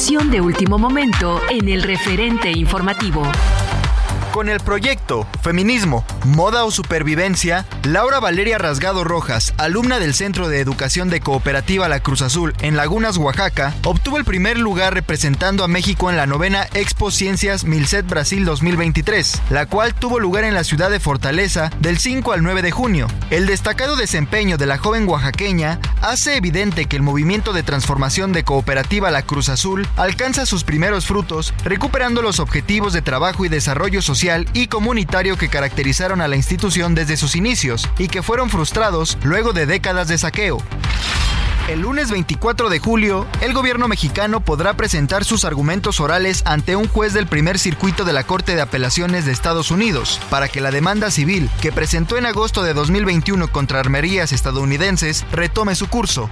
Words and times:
De 0.00 0.40
último 0.40 0.78
momento 0.78 1.42
en 1.50 1.68
el 1.68 1.82
referente 1.82 2.50
informativo. 2.50 3.22
Con 4.32 4.48
el 4.48 4.58
proyecto 4.58 5.26
Feminismo, 5.42 6.06
Moda 6.24 6.64
o 6.64 6.70
Supervivencia, 6.70 7.64
Laura 7.84 8.20
Valeria 8.20 8.58
Rasgado 8.58 9.04
Rojas, 9.04 9.54
alumna 9.56 9.98
del 9.98 10.14
Centro 10.14 10.48
de 10.48 10.60
Educación 10.60 11.08
de 11.08 11.20
Cooperativa 11.20 11.88
La 11.88 12.00
Cruz 12.00 12.20
Azul 12.20 12.54
en 12.60 12.76
Lagunas, 12.76 13.16
Oaxaca, 13.16 13.74
obtuvo 13.84 14.18
el 14.18 14.24
primer 14.24 14.58
lugar 14.58 14.92
representando 14.92 15.64
a 15.64 15.68
México 15.68 16.10
en 16.10 16.16
la 16.16 16.26
novena 16.26 16.66
Expo 16.74 17.10
Ciencias 17.10 17.64
Milset 17.64 18.06
Brasil 18.06 18.44
2023, 18.44 19.40
la 19.50 19.64
cual 19.66 19.94
tuvo 19.94 20.20
lugar 20.20 20.44
en 20.44 20.54
la 20.54 20.64
ciudad 20.64 20.90
de 20.90 21.00
Fortaleza 21.00 21.70
del 21.80 21.98
5 21.98 22.32
al 22.32 22.42
9 22.42 22.62
de 22.62 22.70
junio. 22.70 23.06
El 23.30 23.46
destacado 23.46 23.96
desempeño 23.96 24.58
de 24.58 24.66
la 24.66 24.76
joven 24.76 25.08
oaxaqueña 25.08 25.80
hace 26.02 26.36
evidente 26.36 26.84
que 26.84 26.96
el 26.96 27.02
movimiento 27.02 27.52
de 27.54 27.62
transformación 27.62 28.32
de 28.32 28.44
Cooperativa 28.44 29.10
La 29.10 29.22
Cruz 29.22 29.48
Azul 29.48 29.88
alcanza 29.96 30.44
sus 30.44 30.64
primeros 30.64 31.06
frutos, 31.06 31.54
recuperando 31.64 32.20
los 32.20 32.40
objetivos 32.40 32.92
de 32.92 33.00
trabajo 33.00 33.44
y 33.44 33.48
desarrollo 33.48 34.02
social 34.02 34.46
y 34.52 34.66
comunitario 34.66 35.38
que 35.38 35.48
caracterizaron 35.48 36.09
a 36.18 36.26
la 36.26 36.34
institución 36.34 36.96
desde 36.96 37.16
sus 37.16 37.36
inicios 37.36 37.88
y 37.98 38.08
que 38.08 38.22
fueron 38.22 38.50
frustrados 38.50 39.16
luego 39.22 39.52
de 39.52 39.66
décadas 39.66 40.08
de 40.08 40.18
saqueo. 40.18 40.58
El 41.68 41.82
lunes 41.82 42.10
24 42.10 42.68
de 42.68 42.80
julio, 42.80 43.28
el 43.40 43.52
gobierno 43.52 43.86
mexicano 43.86 44.40
podrá 44.40 44.74
presentar 44.74 45.24
sus 45.24 45.44
argumentos 45.44 46.00
orales 46.00 46.42
ante 46.44 46.74
un 46.74 46.88
juez 46.88 47.12
del 47.12 47.28
primer 47.28 47.60
circuito 47.60 48.04
de 48.04 48.12
la 48.12 48.24
Corte 48.24 48.56
de 48.56 48.60
Apelaciones 48.60 49.24
de 49.24 49.30
Estados 49.30 49.70
Unidos 49.70 50.20
para 50.30 50.48
que 50.48 50.60
la 50.60 50.72
demanda 50.72 51.12
civil 51.12 51.48
que 51.60 51.70
presentó 51.70 52.16
en 52.16 52.26
agosto 52.26 52.64
de 52.64 52.74
2021 52.74 53.52
contra 53.52 53.78
armerías 53.78 54.32
estadounidenses 54.32 55.24
retome 55.30 55.76
su 55.76 55.86
curso. 55.86 56.28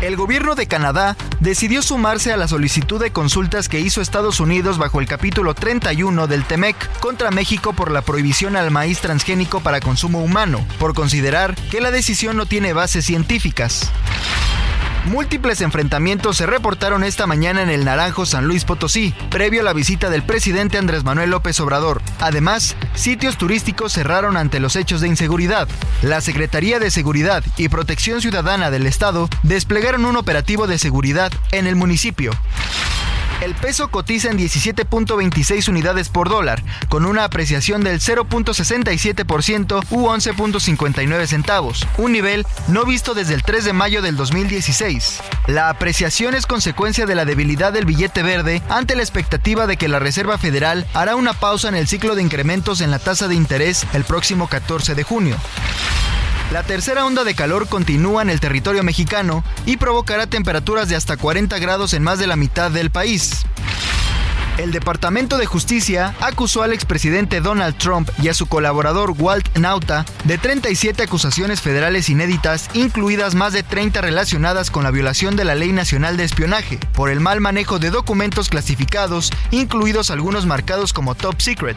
El 0.00 0.14
gobierno 0.14 0.54
de 0.54 0.68
Canadá 0.68 1.16
decidió 1.40 1.82
sumarse 1.82 2.32
a 2.32 2.36
la 2.36 2.46
solicitud 2.46 3.00
de 3.00 3.10
consultas 3.10 3.68
que 3.68 3.80
hizo 3.80 4.00
Estados 4.00 4.38
Unidos 4.38 4.78
bajo 4.78 5.00
el 5.00 5.08
capítulo 5.08 5.54
31 5.54 6.28
del 6.28 6.44
TEMEC 6.44 7.00
contra 7.00 7.32
México 7.32 7.72
por 7.72 7.90
la 7.90 8.02
prohibición 8.02 8.54
al 8.54 8.70
maíz 8.70 9.00
transgénico 9.00 9.58
para 9.60 9.80
consumo 9.80 10.22
humano, 10.22 10.64
por 10.78 10.94
considerar 10.94 11.56
que 11.70 11.80
la 11.80 11.90
decisión 11.90 12.36
no 12.36 12.46
tiene 12.46 12.72
bases 12.72 13.06
científicas. 13.06 13.90
Múltiples 15.08 15.62
enfrentamientos 15.62 16.36
se 16.36 16.44
reportaron 16.44 17.02
esta 17.02 17.26
mañana 17.26 17.62
en 17.62 17.70
el 17.70 17.86
Naranjo 17.86 18.26
San 18.26 18.46
Luis 18.46 18.64
Potosí, 18.64 19.14
previo 19.30 19.62
a 19.62 19.64
la 19.64 19.72
visita 19.72 20.10
del 20.10 20.22
presidente 20.22 20.76
Andrés 20.76 21.02
Manuel 21.02 21.30
López 21.30 21.58
Obrador. 21.60 22.02
Además, 22.20 22.76
sitios 22.94 23.38
turísticos 23.38 23.94
cerraron 23.94 24.36
ante 24.36 24.60
los 24.60 24.76
hechos 24.76 25.00
de 25.00 25.08
inseguridad. 25.08 25.66
La 26.02 26.20
Secretaría 26.20 26.78
de 26.78 26.90
Seguridad 26.90 27.42
y 27.56 27.70
Protección 27.70 28.20
Ciudadana 28.20 28.70
del 28.70 28.86
Estado 28.86 29.30
desplegaron 29.42 30.04
un 30.04 30.16
operativo 30.16 30.66
de 30.66 30.76
seguridad 30.76 31.32
en 31.52 31.66
el 31.66 31.74
municipio. 31.74 32.32
El 33.40 33.54
peso 33.54 33.88
cotiza 33.88 34.30
en 34.30 34.38
17.26 34.38 35.68
unidades 35.68 36.08
por 36.08 36.28
dólar, 36.28 36.60
con 36.88 37.06
una 37.06 37.22
apreciación 37.22 37.84
del 37.84 38.00
0.67% 38.00 39.84
u 39.90 40.06
11.59 40.06 41.26
centavos, 41.26 41.86
un 41.98 42.10
nivel 42.10 42.44
no 42.66 42.84
visto 42.84 43.14
desde 43.14 43.34
el 43.34 43.44
3 43.44 43.64
de 43.64 43.72
mayo 43.72 44.02
del 44.02 44.16
2016. 44.16 45.20
La 45.46 45.68
apreciación 45.68 46.34
es 46.34 46.46
consecuencia 46.46 47.06
de 47.06 47.14
la 47.14 47.24
debilidad 47.24 47.72
del 47.72 47.86
billete 47.86 48.24
verde 48.24 48.60
ante 48.68 48.96
la 48.96 49.02
expectativa 49.02 49.68
de 49.68 49.76
que 49.76 49.86
la 49.86 50.00
Reserva 50.00 50.36
Federal 50.36 50.88
hará 50.92 51.14
una 51.14 51.32
pausa 51.32 51.68
en 51.68 51.76
el 51.76 51.86
ciclo 51.86 52.16
de 52.16 52.22
incrementos 52.22 52.80
en 52.80 52.90
la 52.90 52.98
tasa 52.98 53.28
de 53.28 53.36
interés 53.36 53.86
el 53.92 54.02
próximo 54.02 54.48
14 54.48 54.96
de 54.96 55.04
junio. 55.04 55.36
La 56.50 56.62
tercera 56.62 57.04
onda 57.04 57.24
de 57.24 57.34
calor 57.34 57.68
continúa 57.68 58.22
en 58.22 58.30
el 58.30 58.40
territorio 58.40 58.82
mexicano 58.82 59.44
y 59.66 59.76
provocará 59.76 60.26
temperaturas 60.26 60.88
de 60.88 60.96
hasta 60.96 61.18
40 61.18 61.58
grados 61.58 61.92
en 61.92 62.02
más 62.02 62.18
de 62.18 62.26
la 62.26 62.36
mitad 62.36 62.70
del 62.70 62.90
país. 62.90 63.44
El 64.56 64.72
Departamento 64.72 65.36
de 65.36 65.44
Justicia 65.44 66.14
acusó 66.20 66.62
al 66.62 66.72
expresidente 66.72 67.40
Donald 67.40 67.76
Trump 67.76 68.08
y 68.20 68.28
a 68.28 68.34
su 68.34 68.46
colaborador 68.46 69.14
Walt 69.16 69.56
Nauta 69.56 70.06
de 70.24 70.38
37 70.38 71.02
acusaciones 71.02 71.60
federales 71.60 72.08
inéditas, 72.08 72.68
incluidas 72.72 73.34
más 73.34 73.52
de 73.52 73.62
30 73.62 74.00
relacionadas 74.00 74.70
con 74.70 74.82
la 74.82 74.90
violación 74.90 75.36
de 75.36 75.44
la 75.44 75.54
Ley 75.54 75.72
Nacional 75.72 76.16
de 76.16 76.24
Espionaje, 76.24 76.80
por 76.94 77.10
el 77.10 77.20
mal 77.20 77.40
manejo 77.40 77.78
de 77.78 77.90
documentos 77.90 78.48
clasificados, 78.48 79.30
incluidos 79.52 80.10
algunos 80.10 80.46
marcados 80.46 80.92
como 80.92 81.14
Top 81.14 81.40
Secret. 81.40 81.76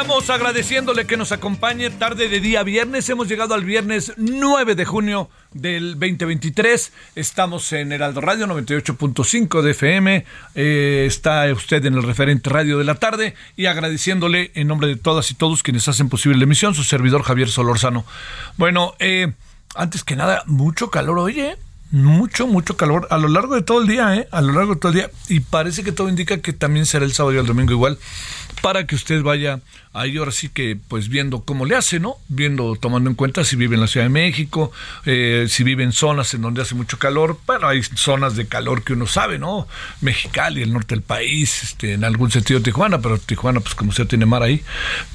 Estamos 0.00 0.30
agradeciéndole 0.30 1.06
que 1.06 1.18
nos 1.18 1.30
acompañe 1.30 1.90
tarde 1.90 2.30
de 2.30 2.40
día 2.40 2.62
viernes. 2.62 3.06
Hemos 3.10 3.28
llegado 3.28 3.52
al 3.52 3.66
viernes 3.66 4.14
9 4.16 4.74
de 4.74 4.86
junio 4.86 5.28
del 5.52 6.00
2023. 6.00 6.90
Estamos 7.16 7.70
en 7.74 7.92
Heraldo 7.92 8.22
Radio 8.22 8.46
98.5 8.46 9.60
de 9.60 9.70
FM. 9.72 10.24
Eh, 10.54 11.04
está 11.06 11.52
usted 11.52 11.84
en 11.84 11.96
el 11.96 12.02
referente 12.02 12.48
radio 12.48 12.78
de 12.78 12.84
la 12.84 12.94
tarde 12.94 13.34
y 13.58 13.66
agradeciéndole 13.66 14.52
en 14.54 14.68
nombre 14.68 14.88
de 14.88 14.96
todas 14.96 15.30
y 15.32 15.34
todos 15.34 15.62
quienes 15.62 15.86
hacen 15.86 16.08
posible 16.08 16.38
la 16.38 16.44
emisión, 16.44 16.74
su 16.74 16.82
servidor 16.82 17.22
Javier 17.22 17.50
Solorzano. 17.50 18.06
Bueno, 18.56 18.94
eh, 19.00 19.34
antes 19.74 20.02
que 20.02 20.16
nada, 20.16 20.44
mucho 20.46 20.90
calor, 20.90 21.18
oye 21.18 21.58
mucho, 21.90 22.46
mucho 22.46 22.76
calor 22.76 23.08
a 23.10 23.18
lo 23.18 23.28
largo 23.28 23.54
de 23.54 23.62
todo 23.62 23.80
el 23.80 23.88
día, 23.88 24.14
¿eh? 24.14 24.28
A 24.30 24.40
lo 24.40 24.52
largo 24.52 24.74
de 24.74 24.80
todo 24.80 24.92
el 24.92 24.98
día. 24.98 25.10
Y 25.28 25.40
parece 25.40 25.82
que 25.82 25.92
todo 25.92 26.08
indica 26.08 26.40
que 26.40 26.52
también 26.52 26.86
será 26.86 27.04
el 27.04 27.12
sábado 27.12 27.34
y 27.34 27.38
el 27.38 27.46
domingo 27.46 27.72
igual, 27.72 27.98
para 28.62 28.86
que 28.86 28.94
usted 28.94 29.22
vaya 29.22 29.60
ahí 29.92 30.16
ahora 30.16 30.30
sí 30.30 30.48
que 30.48 30.78
pues 30.88 31.08
viendo 31.08 31.44
cómo 31.44 31.64
le 31.64 31.74
hace, 31.74 31.98
¿no? 31.98 32.16
Viendo, 32.28 32.76
tomando 32.76 33.10
en 33.10 33.16
cuenta 33.16 33.44
si 33.44 33.56
vive 33.56 33.74
en 33.74 33.80
la 33.80 33.88
Ciudad 33.88 34.06
de 34.06 34.10
México, 34.10 34.70
eh, 35.04 35.46
si 35.48 35.64
vive 35.64 35.82
en 35.82 35.92
zonas 35.92 36.32
en 36.34 36.42
donde 36.42 36.62
hace 36.62 36.74
mucho 36.74 36.98
calor, 36.98 37.38
bueno, 37.46 37.66
hay 37.66 37.82
zonas 37.82 38.36
de 38.36 38.46
calor 38.46 38.84
que 38.84 38.92
uno 38.92 39.06
sabe, 39.06 39.38
¿no? 39.38 39.66
Mexicali, 40.00 40.62
el 40.62 40.72
norte 40.72 40.94
del 40.94 41.02
país, 41.02 41.64
este, 41.64 41.94
en 41.94 42.04
algún 42.04 42.30
sentido 42.30 42.60
Tijuana, 42.62 43.00
pero 43.00 43.18
Tijuana 43.18 43.60
pues 43.60 43.74
como 43.74 43.92
sea 43.92 44.04
tiene 44.04 44.26
mar 44.26 44.42
ahí, 44.42 44.62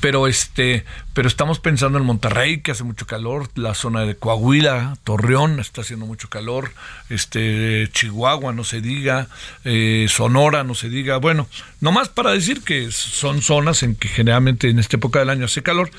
pero 0.01 0.27
este, 0.27 0.83
pero 1.13 1.30
estamos 1.30 1.60
pensando 1.60 1.98
en 1.98 2.06
Monterrey 2.06 2.60
que 2.60 2.72
hace 2.72 2.83
mucho 2.83 3.07
calor, 3.07 3.50
la 3.56 3.74
zona 3.74 4.01
de 4.01 4.16
Coahuila, 4.16 4.98
Torreón 5.06 5.62
está 5.62 5.81
haciendo 5.81 6.06
mucho 6.06 6.30
calor, 6.30 6.74
este, 7.10 7.89
Chihuahua 7.94 8.51
no 8.51 8.66
se 8.66 8.81
diga, 8.81 9.30
eh, 9.63 10.07
Sonora 10.10 10.66
no 10.66 10.75
se 10.75 10.89
diga, 10.89 11.18
bueno, 11.18 11.48
nomás 11.80 12.10
para 12.10 12.31
decir 12.31 12.62
que 12.63 12.92
son 12.92 13.42
zonas 13.42 13.83
en 13.83 13.95
que 13.95 14.10
generalmente 14.10 14.64
en 14.69 14.79
esta 14.79 14.97
época 14.97 15.19
del 15.19 15.29
año 15.29 15.45
hace 15.45 15.63
calor. 15.63 15.89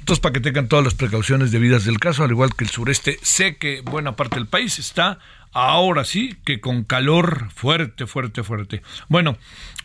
Entonces, 0.00 0.20
para 0.20 0.32
que 0.32 0.40
tengan 0.40 0.68
todas 0.68 0.84
las 0.84 0.94
precauciones 0.94 1.50
debidas 1.50 1.84
del 1.84 1.98
caso, 1.98 2.24
al 2.24 2.30
igual 2.30 2.54
que 2.54 2.64
el 2.64 2.70
sureste, 2.70 3.18
sé 3.22 3.56
que 3.56 3.80
buena 3.80 4.16
parte 4.16 4.36
del 4.36 4.46
país 4.46 4.78
está 4.78 5.18
ahora 5.54 6.04
sí 6.04 6.36
que 6.44 6.60
con 6.60 6.84
calor 6.84 7.48
fuerte, 7.54 8.06
fuerte, 8.06 8.42
fuerte. 8.42 8.82
Bueno, 9.08 9.38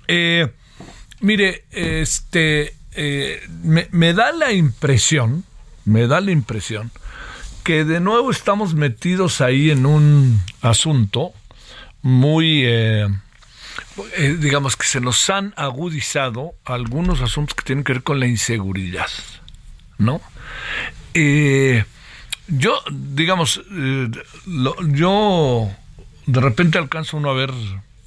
eh, 0.07 0.51
mire, 1.21 1.63
este, 1.71 2.73
eh, 2.93 3.41
me, 3.63 4.13
da 4.13 4.31
la 4.31 4.51
impresión, 4.51 5.45
me 5.85 6.07
da 6.07 6.19
la 6.19 6.31
impresión 6.31 6.91
que 7.63 7.85
de 7.85 7.99
nuevo 7.99 8.31
estamos 8.31 8.73
metidos 8.73 9.41
ahí 9.41 9.69
en 9.69 9.85
un 9.85 10.41
asunto 10.61 11.31
muy... 12.01 12.63
Eh, 12.65 13.07
eh, 14.15 14.37
digamos 14.39 14.75
que 14.75 14.85
se 14.85 15.01
nos 15.01 15.29
han 15.29 15.53
agudizado 15.57 16.53
algunos 16.65 17.21
asuntos 17.21 17.55
que 17.55 17.63
tienen 17.63 17.83
que 17.83 17.93
ver 17.93 18.03
con 18.03 18.19
la 18.19 18.27
inseguridad, 18.27 19.09
¿no? 19.97 20.21
Eh, 21.13 21.83
yo, 22.47 22.81
digamos, 22.91 23.61
eh, 23.71 24.09
yo 24.87 25.69
de 26.25 26.39
repente 26.39 26.77
alcanzo 26.77 27.17
uno 27.17 27.29
a 27.29 27.33
ver 27.33 27.53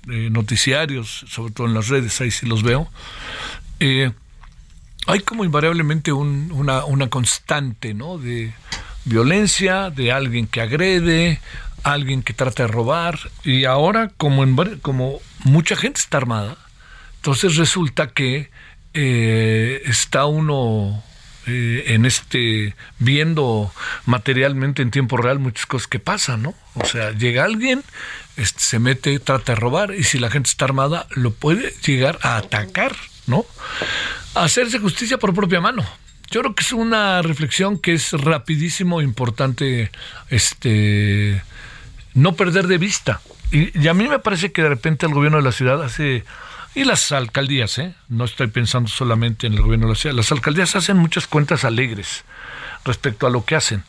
noticiarios, 0.05 1.25
sobre 1.29 1.53
todo 1.53 1.69
en 1.69 1.75
las 1.75 1.89
redes, 1.89 2.21
ahí 2.21 2.33
sí 2.33 2.44
los 2.47 2.65
veo. 2.65 2.91
hay 3.79 5.21
como 5.21 5.44
invariablemente 5.44 6.12
una, 6.12 6.85
una 6.85 7.09
constante, 7.09 7.94
¿no? 7.94 8.19
De 8.19 8.53
violencia, 9.05 9.91
de 9.91 10.12
alguien 10.12 10.47
que 10.47 10.61
agrede, 10.61 11.41
alguien 11.82 12.23
que 12.23 12.32
trata 12.32 12.64
de 12.64 12.69
robar 12.69 13.19
y 13.44 13.64
ahora 13.64 14.11
como 14.17 14.44
en, 14.44 14.79
como 14.81 15.20
mucha 15.44 15.76
gente 15.76 16.00
está 16.00 16.19
armada 16.19 16.56
entonces 17.17 17.56
resulta 17.56 18.08
que 18.08 18.50
eh, 18.94 19.82
está 19.87 20.26
uno 20.26 21.02
eh, 21.46 21.84
en 21.88 22.05
este 22.05 22.75
viendo 22.99 23.73
materialmente 24.06 24.82
en 24.82 24.90
tiempo 24.90 25.17
real 25.17 25.38
muchas 25.38 25.67
cosas 25.67 25.88
que 25.88 25.99
pasan 25.99 26.43
no 26.43 26.55
o 26.75 26.84
sea 26.84 27.12
llega 27.12 27.44
alguien 27.44 27.82
este, 28.37 28.61
se 28.61 28.79
mete 28.79 29.19
trata 29.19 29.55
de 29.55 29.61
robar 29.61 29.94
y 29.94 30.05
si 30.05 30.19
la 30.19 30.31
gente 30.31 30.50
está 30.50 30.67
armada 30.67 31.06
lo 31.11 31.32
puede 31.32 31.73
llegar 31.82 32.19
a 32.23 32.37
atacar 32.37 32.94
no 33.26 33.44
hacerse 34.34 34.79
justicia 34.79 35.19
por 35.19 35.34
propia 35.34 35.61
mano. 35.61 35.84
Yo 36.31 36.40
creo 36.40 36.55
que 36.55 36.62
es 36.62 36.73
una 36.73 37.20
reflexión 37.23 37.79
que 37.79 37.93
es 37.94 38.12
rapidísimo 38.12 39.02
importante 39.02 39.90
este 40.31 41.43
no 42.14 42.35
perder 42.35 42.67
de 42.67 42.79
vista. 42.79 43.20
Y, 43.50 43.87
a 43.87 43.94
mí 43.94 44.09
me 44.09 44.19
parece 44.19 44.53
que 44.53 44.62
de 44.62 44.69
repente 44.69 45.06
el 45.06 45.14
gobierno 45.14 45.38
de 45.38 45.44
la 45.44 45.53
ciudad 45.53 45.82
hace, 45.82 46.25
y 46.75 46.85
las 46.85 47.12
alcaldías, 47.12 47.79
¿eh? 47.79 47.94
no 48.09 48.25
estoy 48.25 48.47
pensando 48.47 48.88
solamente 48.88 49.47
en 49.47 49.55
el 49.55 49.62
gobierno 49.62 49.87
de 49.87 49.93
la 49.93 49.99
ciudad, 49.99 50.17
las 50.17 50.32
alcaldías 50.32 50.75
hacen 50.76 50.97
muchas 50.97 51.26
cuentas 51.26 51.64
alegres 51.64 52.25
respecto 52.85 53.26
a 53.26 53.31
lo 53.31 53.44
que 53.44 53.56
hacen. 53.56 53.85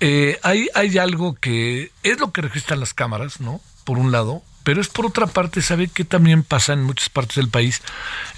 Eh, 0.00 0.38
hay, 0.42 0.68
hay 0.74 0.98
algo 0.98 1.34
que 1.34 1.90
es 2.02 2.20
lo 2.20 2.32
que 2.32 2.42
registran 2.42 2.80
las 2.80 2.94
cámaras, 2.94 3.40
¿no? 3.40 3.60
Por 3.84 3.98
un 3.98 4.12
lado, 4.12 4.42
pero 4.66 4.80
es 4.80 4.88
por 4.88 5.06
otra 5.06 5.28
parte, 5.28 5.62
sabe 5.62 5.86
que 5.86 6.04
también 6.04 6.42
pasa 6.42 6.72
en 6.72 6.82
muchas 6.82 7.08
partes 7.08 7.36
del 7.36 7.48
país, 7.48 7.82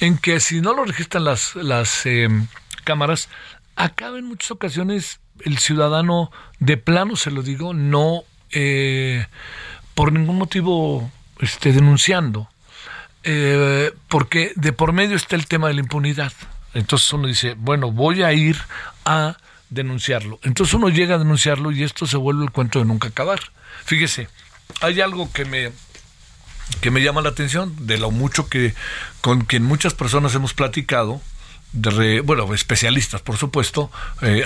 en 0.01 0.19
que 0.19 0.41
si 0.41 0.61
no 0.61 0.75
lo 0.75 0.85
registran 0.85 1.25
las, 1.25 1.57
las 1.57 2.05
em, 2.05 2.49
cámaras, 2.85 3.31
acaba 3.75 4.19
en 4.19 4.27
muchas 4.27 4.51
ocasiones 4.51 5.21
el 5.45 5.57
ciudadano, 5.57 6.31
de 6.59 6.77
plano 6.77 7.17
se 7.17 7.31
lo 7.31 7.43
digo, 7.43 7.73
no 7.73 8.25
eh, 8.53 9.27
por 9.95 10.13
ningún 10.13 10.39
motivo 10.39 11.11
esté 11.41 11.73
denunciando, 11.73 12.49
eh, 13.25 13.93
porque 14.09 14.53
de 14.57 14.73
por 14.73 14.93
medio 14.93 15.17
está 15.17 15.37
el 15.37 15.47
tema 15.47 15.69
de 15.69 15.75
la 15.75 15.81
impunidad. 15.81 16.33
Entonces 16.75 17.13
uno 17.13 17.27
dice, 17.27 17.55
bueno, 17.59 17.91
voy 17.91 18.23
a 18.23 18.33
ir 18.33 18.59
a 19.05 19.37
denunciarlo. 19.71 20.39
Entonces 20.43 20.75
uno 20.75 20.89
llega 20.89 21.17
a 21.17 21.19
denunciarlo 21.19 21.73
y 21.73 21.83
esto 21.83 22.07
se 22.07 22.17
vuelve 22.17 22.45
el 22.45 22.51
cuento 22.51 22.79
de 22.79 22.85
nunca 22.85 23.09
acabar. 23.09 23.41
Fíjese, 23.85 24.29
hay 24.81 25.01
algo 25.01 25.33
que 25.33 25.45
me 25.45 25.73
que 26.83 26.91
me 26.91 27.01
llama 27.01 27.23
la 27.23 27.31
atención 27.31 27.87
de 27.87 27.97
lo 27.97 28.11
mucho 28.11 28.49
que 28.49 28.75
con 29.23 29.41
quien 29.47 29.65
muchas 29.65 29.95
personas 29.95 30.35
hemos 30.35 30.53
platicado 30.53 31.23
de 31.73 32.21
bueno, 32.21 32.53
especialistas, 32.55 33.21
por 33.21 33.37
supuesto, 33.37 33.91
eh, 34.23 34.45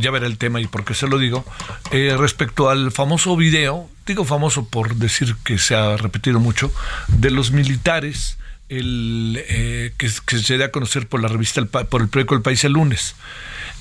ya 0.00 0.10
veré 0.10 0.26
el 0.26 0.38
tema 0.38 0.60
y 0.60 0.66
por 0.66 0.84
qué 0.84 0.94
se 0.94 1.06
lo 1.06 1.18
digo, 1.18 1.44
eh, 1.90 2.16
respecto 2.18 2.68
al 2.68 2.90
famoso 2.90 3.36
video, 3.36 3.88
digo 4.06 4.24
famoso 4.24 4.68
por 4.68 4.96
decir 4.96 5.36
que 5.44 5.58
se 5.58 5.74
ha 5.74 5.96
repetido 5.96 6.40
mucho, 6.40 6.72
de 7.08 7.30
los 7.30 7.52
militares 7.52 8.38
el, 8.68 9.44
eh, 9.48 9.92
que, 9.96 10.08
se 10.08 10.58
da 10.58 10.66
a 10.66 10.70
conocer 10.70 11.06
por 11.06 11.22
la 11.22 11.28
revista, 11.28 11.64
por 11.64 12.02
el 12.02 12.08
periódico 12.08 12.34
El 12.34 12.42
País 12.42 12.64
el 12.64 12.72
lunes. 12.72 13.14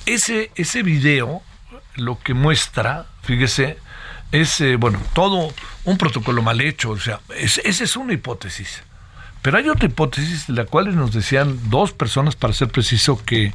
Ese, 0.06 0.52
ese 0.56 0.84
video 0.84 1.42
lo 1.96 2.20
que 2.20 2.34
muestra, 2.34 3.06
fíjese, 3.24 3.78
es, 4.32 4.64
bueno, 4.78 5.00
todo 5.14 5.54
un 5.84 5.98
protocolo 5.98 6.42
mal 6.42 6.60
hecho, 6.60 6.92
o 6.92 7.00
sea, 7.00 7.22
esa 7.36 7.84
es 7.84 7.96
una 7.96 8.14
hipótesis 8.14 8.84
pero 9.44 9.58
hay 9.58 9.68
otra 9.68 9.90
hipótesis 9.90 10.48
de 10.48 10.54
la 10.54 10.66
cual 10.66 10.96
nos 10.96 11.12
decían 11.12 11.70
dos 11.70 11.92
personas, 11.92 12.38
para 12.38 12.54
ser 12.54 12.70
preciso, 12.70 13.24
que, 13.26 13.54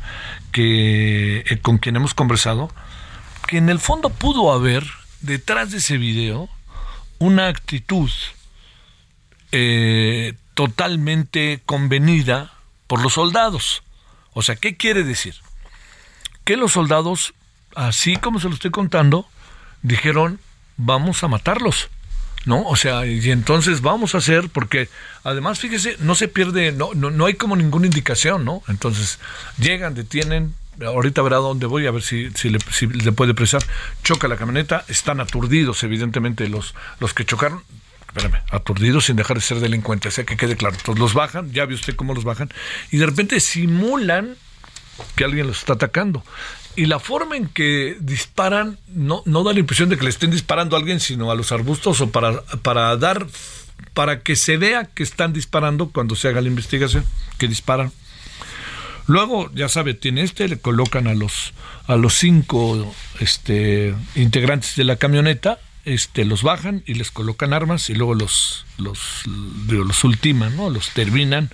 eh, 0.55 1.59
con 1.63 1.79
quien 1.79 1.97
hemos 1.97 2.13
conversado, 2.13 2.71
que 3.47 3.57
en 3.57 3.71
el 3.71 3.81
fondo 3.81 4.11
pudo 4.11 4.53
haber 4.53 4.85
detrás 5.23 5.71
de 5.71 5.79
ese 5.79 5.97
video 5.97 6.51
una 7.19 7.49
actitud 7.49 8.11
eh, 9.51 10.35
totalmente 10.53 11.63
convenida 11.65 12.53
por 12.87 13.01
los 13.01 13.15
soldados. 13.15 13.83
O 14.35 14.43
sea, 14.43 14.57
¿qué 14.57 14.77
quiere 14.77 15.05
decir? 15.05 15.37
Que 16.45 16.59
los 16.59 16.73
soldados, 16.73 17.33
así 17.75 18.17
como 18.17 18.41
se 18.41 18.49
lo 18.49 18.55
estoy 18.55 18.71
contando, 18.71 19.27
dijeron, 19.81 20.39
vamos 20.77 21.25
a 21.25 21.29
matarlos. 21.29 21.89
¿No? 22.49 22.63
O 22.63 22.77
sea, 22.77 23.07
y 23.07 23.31
entonces 23.31 23.83
vamos 23.83 24.15
a 24.15 24.19
hacer, 24.19 24.49
porque 24.49 24.89
además, 25.23 25.61
fíjese, 25.61 25.97
no 26.01 26.15
se 26.15 26.29
pierde, 26.29 26.73
no, 26.73 26.95
no, 26.95 27.11
no 27.11 27.27
hay 27.27 27.35
como 27.35 27.55
ninguna 27.57 27.87
indicación, 27.87 28.47
¿no? 28.47 28.63
Entonces, 28.69 29.19
llegan, 29.59 29.95
detienen, 29.95 30.55
ahorita 30.83 31.21
verá 31.21 31.37
dónde 31.37 31.67
voy, 31.67 31.87
a 31.87 31.91
ver 31.91 32.01
si, 32.01 32.31
si, 32.31 32.49
le, 32.49 33.13
puede 33.13 33.35
presar, 33.35 33.63
choca 34.03 34.29
la 34.29 34.37
camioneta, 34.37 34.83
están 34.89 35.21
aturdidos, 35.21 35.83
evidentemente, 35.85 36.49
los, 36.49 36.75
los 37.01 37.13
que 37.13 37.27
chocaron, 37.27 37.63
espérame, 38.07 38.41
aturdidos 38.51 39.05
sin 39.05 39.17
dejar 39.17 39.37
de 39.37 39.43
ser 39.43 39.61
delincuentes, 39.61 40.15
o 40.15 40.17
sea, 40.17 40.25
que 40.25 40.39
quede 40.39 40.57
claro, 40.57 40.75
entonces 40.75 40.99
los 40.99 41.13
bajan, 41.13 41.53
ya 41.53 41.67
vio 41.67 41.77
usted 41.77 41.97
cómo 41.97 42.15
los 42.15 42.25
bajan, 42.25 42.49
y 42.91 42.97
de 42.97 43.05
repente 43.05 43.41
simulan 43.41 44.37
que 45.17 45.25
alguien 45.25 45.49
los 45.49 45.59
está 45.59 45.75
atacando 45.75 46.25
y 46.77 46.87
la 46.87 46.99
forma 46.99 47.37
en 47.37 47.49
que 47.49 47.97
disparan 48.01 48.79
no, 48.89 49.23
no 49.27 49.43
da 49.43 49.53
la 49.53 49.61
impresión 49.61 49.89
de 49.89 49.97
que 49.97 50.05
le 50.05 50.11
estén 50.11 50.31
disparando 50.31 50.77
a 50.77 50.79
alguien, 50.79 51.01
sino 51.01 51.31
a 51.31 51.35
los 51.35 51.53
arbustos 51.53 52.01
o 52.01 52.11
para, 52.11 52.43
para 52.63 52.97
dar, 52.97 53.27
para 53.95 54.21
que 54.21 54.37
se 54.37 54.57
vea 54.57 54.85
que 54.85 55.03
están 55.03 55.33
disparando 55.33 55.91
cuando 55.91 56.15
se 56.15 56.29
haga 56.29 56.41
la 56.41 56.49
investigación, 56.49 57.05
que 57.39 57.49
disparan. 57.49 57.93
Luego, 59.07 59.51
ya 59.55 59.69
sabe, 59.69 59.95
tiene 59.95 60.23
este, 60.23 60.49
le 60.49 60.59
colocan 60.59 61.07
a 61.07 61.15
los, 61.15 61.55
a 61.87 61.97
los 61.97 62.15
cinco 62.15 62.95
este, 63.21 63.95
integrantes 64.15 64.77
de 64.77 64.85
la 64.85 64.97
camioneta, 64.97 65.59
este, 65.85 66.27
los 66.27 66.43
bajan 66.43 66.83
y 66.87 66.95
les 66.95 67.11
colocan 67.11 67.55
armas 67.55 67.89
y 67.89 67.95
luego 67.95 68.15
los, 68.15 68.67
los, 68.77 69.23
los 69.67 70.05
ultiman, 70.05 70.55
¿no? 70.57 70.69
los 70.69 70.91
terminan 70.91 71.51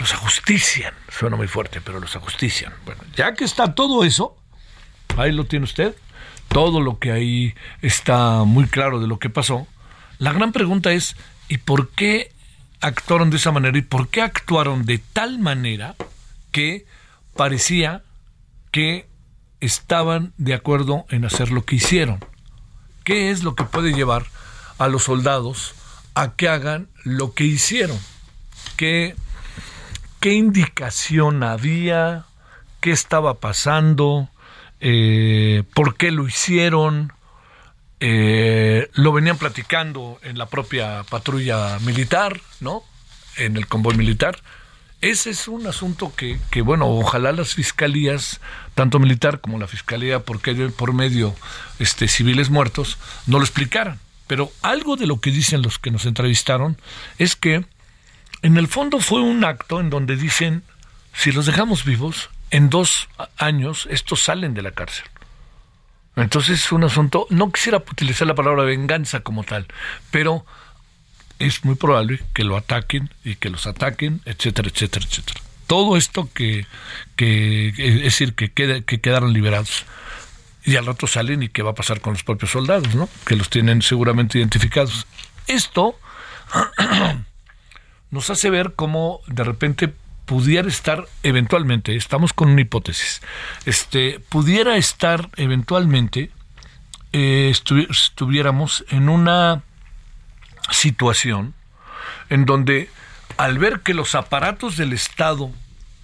los 0.00 0.14
ajustician. 0.14 0.94
Suena 1.08 1.36
muy 1.36 1.46
fuerte, 1.46 1.80
pero 1.80 2.00
los 2.00 2.16
ajustician. 2.16 2.72
Bueno, 2.84 3.02
ya 3.14 3.34
que 3.34 3.44
está 3.44 3.74
todo 3.74 4.02
eso, 4.02 4.36
ahí 5.16 5.32
lo 5.32 5.44
tiene 5.44 5.64
usted, 5.64 5.94
todo 6.48 6.80
lo 6.80 6.98
que 6.98 7.12
ahí 7.12 7.54
está 7.82 8.44
muy 8.44 8.66
claro 8.66 9.00
de 9.00 9.06
lo 9.06 9.18
que 9.18 9.30
pasó. 9.30 9.66
La 10.18 10.32
gran 10.32 10.52
pregunta 10.52 10.92
es, 10.92 11.16
¿y 11.48 11.58
por 11.58 11.90
qué 11.90 12.32
actuaron 12.80 13.30
de 13.30 13.36
esa 13.36 13.52
manera? 13.52 13.78
¿Y 13.78 13.82
por 13.82 14.08
qué 14.08 14.22
actuaron 14.22 14.84
de 14.84 14.98
tal 14.98 15.38
manera 15.38 15.94
que 16.52 16.86
parecía 17.36 18.02
que 18.70 19.08
estaban 19.60 20.32
de 20.38 20.54
acuerdo 20.54 21.06
en 21.10 21.24
hacer 21.24 21.50
lo 21.50 21.64
que 21.64 21.76
hicieron? 21.76 22.18
¿Qué 23.04 23.30
es 23.30 23.42
lo 23.42 23.54
que 23.54 23.64
puede 23.64 23.92
llevar 23.92 24.26
a 24.78 24.88
los 24.88 25.04
soldados 25.04 25.74
a 26.14 26.34
que 26.34 26.48
hagan 26.48 26.88
lo 27.04 27.32
que 27.32 27.44
hicieron? 27.44 27.98
¿Qué, 28.76 29.14
qué 30.20 30.32
indicación 30.32 31.42
había? 31.42 32.24
¿Qué 32.80 32.90
estaba 32.90 33.34
pasando? 33.40 34.28
Eh, 34.80 35.62
¿Por 35.74 35.96
qué 35.96 36.10
lo 36.10 36.26
hicieron? 36.26 37.12
Eh, 38.00 38.88
lo 38.94 39.12
venían 39.12 39.36
platicando 39.36 40.18
en 40.22 40.38
la 40.38 40.46
propia 40.46 41.04
patrulla 41.08 41.78
militar, 41.80 42.40
¿no? 42.60 42.82
En 43.36 43.56
el 43.56 43.66
convoy 43.66 43.96
militar. 43.96 44.38
Ese 45.02 45.30
es 45.30 45.48
un 45.48 45.66
asunto 45.66 46.12
que, 46.14 46.38
que, 46.50 46.60
bueno, 46.62 46.86
ojalá 46.88 47.32
las 47.32 47.54
fiscalías, 47.54 48.40
tanto 48.74 48.98
militar 48.98 49.40
como 49.40 49.58
la 49.58 49.66
fiscalía, 49.66 50.20
porque 50.20 50.54
por 50.70 50.92
medio 50.92 51.34
este, 51.78 52.06
civiles 52.08 52.50
muertos, 52.50 52.98
no 53.26 53.38
lo 53.38 53.44
explicaran. 53.44 53.98
Pero 54.26 54.52
algo 54.62 54.96
de 54.96 55.06
lo 55.06 55.20
que 55.20 55.30
dicen 55.30 55.62
los 55.62 55.78
que 55.78 55.90
nos 55.90 56.06
entrevistaron 56.06 56.76
es 57.18 57.34
que 57.34 57.64
en 58.42 58.56
el 58.56 58.68
fondo 58.68 59.00
fue 59.00 59.20
un 59.20 59.44
acto 59.44 59.80
en 59.80 59.90
donde 59.90 60.16
dicen, 60.16 60.62
si 61.12 61.32
los 61.32 61.46
dejamos 61.46 61.84
vivos, 61.84 62.30
en 62.50 62.70
dos 62.70 63.08
años 63.36 63.86
estos 63.90 64.22
salen 64.22 64.54
de 64.54 64.62
la 64.62 64.72
cárcel. 64.72 65.04
Entonces 66.16 66.60
es 66.60 66.72
un 66.72 66.84
asunto, 66.84 67.26
no 67.30 67.50
quisiera 67.52 67.78
utilizar 67.78 68.26
la 68.26 68.34
palabra 68.34 68.64
venganza 68.64 69.20
como 69.20 69.44
tal, 69.44 69.66
pero 70.10 70.44
es 71.38 71.64
muy 71.64 71.76
probable 71.76 72.20
que 72.34 72.44
lo 72.44 72.56
ataquen 72.56 73.10
y 73.24 73.36
que 73.36 73.48
los 73.48 73.66
ataquen, 73.66 74.20
etcétera, 74.24 74.68
etcétera, 74.68 75.06
etcétera. 75.08 75.40
Todo 75.66 75.96
esto 75.96 76.28
que, 76.34 76.66
que 77.16 77.68
es 77.68 78.02
decir, 78.02 78.34
que, 78.34 78.50
que 78.50 79.00
quedaron 79.00 79.32
liberados 79.32 79.84
y 80.64 80.76
al 80.76 80.86
rato 80.86 81.06
salen 81.06 81.42
y 81.42 81.48
qué 81.48 81.62
va 81.62 81.70
a 81.70 81.74
pasar 81.74 82.00
con 82.00 82.12
los 82.12 82.22
propios 82.22 82.50
soldados, 82.50 82.94
¿no? 82.94 83.08
Que 83.24 83.36
los 83.36 83.48
tienen 83.48 83.80
seguramente 83.80 84.38
identificados. 84.38 85.06
Esto 85.46 85.98
nos 88.10 88.30
hace 88.30 88.50
ver 88.50 88.74
cómo 88.74 89.20
de 89.26 89.44
repente 89.44 89.94
pudiera 90.30 90.68
estar 90.68 91.08
eventualmente, 91.24 91.96
estamos 91.96 92.32
con 92.32 92.50
una 92.50 92.60
hipótesis, 92.60 93.20
este, 93.66 94.20
pudiera 94.28 94.76
estar 94.76 95.28
eventualmente, 95.34 96.30
eh, 97.12 97.52
estuviéramos 97.52 98.84
en 98.90 99.08
una 99.08 99.64
situación 100.70 101.52
en 102.28 102.44
donde 102.44 102.90
al 103.38 103.58
ver 103.58 103.80
que 103.80 103.92
los 103.92 104.14
aparatos 104.14 104.76
del 104.76 104.92
Estado 104.92 105.50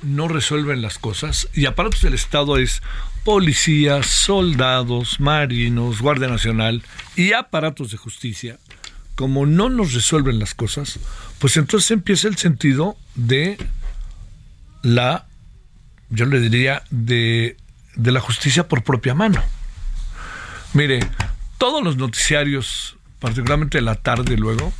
no 0.02 0.26
resuelven 0.26 0.83
las 0.83 0.99
cosas, 0.99 1.49
y 1.54 1.66
aparatos 1.66 2.02
del 2.02 2.14
Estado 2.14 2.59
es 2.59 2.83
policías, 3.23 4.06
soldados, 4.06 5.21
marinos, 5.21 6.00
Guardia 6.00 6.26
Nacional 6.26 6.83
y 7.14 7.33
aparatos 7.33 7.92
de 7.92 7.97
justicia, 7.97 8.59
como 9.14 9.47
no 9.47 9.68
nos 9.68 9.92
resuelven 9.92 10.40
las 10.40 10.56
cosas, 10.56 10.99
pues 11.38 11.56
entonces 11.56 11.92
empieza 11.92 12.26
el 12.26 12.37
sentido 12.37 12.97
de 13.14 13.56
la, 14.87 15.26
yo 16.11 16.26
le 16.26 16.38
diría, 16.38 16.85
de, 16.90 17.57
de 17.97 18.12
la 18.12 18.21
justicia 18.21 18.69
por 18.69 18.85
propia 18.85 19.14
mano. 19.14 19.43
Mire, 20.75 21.00
todos 21.59 21.83
los 21.83 21.97
noticiarios, 21.97 22.97
particularmente 23.19 23.81
la 23.81 23.97
tarde 23.97 24.37
luego, 24.37 24.73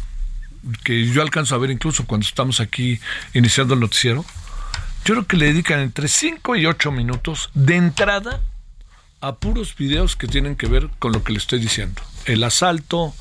que 0.84 1.06
yo 1.06 1.22
alcanzo 1.22 1.56
a 1.56 1.58
ver 1.58 1.70
incluso 1.70 2.06
cuando 2.06 2.25
estamos 2.25 2.60
aquí 2.60 3.00
iniciando 3.34 3.75
el 3.75 3.80
noticiero, 3.80 4.25
yo 5.04 5.14
creo 5.14 5.26
que 5.26 5.36
le 5.36 5.46
dedican 5.46 5.80
entre 5.80 6.06
5 6.06 6.54
y 6.56 6.66
8 6.66 6.92
minutos 6.92 7.50
de 7.54 7.76
entrada 7.76 8.40
a 9.20 9.34
puros 9.36 9.75
videos 9.76 10.14
que 10.14 10.28
tienen 10.28 10.54
que 10.54 10.68
ver 10.68 10.88
con 11.00 11.12
lo 11.12 11.25
que 11.25 11.32
le 11.32 11.38
estoy 11.38 11.58
diciendo. 11.58 12.00
El 12.26 12.44
asalto, 12.44 13.12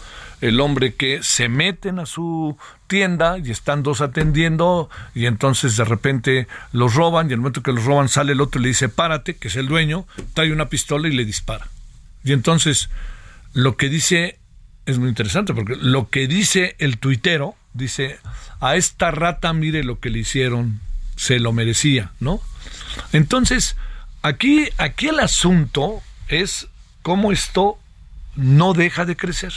el 0.41 0.59
hombre 0.59 0.95
que 0.95 1.23
se 1.23 1.49
meten 1.49 1.99
a 1.99 2.05
su 2.05 2.57
tienda 2.87 3.37
y 3.37 3.51
están 3.51 3.83
dos 3.83 4.01
atendiendo 4.01 4.89
y 5.13 5.25
entonces 5.25 5.77
de 5.77 5.85
repente 5.85 6.47
los 6.71 6.93
roban 6.95 7.29
y 7.29 7.33
el 7.33 7.39
momento 7.39 7.63
que 7.63 7.71
los 7.71 7.85
roban 7.85 8.09
sale 8.09 8.33
el 8.33 8.41
otro 8.41 8.59
y 8.59 8.63
le 8.63 8.69
dice 8.69 8.89
párate, 8.89 9.35
que 9.35 9.47
es 9.47 9.55
el 9.55 9.67
dueño, 9.67 10.05
trae 10.33 10.51
una 10.51 10.69
pistola 10.69 11.07
y 11.07 11.11
le 11.11 11.25
dispara. 11.25 11.67
Y 12.23 12.33
entonces 12.33 12.89
lo 13.53 13.77
que 13.77 13.89
dice 13.89 14.39
es 14.85 14.99
muy 14.99 15.09
interesante 15.09 15.53
porque 15.53 15.75
lo 15.75 16.09
que 16.09 16.27
dice 16.27 16.75
el 16.79 16.97
tuitero 16.99 17.55
dice 17.73 18.19
a 18.59 18.75
esta 18.75 19.11
rata 19.11 19.53
mire 19.53 19.83
lo 19.83 19.99
que 19.99 20.09
le 20.09 20.19
hicieron, 20.19 20.79
se 21.15 21.39
lo 21.39 21.53
merecía, 21.53 22.11
¿no? 22.19 22.41
Entonces, 23.11 23.75
aquí, 24.21 24.69
aquí 24.77 25.07
el 25.07 25.19
asunto 25.19 26.01
es 26.27 26.67
cómo 27.01 27.31
esto 27.31 27.77
no 28.35 28.73
deja 28.73 29.05
de 29.05 29.15
crecer. 29.15 29.53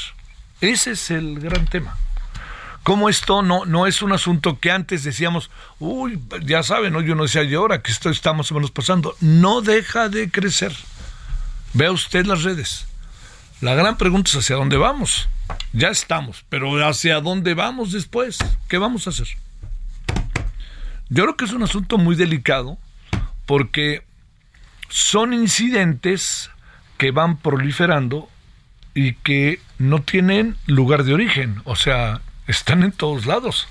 Ese 0.60 0.92
es 0.92 1.10
el 1.10 1.38
gran 1.40 1.66
tema. 1.66 1.96
Cómo 2.82 3.08
esto 3.08 3.42
no, 3.42 3.64
no 3.64 3.86
es 3.86 4.02
un 4.02 4.12
asunto 4.12 4.58
que 4.60 4.70
antes 4.70 5.04
decíamos, 5.04 5.50
uy, 5.78 6.18
ya 6.42 6.62
saben, 6.62 6.94
¿no? 6.94 7.00
yo 7.00 7.14
no 7.14 7.24
decía, 7.24 7.42
y 7.42 7.54
ahora 7.54 7.82
que 7.82 7.92
esto 7.92 8.08
está 8.08 8.32
más 8.32 8.50
o 8.50 8.54
menos 8.54 8.70
pasando, 8.70 9.14
no 9.20 9.60
deja 9.60 10.08
de 10.08 10.30
crecer. 10.30 10.74
Vea 11.74 11.92
usted 11.92 12.24
las 12.24 12.44
redes. 12.44 12.86
La 13.60 13.74
gran 13.74 13.98
pregunta 13.98 14.30
es 14.30 14.36
hacia 14.36 14.56
dónde 14.56 14.76
vamos. 14.76 15.28
Ya 15.72 15.88
estamos, 15.88 16.44
pero 16.48 16.86
hacia 16.86 17.20
dónde 17.20 17.54
vamos 17.54 17.92
después. 17.92 18.38
¿Qué 18.68 18.78
vamos 18.78 19.06
a 19.06 19.10
hacer? 19.10 19.28
Yo 21.10 21.24
creo 21.24 21.36
que 21.36 21.44
es 21.44 21.52
un 21.52 21.62
asunto 21.62 21.98
muy 21.98 22.16
delicado 22.16 22.78
porque 23.46 24.04
son 24.88 25.32
incidentes 25.32 26.50
que 26.96 27.10
van 27.10 27.36
proliferando 27.36 28.28
y 28.94 29.14
que 29.14 29.60
no 29.78 30.02
tienen 30.02 30.56
lugar 30.66 31.04
de 31.04 31.14
origen, 31.14 31.62
o 31.64 31.76
sea, 31.76 32.20
están 32.46 32.82
en 32.82 32.92
todos 32.92 33.26
lados. 33.26 33.68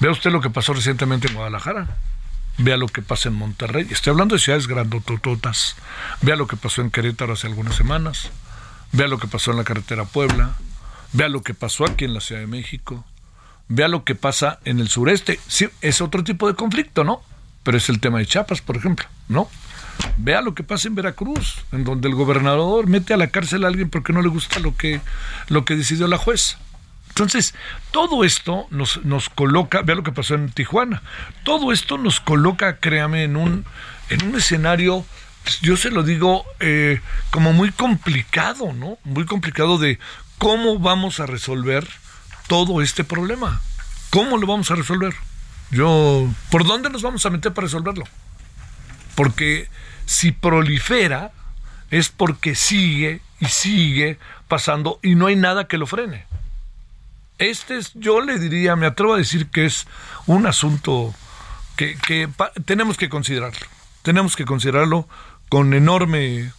vea 0.00 0.10
usted 0.10 0.30
lo 0.30 0.40
que 0.40 0.50
pasó 0.50 0.72
recientemente 0.72 1.28
en 1.28 1.34
Guadalajara, 1.34 1.96
vea 2.58 2.76
lo 2.76 2.86
que 2.86 3.02
pasa 3.02 3.28
en 3.28 3.34
Monterrey, 3.34 3.86
estoy 3.90 4.12
hablando 4.12 4.34
de 4.34 4.40
ciudades 4.40 4.66
grandotototas, 4.66 5.76
vea 6.22 6.36
lo 6.36 6.46
que 6.46 6.56
pasó 6.56 6.82
en 6.82 6.90
Querétaro 6.90 7.34
hace 7.34 7.46
algunas 7.46 7.76
semanas, 7.76 8.30
vea 8.92 9.08
lo 9.08 9.18
que 9.18 9.28
pasó 9.28 9.50
en 9.50 9.58
la 9.58 9.64
carretera 9.64 10.04
Puebla, 10.04 10.54
vea 11.12 11.28
lo 11.28 11.42
que 11.42 11.54
pasó 11.54 11.84
aquí 11.84 12.04
en 12.04 12.14
la 12.14 12.20
Ciudad 12.20 12.40
de 12.40 12.46
México, 12.46 13.04
vea 13.68 13.88
lo 13.88 14.04
que 14.04 14.14
pasa 14.14 14.60
en 14.64 14.80
el 14.80 14.88
sureste, 14.88 15.38
sí, 15.46 15.68
es 15.80 16.00
otro 16.00 16.24
tipo 16.24 16.48
de 16.48 16.54
conflicto, 16.54 17.04
¿no? 17.04 17.22
Pero 17.62 17.76
es 17.76 17.88
el 17.88 18.00
tema 18.00 18.18
de 18.18 18.26
Chiapas, 18.26 18.60
por 18.60 18.76
ejemplo, 18.76 19.06
¿no? 19.28 19.48
Vea 20.16 20.42
lo 20.42 20.54
que 20.54 20.62
pasa 20.62 20.88
en 20.88 20.94
Veracruz, 20.94 21.64
en 21.72 21.84
donde 21.84 22.08
el 22.08 22.14
gobernador 22.14 22.86
mete 22.86 23.14
a 23.14 23.16
la 23.16 23.28
cárcel 23.28 23.64
a 23.64 23.68
alguien 23.68 23.90
porque 23.90 24.12
no 24.12 24.22
le 24.22 24.28
gusta 24.28 24.58
lo 24.60 24.76
que, 24.76 25.00
lo 25.48 25.64
que 25.64 25.76
decidió 25.76 26.08
la 26.08 26.18
juez. 26.18 26.58
Entonces, 27.10 27.54
todo 27.90 28.24
esto 28.24 28.66
nos, 28.70 29.04
nos 29.04 29.28
coloca, 29.28 29.82
vea 29.82 29.96
lo 29.96 30.02
que 30.02 30.12
pasó 30.12 30.34
en 30.34 30.50
Tijuana, 30.50 31.02
todo 31.42 31.72
esto 31.72 31.98
nos 31.98 32.20
coloca, 32.20 32.76
créame, 32.76 33.24
en 33.24 33.36
un, 33.36 33.64
en 34.10 34.24
un 34.24 34.36
escenario, 34.36 35.04
yo 35.62 35.76
se 35.76 35.90
lo 35.90 36.02
digo, 36.02 36.44
eh, 36.60 37.00
como 37.30 37.52
muy 37.52 37.72
complicado, 37.72 38.72
¿no? 38.72 38.98
Muy 39.04 39.24
complicado 39.24 39.78
de 39.78 39.98
cómo 40.38 40.78
vamos 40.78 41.20
a 41.20 41.26
resolver 41.26 41.88
todo 42.46 42.82
este 42.82 43.04
problema. 43.04 43.60
¿Cómo 44.10 44.36
lo 44.38 44.46
vamos 44.46 44.70
a 44.70 44.74
resolver? 44.74 45.14
Yo, 45.70 46.28
¿por 46.50 46.66
dónde 46.66 46.88
nos 46.90 47.02
vamos 47.02 47.26
a 47.26 47.30
meter 47.30 47.52
para 47.52 47.66
resolverlo? 47.66 48.04
Porque 49.18 49.68
si 50.06 50.30
prolifera 50.30 51.32
es 51.90 52.08
porque 52.08 52.54
sigue 52.54 53.20
y 53.40 53.46
sigue 53.46 54.16
pasando 54.46 55.00
y 55.02 55.16
no 55.16 55.26
hay 55.26 55.34
nada 55.34 55.66
que 55.66 55.76
lo 55.76 55.88
frene. 55.88 56.24
Este 57.38 57.78
es, 57.78 57.90
yo 57.94 58.20
le 58.20 58.38
diría, 58.38 58.76
me 58.76 58.86
atrevo 58.86 59.14
a 59.14 59.18
decir 59.18 59.48
que 59.48 59.66
es 59.66 59.88
un 60.26 60.46
asunto 60.46 61.12
que, 61.74 61.96
que 61.96 62.28
tenemos 62.64 62.96
que 62.96 63.08
considerarlo. 63.08 63.66
Tenemos 64.02 64.36
que 64.36 64.44
considerarlo 64.44 65.08
con 65.48 65.74
enorme 65.74 66.52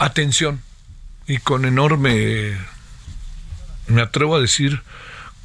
atención 0.00 0.62
y 1.28 1.38
con 1.38 1.64
enorme, 1.64 2.58
me 3.86 4.02
atrevo 4.02 4.34
a 4.34 4.40
decir, 4.40 4.82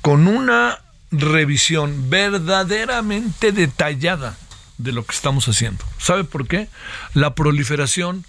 con 0.01 0.27
una 0.27 0.79
revisión 1.11 2.09
verdaderamente 2.09 3.51
detallada 3.51 4.35
de 4.77 4.91
lo 4.91 5.05
que 5.05 5.15
estamos 5.15 5.47
haciendo. 5.47 5.83
¿Sabe 5.97 6.23
por 6.23 6.47
qué? 6.47 6.67
La 7.13 7.35
proliferación 7.35 8.25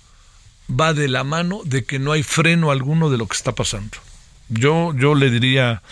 va 0.68 0.94
de 0.94 1.08
la 1.08 1.24
mano 1.24 1.60
de 1.64 1.84
que 1.84 1.98
no 1.98 2.12
hay 2.12 2.22
freno 2.22 2.70
alguno 2.70 3.10
de 3.10 3.18
lo 3.18 3.26
que 3.26 3.36
está 3.36 3.52
pasando. 3.54 3.98
Yo, 4.48 4.94
yo 4.94 5.14
le 5.14 5.30
diría, 5.30 5.82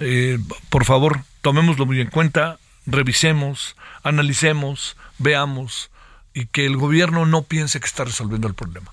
eh, 0.00 0.38
por 0.70 0.84
favor, 0.84 1.22
tomémoslo 1.40 1.86
muy 1.86 2.00
en 2.00 2.10
cuenta, 2.10 2.58
revisemos, 2.86 3.76
analicemos, 4.02 4.96
veamos 5.18 5.90
y 6.32 6.46
que 6.46 6.66
el 6.66 6.76
gobierno 6.76 7.26
no 7.26 7.42
piense 7.42 7.80
que 7.80 7.86
está 7.86 8.04
resolviendo 8.04 8.48
el 8.48 8.54
problema. 8.54 8.92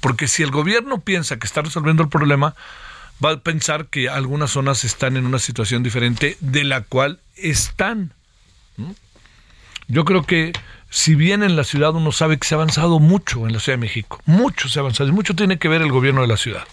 Porque 0.00 0.28
si 0.28 0.42
el 0.42 0.50
gobierno 0.50 1.00
piensa 1.00 1.38
que 1.38 1.46
está 1.46 1.62
resolviendo 1.62 2.02
el 2.02 2.08
problema, 2.08 2.54
va 3.24 3.32
a 3.32 3.40
pensar 3.40 3.86
que 3.86 4.08
algunas 4.08 4.50
zonas 4.50 4.84
están 4.84 5.16
en 5.16 5.26
una 5.26 5.38
situación 5.38 5.82
diferente 5.82 6.36
de 6.40 6.64
la 6.64 6.82
cual 6.82 7.20
están. 7.36 8.12
Yo 9.88 10.04
creo 10.04 10.22
que 10.22 10.52
si 10.90 11.14
bien 11.14 11.42
en 11.42 11.56
la 11.56 11.64
ciudad 11.64 11.94
uno 11.94 12.12
sabe 12.12 12.38
que 12.38 12.46
se 12.46 12.54
ha 12.54 12.56
avanzado 12.56 13.00
mucho 13.00 13.46
en 13.46 13.52
la 13.52 13.60
Ciudad 13.60 13.78
de 13.78 13.82
México, 13.82 14.20
mucho 14.26 14.68
se 14.68 14.78
ha 14.78 14.82
avanzado, 14.82 15.08
y 15.08 15.12
mucho 15.12 15.34
tiene 15.34 15.58
que 15.58 15.68
ver 15.68 15.82
el 15.82 15.90
gobierno 15.90 16.20
de 16.20 16.28
la 16.28 16.36
ciudad. 16.36 16.64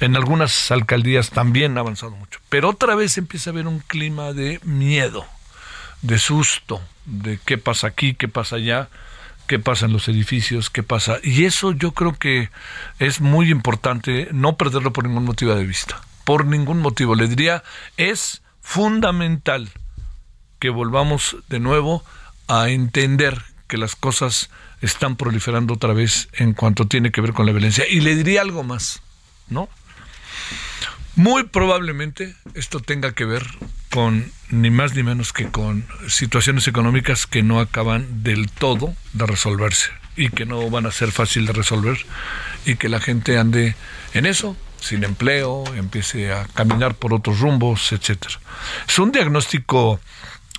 En 0.00 0.16
algunas 0.16 0.70
alcaldías 0.70 1.30
también 1.30 1.76
ha 1.76 1.80
avanzado 1.80 2.12
mucho, 2.12 2.40
pero 2.48 2.70
otra 2.70 2.94
vez 2.94 3.16
empieza 3.18 3.50
a 3.50 3.52
haber 3.52 3.66
un 3.66 3.80
clima 3.80 4.32
de 4.32 4.60
miedo, 4.64 5.24
de 6.02 6.18
susto, 6.18 6.80
de 7.06 7.38
qué 7.44 7.58
pasa 7.58 7.86
aquí, 7.86 8.14
qué 8.14 8.28
pasa 8.28 8.56
allá, 8.56 8.88
qué 9.46 9.58
pasa 9.58 9.86
en 9.86 9.92
los 9.92 10.08
edificios, 10.08 10.70
qué 10.70 10.82
pasa. 10.82 11.18
Y 11.22 11.46
eso 11.46 11.72
yo 11.72 11.92
creo 11.92 12.12
que 12.12 12.50
es 12.98 13.20
muy 13.20 13.50
importante 13.50 14.28
no 14.32 14.56
perderlo 14.56 14.92
por 14.92 15.04
ningún 15.04 15.24
motivo 15.24 15.54
de 15.54 15.64
vista. 15.64 16.00
Por 16.24 16.44
ningún 16.44 16.80
motivo. 16.80 17.14
Le 17.14 17.26
diría, 17.26 17.64
es 17.96 18.42
fundamental 18.60 19.70
que 20.58 20.70
volvamos 20.70 21.36
de 21.48 21.60
nuevo 21.60 22.04
a 22.04 22.17
entender 22.48 23.42
que 23.66 23.78
las 23.78 23.94
cosas 23.94 24.50
están 24.80 25.16
proliferando 25.16 25.74
otra 25.74 25.92
vez 25.92 26.28
en 26.32 26.54
cuanto 26.54 26.86
tiene 26.86 27.12
que 27.12 27.20
ver 27.20 27.32
con 27.32 27.46
la 27.46 27.52
violencia. 27.52 27.86
Y 27.88 28.00
le 28.00 28.16
diría 28.16 28.42
algo 28.42 28.62
más, 28.62 29.02
¿no? 29.48 29.68
Muy 31.16 31.44
probablemente 31.44 32.34
esto 32.54 32.80
tenga 32.80 33.12
que 33.12 33.24
ver 33.24 33.44
con 33.90 34.30
ni 34.50 34.70
más 34.70 34.94
ni 34.94 35.02
menos 35.02 35.32
que 35.32 35.50
con 35.50 35.84
situaciones 36.06 36.68
económicas 36.68 37.26
que 37.26 37.42
no 37.42 37.58
acaban 37.58 38.22
del 38.22 38.50
todo 38.50 38.94
de 39.14 39.26
resolverse 39.26 39.90
y 40.16 40.30
que 40.30 40.46
no 40.46 40.70
van 40.70 40.86
a 40.86 40.92
ser 40.92 41.10
fácil 41.10 41.46
de 41.46 41.52
resolver 41.52 41.98
y 42.64 42.76
que 42.76 42.88
la 42.88 43.00
gente 43.00 43.36
ande 43.36 43.74
en 44.14 44.26
eso, 44.26 44.56
sin 44.80 45.04
empleo, 45.04 45.64
empiece 45.74 46.32
a 46.32 46.46
caminar 46.54 46.94
por 46.94 47.12
otros 47.12 47.40
rumbos, 47.40 47.92
etcétera. 47.92 48.38
Es 48.86 48.98
un 48.98 49.10
diagnóstico 49.12 50.00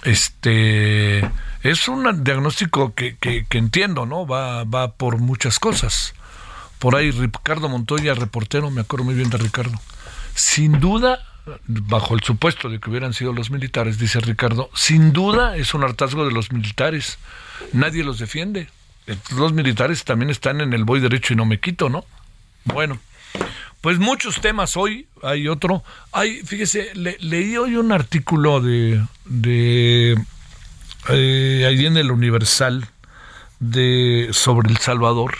este 0.03 1.19
es 1.63 1.87
un 1.87 2.23
diagnóstico 2.23 2.93
que, 2.93 3.17
que, 3.17 3.45
entiendo, 3.57 4.05
¿no? 4.05 4.25
Va, 4.25 4.63
va 4.63 4.93
por 4.93 5.19
muchas 5.19 5.59
cosas. 5.59 6.13
Por 6.79 6.95
ahí 6.95 7.11
Ricardo 7.11 7.67
Montoya, 7.67 8.13
reportero, 8.13 8.71
me 8.71 8.81
acuerdo 8.81 9.05
muy 9.05 9.15
bien 9.15 9.29
de 9.29 9.37
Ricardo. 9.37 9.77
Sin 10.35 10.79
duda, 10.79 11.19
bajo 11.67 12.15
el 12.15 12.21
supuesto 12.21 12.69
de 12.69 12.79
que 12.79 12.89
hubieran 12.89 13.13
sido 13.13 13.33
los 13.33 13.51
militares, 13.51 13.99
dice 13.99 14.19
Ricardo, 14.21 14.69
sin 14.73 15.11
duda 15.11 15.57
es 15.57 15.73
un 15.73 15.83
hartazgo 15.83 16.25
de 16.25 16.31
los 16.31 16.51
militares. 16.51 17.17
Nadie 17.73 18.03
los 18.03 18.19
defiende. 18.19 18.69
Los 19.35 19.53
militares 19.53 20.05
también 20.05 20.29
están 20.29 20.61
en 20.61 20.71
el 20.73 20.85
voy 20.85 20.99
derecho 20.99 21.33
y 21.33 21.35
no 21.35 21.45
me 21.45 21.59
quito, 21.59 21.89
¿no? 21.89 22.05
Bueno, 22.63 22.99
pues 23.81 23.99
muchos 23.99 24.41
temas 24.41 24.77
hoy. 24.77 25.07
Hay 25.23 25.47
otro. 25.47 25.83
Hay, 26.11 26.41
fíjese, 26.43 26.91
leí 26.95 27.57
hoy 27.57 27.75
un 27.75 27.91
artículo 27.91 28.61
de, 28.61 29.03
de 29.25 30.17
eh, 31.09 31.65
ahí 31.67 31.85
en 31.85 31.97
el 31.97 32.11
Universal 32.11 32.87
de 33.59 34.29
sobre 34.31 34.69
El 34.69 34.77
Salvador 34.77 35.35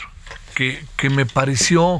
que, 0.53 0.83
que 0.97 1.09
me 1.09 1.25
pareció 1.25 1.99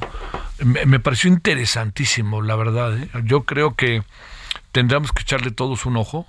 me, 0.64 1.00
pareció 1.00 1.30
interesantísimo, 1.30 2.42
la 2.42 2.56
verdad. 2.56 2.98
¿eh? 2.98 3.10
Yo 3.24 3.44
creo 3.44 3.76
que 3.76 4.04
tendríamos 4.72 5.12
que 5.12 5.22
echarle 5.22 5.52
todos 5.52 5.86
un 5.86 5.98
ojo. 5.98 6.28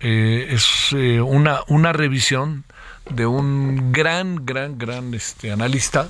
Eh, 0.00 0.48
es 0.50 0.92
una, 0.92 1.60
una 1.66 1.92
revisión 1.92 2.64
de 3.10 3.26
un 3.26 3.92
gran, 3.92 4.46
gran, 4.46 4.78
gran 4.78 5.12
este, 5.12 5.50
analista 5.50 6.08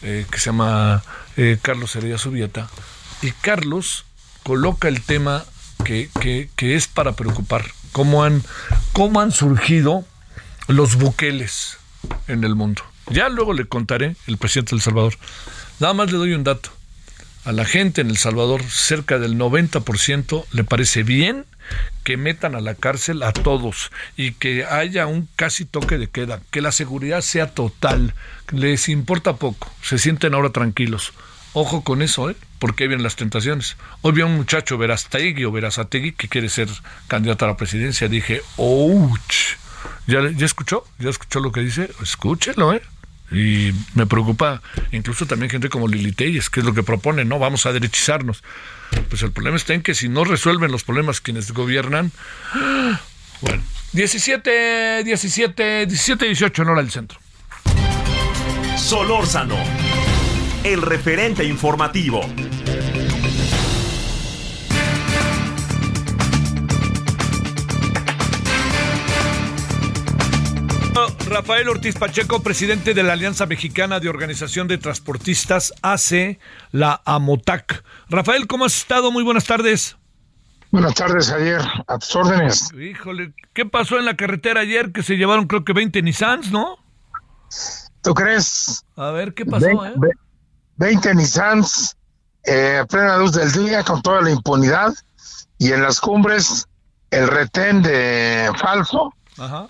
que 0.00 0.38
se 0.38 0.46
llama 0.46 1.02
Carlos 1.62 1.94
Heredia 1.96 2.18
Subieta. 2.18 2.68
Y 3.22 3.32
Carlos 3.32 4.04
coloca 4.42 4.88
el 4.88 5.02
tema 5.02 5.44
que, 5.84 6.10
que, 6.56 6.74
es 6.74 6.88
para 6.88 7.12
preocupar 7.12 7.64
cómo 7.92 8.24
han, 8.24 8.42
cómo 8.92 9.20
han 9.20 9.32
surgido 9.32 10.04
los 10.68 10.96
buqueles 10.96 11.78
en 12.28 12.44
el 12.44 12.54
mundo. 12.54 12.82
Ya 13.10 13.28
luego 13.28 13.52
le 13.52 13.66
contaré 13.66 14.16
el 14.26 14.38
presidente 14.38 14.74
del 14.74 14.82
Salvador. 14.82 15.14
Nada 15.80 15.94
más 15.94 16.12
le 16.12 16.18
doy 16.18 16.32
un 16.32 16.44
dato. 16.44 16.70
A 17.44 17.52
la 17.52 17.64
gente 17.64 18.02
en 18.02 18.10
El 18.10 18.18
Salvador, 18.18 18.62
cerca 18.62 19.18
del 19.18 19.36
90% 19.38 20.44
le 20.52 20.64
parece 20.64 21.02
bien 21.02 21.46
que 22.04 22.16
metan 22.16 22.54
a 22.54 22.60
la 22.60 22.74
cárcel 22.74 23.22
a 23.22 23.32
todos 23.32 23.90
y 24.16 24.32
que 24.32 24.64
haya 24.64 25.06
un 25.06 25.28
casi 25.36 25.64
toque 25.64 25.98
de 25.98 26.08
queda, 26.08 26.40
que 26.50 26.60
la 26.60 26.72
seguridad 26.72 27.20
sea 27.20 27.48
total, 27.48 28.14
les 28.52 28.88
importa 28.88 29.36
poco, 29.36 29.70
se 29.82 29.98
sienten 29.98 30.34
ahora 30.34 30.50
tranquilos. 30.50 31.12
Ojo 31.52 31.82
con 31.82 32.00
eso, 32.00 32.30
¿eh? 32.30 32.36
porque 32.60 32.86
vienen 32.86 33.02
las 33.02 33.16
tentaciones. 33.16 33.76
Hoy 34.02 34.12
vi 34.12 34.20
a 34.20 34.26
un 34.26 34.36
muchacho, 34.36 34.78
Verastegui 34.78 35.44
o 35.44 35.50
Verazategui, 35.50 36.12
que 36.12 36.28
quiere 36.28 36.48
ser 36.48 36.68
candidato 37.08 37.46
a 37.46 37.48
la 37.48 37.56
presidencia. 37.56 38.06
Dije, 38.06 38.42
¡ouch! 38.56 39.56
¿Ya, 40.06 40.30
¿Ya 40.30 40.46
escuchó? 40.46 40.84
¿Ya 40.98 41.10
escuchó 41.10 41.40
lo 41.40 41.50
que 41.50 41.60
dice? 41.60 41.90
Escúchelo, 42.02 42.74
¿eh? 42.74 42.82
Y 43.32 43.72
me 43.94 44.06
preocupa 44.06 44.60
incluso 44.92 45.26
también 45.26 45.50
gente 45.50 45.68
como 45.68 45.88
Lili 45.88 46.12
Telles, 46.12 46.50
que 46.50 46.60
es 46.60 46.66
lo 46.66 46.74
que 46.74 46.82
propone, 46.82 47.24
¿no? 47.24 47.38
Vamos 47.38 47.64
a 47.66 47.72
derechizarnos. 47.72 48.42
Pues 49.08 49.22
el 49.22 49.32
problema 49.32 49.56
está 49.56 49.74
en 49.74 49.82
que 49.82 49.94
si 49.94 50.08
no 50.08 50.24
resuelven 50.24 50.72
los 50.72 50.84
problemas 50.84 51.20
quienes 51.20 51.52
gobiernan, 51.52 52.12
bueno, 53.40 53.62
17, 53.92 55.04
17, 55.04 55.86
17, 55.86 56.26
18 56.26 56.62
en 56.62 56.68
hora 56.68 56.82
del 56.82 56.90
centro. 56.90 57.18
Solórzano 58.76 59.56
el 60.64 60.82
referente 60.82 61.44
informativo. 61.44 62.20
Rafael 71.30 71.68
Ortiz 71.68 71.94
Pacheco, 71.96 72.42
presidente 72.42 72.92
de 72.92 73.04
la 73.04 73.12
Alianza 73.12 73.46
Mexicana 73.46 74.00
de 74.00 74.08
Organización 74.08 74.66
de 74.66 74.78
Transportistas, 74.78 75.72
hace 75.80 76.40
la 76.72 77.00
AMOTAC. 77.04 77.84
Rafael, 78.08 78.48
¿cómo 78.48 78.64
has 78.64 78.76
estado? 78.76 79.12
Muy 79.12 79.22
buenas 79.22 79.44
tardes. 79.44 79.96
Buenas 80.72 80.94
tardes, 80.94 81.30
ayer. 81.30 81.60
A 81.86 81.98
tus 81.98 82.16
órdenes. 82.16 82.72
Híjole, 82.74 83.32
¿qué 83.54 83.64
pasó 83.64 83.96
en 83.96 84.06
la 84.06 84.16
carretera 84.16 84.62
ayer 84.62 84.90
que 84.90 85.04
se 85.04 85.14
llevaron 85.14 85.46
creo 85.46 85.64
que 85.64 85.72
20 85.72 86.02
Nissans, 86.02 86.50
no? 86.50 86.78
¿Tú 88.02 88.12
crees? 88.12 88.84
A 88.96 89.12
ver, 89.12 89.32
¿qué 89.32 89.46
pasó, 89.46 89.86
eh? 89.86 89.94
20 90.78 91.14
Nissans 91.14 91.96
eh, 92.42 92.78
a 92.82 92.86
plena 92.86 93.18
luz 93.18 93.32
del 93.32 93.52
día 93.52 93.84
con 93.84 94.02
toda 94.02 94.20
la 94.20 94.32
impunidad 94.32 94.92
y 95.58 95.70
en 95.70 95.82
las 95.82 96.00
cumbres 96.00 96.66
el 97.12 97.28
retén 97.28 97.82
de 97.82 98.50
falso 98.56 99.14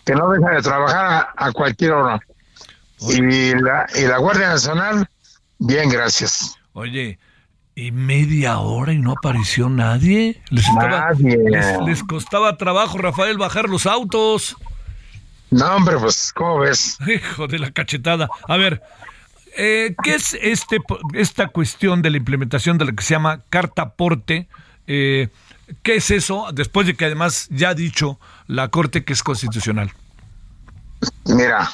que 0.05 0.15
no 0.15 0.31
deja 0.31 0.51
de 0.51 0.63
trabajar 0.63 1.29
a, 1.37 1.53
cualquier 1.53 1.93
hora. 1.93 2.21
Y 3.01 3.55
la, 3.55 3.87
y 3.95 4.07
la 4.07 4.19
Guardia 4.19 4.49
Nacional, 4.49 5.09
bien, 5.59 5.89
gracias. 5.89 6.59
Oye, 6.73 7.19
¿y 7.75 7.91
media 7.93 8.59
hora 8.59 8.93
y 8.93 8.99
no 8.99 9.13
apareció 9.13 9.69
nadie? 9.69 10.43
Les, 10.51 10.67
les, 11.87 12.03
costaba 12.05 12.57
trabajo, 12.57 12.99
Rafael, 12.99 13.39
bajar 13.39 13.69
los 13.69 13.87
autos. 13.87 14.57
No, 15.51 15.77
hombre, 15.77 15.97
pues, 15.99 16.33
¿cómo 16.35 16.59
ves? 16.61 16.99
Hijo 17.07 17.47
de 17.47 17.59
la 17.59 17.71
cachetada. 17.71 18.29
A 18.47 18.57
ver, 18.57 18.83
eh, 19.57 19.95
¿Qué 20.03 20.15
es 20.15 20.39
este, 20.41 20.79
esta 21.15 21.49
cuestión 21.49 22.03
de 22.03 22.11
la 22.11 22.17
implementación 22.17 22.79
de 22.79 22.85
lo 22.85 22.95
que 22.95 23.03
se 23.03 23.15
llama 23.15 23.43
carta 23.51 23.83
aporte? 23.83 24.49
Eh, 24.87 25.29
¿Qué 25.83 25.97
es 25.97 26.11
eso? 26.11 26.47
Después 26.53 26.87
de 26.87 26.95
que 26.95 27.05
además 27.05 27.49
ya 27.51 27.71
ha 27.71 27.75
dicho 27.75 28.19
la 28.51 28.69
Corte 28.69 29.05
que 29.05 29.13
es 29.13 29.23
constitucional. 29.23 29.93
Mira, 31.27 31.71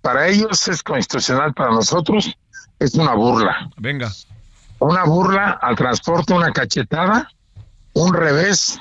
para 0.00 0.28
ellos 0.28 0.66
es 0.68 0.82
constitucional, 0.82 1.54
para 1.54 1.70
nosotros 1.70 2.36
es 2.78 2.94
una 2.94 3.14
burla. 3.14 3.70
Venga. 3.76 4.10
Una 4.78 5.04
burla 5.04 5.58
al 5.62 5.76
transporte, 5.76 6.32
una 6.34 6.52
cachetada, 6.52 7.30
un 7.92 8.12
revés 8.12 8.80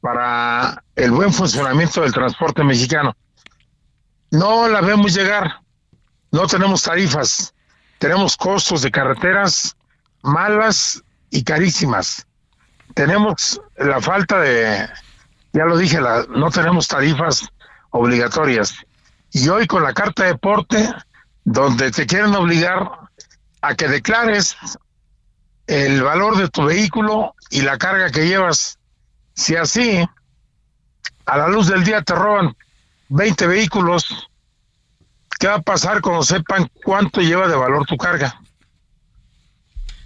para 0.00 0.82
el 0.96 1.10
buen 1.12 1.32
funcionamiento 1.32 2.02
del 2.02 2.12
transporte 2.12 2.64
mexicano. 2.64 3.16
No 4.30 4.68
la 4.68 4.80
vemos 4.80 5.14
llegar 5.14 5.60
no 6.36 6.46
tenemos 6.46 6.82
tarifas, 6.82 7.54
tenemos 7.98 8.36
costos 8.36 8.82
de 8.82 8.90
carreteras 8.90 9.76
malas 10.22 11.02
y 11.30 11.42
carísimas. 11.44 12.26
Tenemos 12.94 13.60
la 13.78 14.00
falta 14.00 14.40
de, 14.40 14.86
ya 15.56 15.64
lo 15.64 15.78
dije, 15.78 16.02
la, 16.02 16.26
no 16.28 16.50
tenemos 16.50 16.86
tarifas 16.86 17.48
obligatorias. 17.88 18.74
Y 19.32 19.48
hoy 19.48 19.66
con 19.66 19.82
la 19.82 19.94
carta 19.94 20.24
de 20.24 20.36
porte, 20.36 20.86
donde 21.44 21.90
te 21.90 22.04
quieren 22.04 22.34
obligar 22.34 22.90
a 23.62 23.74
que 23.74 23.88
declares 23.88 24.54
el 25.66 26.02
valor 26.02 26.36
de 26.36 26.50
tu 26.50 26.66
vehículo 26.66 27.34
y 27.48 27.62
la 27.62 27.78
carga 27.78 28.10
que 28.10 28.28
llevas. 28.28 28.78
Si 29.32 29.56
así, 29.56 30.06
a 31.24 31.38
la 31.38 31.48
luz 31.48 31.68
del 31.68 31.84
día 31.84 32.02
te 32.02 32.14
roban 32.14 32.54
20 33.08 33.46
vehículos. 33.46 34.28
¿Qué 35.38 35.48
va 35.48 35.54
a 35.54 35.62
pasar 35.62 36.02
cuando 36.02 36.22
sepan 36.22 36.70
cuánto 36.84 37.22
lleva 37.22 37.48
de 37.48 37.56
valor 37.56 37.86
tu 37.86 37.96
carga? 37.96 38.42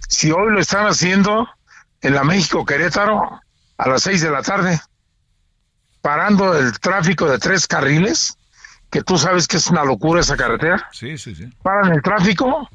Si 0.07 0.31
hoy 0.31 0.49
lo 0.53 0.61
están 0.61 0.87
haciendo 0.87 1.49
en 1.99 2.15
la 2.15 2.23
México 2.23 2.65
Querétaro 2.65 3.41
a 3.77 3.89
las 3.89 4.03
6 4.03 4.21
de 4.21 4.31
la 4.31 4.43
tarde, 4.43 4.79
parando 6.01 6.57
el 6.57 6.79
tráfico 6.79 7.29
de 7.29 7.37
tres 7.37 7.67
carriles, 7.67 8.37
que 8.89 9.01
tú 9.01 9.17
sabes 9.17 9.47
que 9.47 9.57
es 9.57 9.67
una 9.67 9.85
locura 9.85 10.21
esa 10.21 10.35
carretera. 10.35 10.89
Sí, 10.91 11.17
sí, 11.17 11.33
sí. 11.33 11.49
Paran 11.63 11.93
el 11.93 12.01
tráfico, 12.01 12.67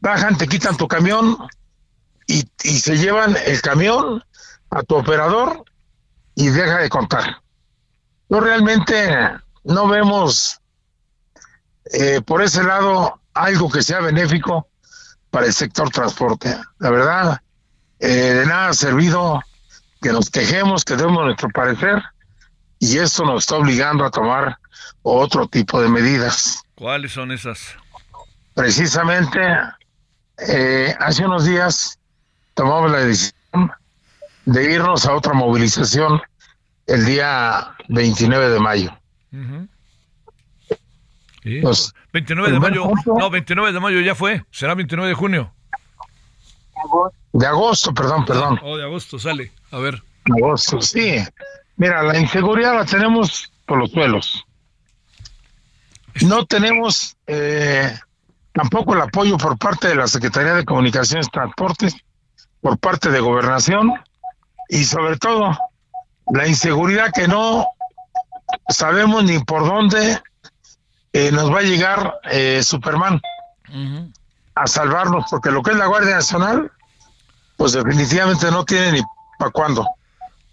bajan, 0.00 0.36
te 0.36 0.48
quitan 0.48 0.76
tu 0.76 0.88
camión 0.88 1.36
y, 2.26 2.48
y 2.64 2.80
se 2.80 2.96
llevan 2.96 3.36
el 3.46 3.60
camión 3.62 4.24
a 4.70 4.82
tu 4.82 4.96
operador 4.96 5.64
y 6.34 6.48
deja 6.48 6.78
de 6.78 6.88
contar. 6.88 7.42
No 8.28 8.40
realmente 8.40 9.08
no 9.64 9.88
vemos 9.88 10.60
eh, 11.92 12.20
por 12.20 12.42
ese 12.42 12.62
lado 12.64 13.20
algo 13.34 13.70
que 13.70 13.82
sea 13.82 14.00
benéfico 14.00 14.68
para 15.30 15.46
el 15.46 15.52
sector 15.52 15.90
transporte. 15.90 16.56
La 16.78 16.90
verdad, 16.90 17.40
eh, 18.00 18.08
de 18.08 18.46
nada 18.46 18.68
ha 18.68 18.74
servido 18.74 19.40
que 20.02 20.12
nos 20.12 20.30
quejemos, 20.30 20.84
que 20.84 20.96
demos 20.96 21.24
nuestro 21.24 21.48
parecer 21.50 22.02
y 22.78 22.98
esto 22.98 23.24
nos 23.24 23.44
está 23.44 23.56
obligando 23.56 24.04
a 24.04 24.10
tomar 24.10 24.58
otro 25.02 25.46
tipo 25.48 25.80
de 25.80 25.88
medidas. 25.88 26.62
¿Cuáles 26.74 27.12
son 27.12 27.32
esas? 27.32 27.76
Precisamente 28.54 29.40
eh, 30.48 30.94
hace 30.98 31.24
unos 31.24 31.44
días 31.44 31.98
tomamos 32.54 32.90
la 32.90 32.98
decisión 32.98 33.70
de 34.44 34.72
irnos 34.72 35.06
a 35.06 35.14
otra 35.14 35.32
movilización 35.32 36.20
el 36.86 37.04
día 37.04 37.74
29 37.88 38.50
de 38.50 38.60
mayo. 38.60 38.98
Sí. 41.42 41.62
29 42.12 42.52
de 42.52 42.58
mayo, 42.58 42.90
no, 43.06 43.30
29 43.30 43.72
de 43.72 43.80
mayo 43.80 44.00
ya 44.00 44.14
fue, 44.14 44.44
será 44.50 44.74
29 44.74 45.08
de 45.08 45.14
junio. 45.14 45.52
De 47.32 47.46
agosto, 47.46 47.94
perdón, 47.94 48.24
perdón. 48.24 48.58
Oh, 48.62 48.76
de 48.76 48.84
agosto 48.84 49.18
sale, 49.18 49.52
a 49.70 49.78
ver. 49.78 50.02
Agosto, 50.36 50.80
sí. 50.80 51.18
Mira, 51.76 52.02
la 52.02 52.18
inseguridad 52.18 52.74
la 52.74 52.84
tenemos 52.84 53.52
por 53.66 53.78
los 53.78 53.90
suelos. 53.90 54.44
No 56.22 56.46
tenemos 56.46 57.16
eh, 57.26 57.98
tampoco 58.52 58.94
el 58.94 59.02
apoyo 59.02 59.36
por 59.36 59.58
parte 59.58 59.88
de 59.88 59.96
la 59.96 60.06
Secretaría 60.06 60.54
de 60.54 60.64
Comunicaciones 60.64 61.26
y 61.26 61.30
Transportes, 61.30 61.96
por 62.60 62.78
parte 62.78 63.10
de 63.10 63.20
Gobernación 63.20 63.92
y 64.68 64.84
sobre 64.84 65.18
todo 65.18 65.56
la 66.32 66.48
inseguridad 66.48 67.12
que 67.12 67.28
no 67.28 67.66
sabemos 68.68 69.24
ni 69.24 69.38
por 69.40 69.64
dónde 69.66 70.20
eh, 71.12 71.30
nos 71.32 71.52
va 71.52 71.58
a 71.58 71.62
llegar 71.62 72.14
eh, 72.30 72.62
Superman 72.62 73.20
a 74.54 74.66
salvarnos, 74.66 75.26
porque 75.30 75.50
lo 75.50 75.62
que 75.62 75.72
es 75.72 75.76
la 75.76 75.86
Guardia 75.86 76.16
Nacional, 76.16 76.72
pues 77.56 77.72
definitivamente 77.72 78.50
no 78.50 78.64
tiene 78.64 78.92
ni 78.92 79.02
para 79.38 79.50
cuándo. 79.50 79.86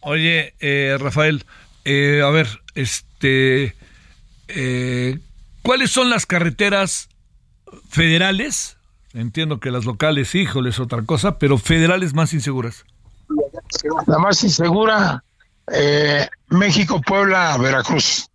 Oye, 0.04 0.54
eh, 0.60 0.98
Rafael, 1.00 1.46
eh, 1.86 2.22
a 2.24 2.30
ver, 2.30 2.48
este, 2.76 3.76
eh, 4.48 5.20
¿cuáles 5.62 5.92
son 5.92 6.10
las 6.10 6.26
carreteras 6.26 7.10
federales? 7.90 8.78
Entiendo 9.14 9.60
que 9.60 9.72
las 9.72 9.86
locales, 9.86 10.34
híjoles, 10.36 10.80
otra 10.80 11.02
cosa, 11.04 11.38
pero 11.38 11.58
federales 11.58 12.14
más 12.14 12.34
inseguras. 12.34 12.84
La 14.08 14.18
más 14.18 14.44
insegura, 14.44 15.24
eh, 15.72 16.28
México, 16.50 17.02
Puebla, 17.02 17.58
Veracruz. 17.58 18.30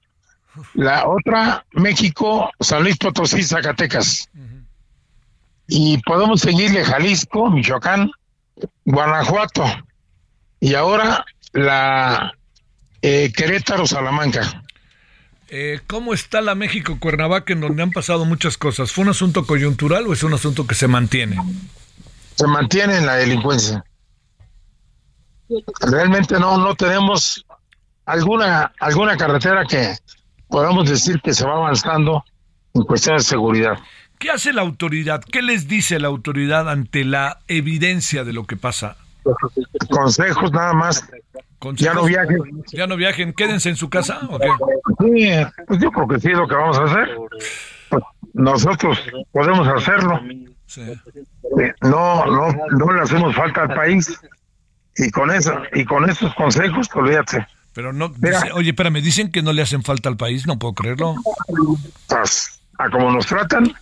La 0.74 1.06
otra, 1.06 1.64
México, 1.72 2.50
San 2.60 2.82
Luis 2.82 2.96
Potosí, 2.96 3.42
Zacatecas. 3.42 4.28
Y 5.68 5.98
podemos 5.98 6.40
seguirle 6.40 6.84
Jalisco, 6.84 7.50
Michoacán, 7.50 8.10
Guanajuato. 8.84 9.64
Y 10.60 10.74
ahora 10.74 11.24
la 11.52 12.32
eh, 13.02 13.32
Querétaro, 13.34 13.86
Salamanca. 13.86 14.62
Eh, 15.50 15.80
¿Cómo 15.86 16.12
está 16.12 16.42
la 16.42 16.54
México 16.54 16.98
Cuernavaca 17.00 17.52
en 17.52 17.60
donde 17.60 17.82
han 17.82 17.90
pasado 17.90 18.24
muchas 18.24 18.58
cosas? 18.58 18.92
¿Fue 18.92 19.04
un 19.04 19.10
asunto 19.10 19.46
coyuntural 19.46 20.06
o 20.06 20.12
es 20.12 20.22
un 20.22 20.34
asunto 20.34 20.66
que 20.66 20.74
se 20.74 20.88
mantiene? 20.88 21.36
Se 22.34 22.46
mantiene 22.46 22.98
en 22.98 23.06
la 23.06 23.16
delincuencia. 23.16 23.82
Realmente 25.80 26.38
no, 26.38 26.58
no 26.58 26.74
tenemos 26.74 27.46
alguna, 28.04 28.72
alguna 28.78 29.16
carretera 29.16 29.64
que 29.64 29.96
podamos 30.48 30.88
decir 30.88 31.20
que 31.22 31.32
se 31.32 31.46
va 31.46 31.54
avanzando 31.54 32.24
en 32.74 32.82
cuestión 32.82 33.16
de 33.16 33.22
seguridad. 33.22 33.78
¿Qué 34.18 34.30
hace 34.30 34.52
la 34.52 34.62
autoridad? 34.62 35.22
¿Qué 35.22 35.40
les 35.40 35.68
dice 35.68 35.98
la 35.98 36.08
autoridad 36.08 36.68
ante 36.68 37.04
la 37.04 37.38
evidencia 37.48 38.24
de 38.24 38.32
lo 38.32 38.44
que 38.44 38.56
pasa? 38.56 38.96
Consejos 39.90 40.52
nada 40.52 40.72
más. 40.72 41.08
Ya 41.74 41.92
no 41.94 42.04
viajen. 42.04 42.38
Ya 42.72 42.86
no 42.86 42.96
viajen, 42.96 43.32
quédense 43.32 43.68
en 43.68 43.76
su 43.76 43.90
casa. 43.90 44.20
¿o 44.30 44.38
qué? 44.38 44.48
Sí, 45.00 45.30
pues 45.66 45.80
yo 45.80 45.90
creo 45.90 46.06
que 46.08 46.20
sí 46.20 46.28
es 46.28 46.36
lo 46.38 46.46
que 46.46 46.54
vamos 46.54 46.78
a 46.78 46.84
hacer. 46.84 47.16
Pues 47.90 48.02
nosotros 48.34 48.98
podemos 49.32 49.66
hacerlo. 49.68 50.20
Sí. 50.66 50.82
Eh, 50.82 51.72
No, 51.82 52.26
no, 52.26 52.48
no 52.70 52.92
le 52.92 53.00
hacemos 53.02 53.34
falta 53.34 53.62
al 53.62 53.74
país. 53.74 54.20
Y 54.96 55.10
con 55.10 55.30
eso, 55.30 55.52
y 55.74 55.84
con 55.84 56.08
esos 56.10 56.34
consejos, 56.34 56.88
olvídate. 56.94 57.46
Pero 57.72 57.92
no, 57.92 58.08
Mira. 58.20 58.40
dice- 58.40 58.52
oye, 58.52 58.70
espérame, 58.70 59.00
dicen 59.00 59.30
que 59.30 59.42
no 59.42 59.52
le 59.52 59.62
hacen 59.62 59.82
falta 59.82 60.08
al 60.08 60.16
país, 60.16 60.46
no 60.46 60.58
puedo 60.58 60.74
creerlo. 60.74 61.14
Pues, 62.08 62.60
a 62.78 62.90
como 62.90 63.10
nos 63.12 63.26
tratan, 63.26 63.72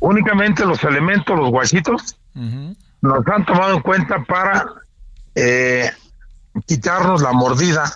únicamente 0.00 0.64
los 0.66 0.82
elementos, 0.84 1.36
los 1.38 1.50
guachitos. 1.50 2.16
Nos 3.06 3.26
han 3.26 3.44
tomado 3.44 3.74
en 3.74 3.82
cuenta 3.82 4.24
para 4.24 4.66
eh, 5.34 5.90
quitarnos 6.66 7.22
la 7.22 7.32
mordida, 7.32 7.92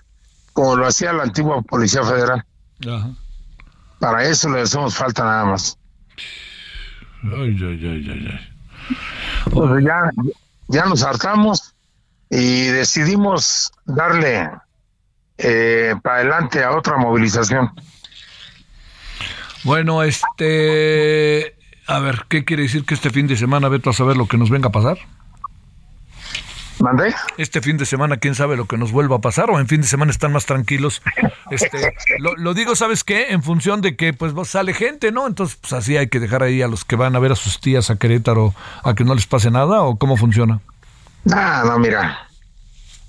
como 0.53 0.77
lo 0.77 0.87
hacía 0.87 1.13
la 1.13 1.25
antigua 1.25 1.63
Policía 1.63 2.03
Federal. 2.05 2.45
Ajá. 2.87 3.11
Para 3.99 4.25
eso 4.25 4.49
le 4.49 4.63
hacemos 4.63 4.95
falta 4.95 5.25
nada 5.25 5.45
más. 5.45 5.79
Ay, 7.23 7.57
ay, 7.61 7.87
ay, 7.87 8.11
ay, 8.11 8.29
ay. 8.33 8.95
Pues 9.53 9.85
ya, 9.85 10.11
ya 10.69 10.87
nos 10.87 11.03
hartamos 11.03 11.75
y 12.31 12.65
decidimos 12.67 13.73
darle 13.85 14.51
eh, 15.37 15.95
para 16.03 16.17
adelante 16.17 16.65
a 16.65 16.77
otra 16.77 16.97
movilización. 16.97 17.73
Bueno, 19.65 20.03
este. 20.03 21.57
A 21.91 21.99
ver, 21.99 22.25
¿qué 22.29 22.45
quiere 22.45 22.63
decir 22.63 22.85
que 22.85 22.95
este 22.95 23.11
fin 23.11 23.27
de 23.27 23.37
semana, 23.37 23.69
Beto, 23.69 23.91
a 23.91 23.93
saber 23.93 24.17
lo 24.17 24.27
que 24.29 24.37
nos 24.39 24.49
venga 24.49 24.69
a 24.69 24.73
pasar? 24.73 24.99
¿Mandé? 26.79 27.13
Este 27.37 27.61
fin 27.61 27.77
de 27.79 27.85
semana, 27.85 28.17
quién 28.19 28.35
sabe 28.37 28.57
lo 28.57 28.67
que 28.67 28.79
nos 28.79 28.93
vuelva 28.93 29.17
a 29.17 29.21
pasar, 29.21 29.51
o 29.51 29.59
en 29.59 29.67
fin 29.67 29.81
de 29.81 29.89
semana 29.89 30.13
están 30.13 30.33
más 30.33 30.47
tranquilos. 30.47 31.03
Este, 31.51 31.93
lo, 32.21 32.37
lo 32.37 32.55
digo, 32.55 32.77
¿sabes 32.77 33.03
qué? 33.03 33.33
En 33.33 33.43
función 33.43 33.81
de 33.81 33.97
que 33.97 34.13
pues 34.13 34.33
sale 34.49 34.73
gente, 34.73 35.11
¿no? 35.11 35.27
Entonces, 35.27 35.57
pues 35.61 35.73
así 35.73 35.97
hay 35.97 36.09
que 36.09 36.21
dejar 36.21 36.43
ahí 36.45 36.63
a 36.63 36.69
los 36.69 36.85
que 36.85 36.95
van 36.97 37.17
a 37.17 37.19
ver 37.19 37.33
a 37.33 37.37
sus 37.37 37.61
tías 37.61 37.91
a 37.91 37.97
Querétaro 37.97 38.55
a 38.85 38.95
que 38.95 39.05
no 39.05 39.15
les 39.17 39.27
pase 39.27 39.51
nada, 39.51 39.83
o 39.83 39.97
cómo 39.97 40.17
funciona. 40.17 40.61
Ah, 41.33 41.65
no, 41.67 41.79
mira. 41.81 42.29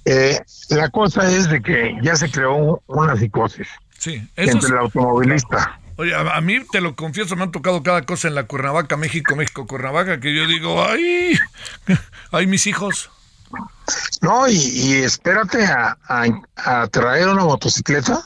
Eh, 0.06 0.40
la 0.70 0.90
cosa 0.90 1.32
es 1.32 1.48
de 1.50 1.62
que 1.62 1.96
ya 2.02 2.16
se 2.16 2.32
creó 2.32 2.82
una 2.88 3.16
psicosis 3.16 3.68
Sí, 4.00 4.16
eso 4.36 4.52
entre 4.54 4.58
es- 4.68 4.72
el 4.72 4.78
automovilista. 4.80 5.80
Oye, 5.98 6.16
a, 6.16 6.22
a 6.38 6.42
mí 6.42 6.58
te 6.72 6.82
lo 6.82 6.96
confieso, 6.96 7.36
me 7.36 7.44
han 7.44 7.52
tocado 7.52 7.84
cada 7.84 8.02
cosa 8.04 8.28
en 8.28 8.36
la 8.36 8.44
Cuernavaca, 8.46 8.98
México, 8.98 9.36
México, 9.36 9.68
Cuernavaca, 9.68 10.20
que 10.20 10.36
yo 10.36 10.48
digo, 10.48 10.84
ay, 10.84 11.38
ay, 12.32 12.48
mis 12.48 12.66
hijos. 12.68 13.10
No, 14.22 14.48
y, 14.48 14.54
y 14.56 14.94
espérate 14.96 15.66
a, 15.66 15.98
a- 16.08 16.26
a 16.56 16.88
traer 16.88 17.28
una 17.28 17.44
motocicleta 17.44 18.24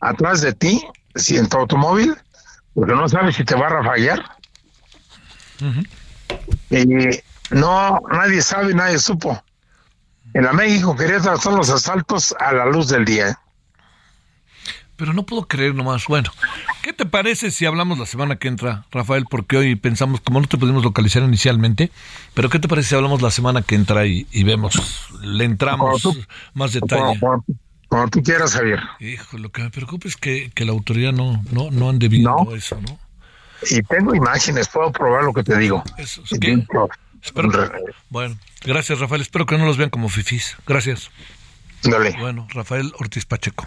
atrás 0.00 0.40
de 0.40 0.52
ti, 0.54 0.82
si 1.14 1.36
en 1.36 1.48
tu 1.48 1.58
automóvil, 1.58 2.16
porque 2.74 2.94
no 2.94 3.08
sabes 3.08 3.36
si 3.36 3.44
te 3.44 3.54
va 3.54 3.66
a 3.66 3.70
rafallar. 3.70 4.24
Y 6.70 7.20
no, 7.50 8.00
nadie 8.10 8.40
sabe, 8.42 8.74
nadie 8.74 8.98
supo. 8.98 9.42
En 10.34 10.44
la 10.44 10.52
México 10.54 10.96
Querétaro 10.96 11.38
son 11.38 11.56
los 11.56 11.68
asaltos 11.68 12.34
a 12.40 12.52
la 12.52 12.64
luz 12.66 12.88
del 12.88 13.04
día. 13.04 13.38
Pero 15.02 15.14
no 15.14 15.24
puedo 15.26 15.48
creer 15.48 15.74
nomás. 15.74 16.06
Bueno, 16.06 16.30
¿qué 16.80 16.92
te 16.92 17.04
parece 17.04 17.50
si 17.50 17.66
hablamos 17.66 17.98
la 17.98 18.06
semana 18.06 18.36
que 18.36 18.46
entra, 18.46 18.84
Rafael? 18.92 19.24
Porque 19.28 19.56
hoy 19.56 19.74
pensamos, 19.74 20.20
como 20.20 20.40
no 20.40 20.46
te 20.46 20.56
pudimos 20.56 20.84
localizar 20.84 21.24
inicialmente, 21.24 21.90
pero 22.34 22.48
¿qué 22.48 22.60
te 22.60 22.68
parece 22.68 22.90
si 22.90 22.94
hablamos 22.94 23.20
la 23.20 23.32
semana 23.32 23.62
que 23.62 23.74
entra 23.74 24.06
y, 24.06 24.28
y 24.30 24.44
vemos, 24.44 25.08
le 25.20 25.42
entramos 25.44 26.02
tú. 26.02 26.16
más 26.54 26.72
detalle? 26.72 27.18
como 27.88 28.08
tú 28.10 28.22
quieras, 28.22 28.54
Javier. 28.54 28.78
Hijo, 29.00 29.38
lo 29.38 29.50
que 29.50 29.62
me 29.64 29.70
preocupa 29.70 30.06
es 30.06 30.16
que, 30.16 30.52
que 30.54 30.64
la 30.64 30.70
autoridad 30.70 31.12
no, 31.12 31.42
no, 31.50 31.72
no 31.72 31.88
ande 31.90 32.06
viendo 32.06 32.36
No. 32.44 32.54
eso, 32.54 32.80
¿no? 32.80 32.96
Y 33.68 33.82
tengo 33.82 34.14
imágenes, 34.14 34.68
puedo 34.68 34.92
probar 34.92 35.24
lo 35.24 35.32
que 35.32 35.42
te 35.42 35.58
digo. 35.58 35.82
Eso, 35.98 36.22
es 36.30 36.38
que- 36.38 36.64
espero 37.24 37.50
que- 37.50 37.58
bueno, 38.08 38.36
gracias, 38.64 39.00
Rafael. 39.00 39.20
Espero 39.22 39.46
que 39.46 39.58
no 39.58 39.66
los 39.66 39.78
vean 39.78 39.90
como 39.90 40.08
fifís. 40.08 40.56
Gracias. 40.64 41.10
Dale. 41.82 42.14
Bueno, 42.20 42.46
Rafael 42.50 42.92
Ortiz 43.00 43.26
Pacheco. 43.26 43.66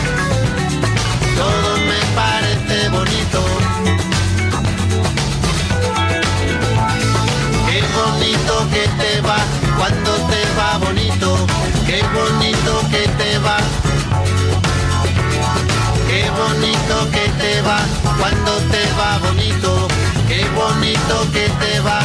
cuando 18.17 18.57
te 18.71 18.83
va 18.97 19.17
bonito. 19.19 19.87
Qué 20.27 20.47
bonito 20.55 21.31
que 21.33 21.49
te 21.65 21.79
va. 21.81 22.01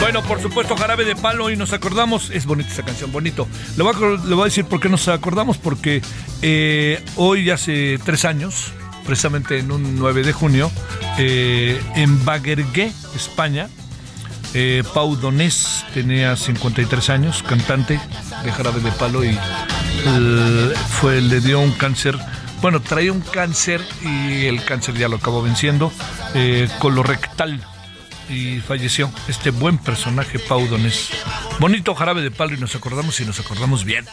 Bueno, 0.00 0.22
por 0.24 0.42
supuesto, 0.42 0.76
Jarabe 0.76 1.04
de 1.04 1.16
Palo 1.16 1.48
y 1.48 1.56
nos 1.56 1.72
acordamos, 1.72 2.30
es 2.30 2.44
bonita 2.44 2.70
esa 2.70 2.82
canción, 2.82 3.12
bonito. 3.12 3.48
Le 3.76 3.84
voy 3.84 3.94
a, 3.94 4.26
le 4.26 4.34
voy 4.34 4.42
a 4.42 4.44
decir 4.46 4.64
por 4.64 4.80
qué 4.80 4.88
nos 4.88 5.08
acordamos, 5.08 5.58
porque 5.58 6.02
eh, 6.42 7.02
hoy 7.16 7.50
hace 7.50 7.98
tres 8.04 8.24
años, 8.24 8.72
precisamente 9.06 9.58
en 9.58 9.70
un 9.70 9.96
9 9.96 10.22
de 10.22 10.32
junio, 10.32 10.70
eh, 11.18 11.80
en 11.94 12.24
Baguergué, 12.24 12.92
España, 13.14 13.68
eh, 14.54 14.82
Pau 14.92 15.16
Donés 15.16 15.84
tenía 15.94 16.36
53 16.36 17.10
años, 17.10 17.42
cantante 17.42 18.00
de 18.44 18.52
Jarabe 18.52 18.80
de 18.80 18.92
Palo 18.92 19.24
y 19.24 19.30
eh, 19.30 20.74
fue, 20.88 21.20
le 21.20 21.40
dio 21.40 21.60
un 21.60 21.72
cáncer. 21.72 22.18
Bueno, 22.60 22.80
traía 22.80 23.12
un 23.12 23.20
cáncer 23.20 23.80
y 24.02 24.46
el 24.46 24.64
cáncer 24.64 24.94
ya 24.94 25.08
lo 25.08 25.16
acabó 25.16 25.42
venciendo, 25.42 25.92
eh, 26.34 26.68
colorectal 26.78 27.60
y 28.28 28.60
falleció 28.60 29.10
este 29.28 29.50
buen 29.50 29.78
personaje 29.78 30.38
Pau 30.38 30.66
Donés. 30.66 31.10
Bonito 31.58 31.94
jarabe 31.94 32.22
de 32.22 32.30
palo 32.30 32.54
y 32.54 32.58
nos 32.58 32.74
acordamos 32.74 33.18
y 33.20 33.24
nos 33.24 33.40
acordamos 33.40 33.84
bien. 33.84 34.06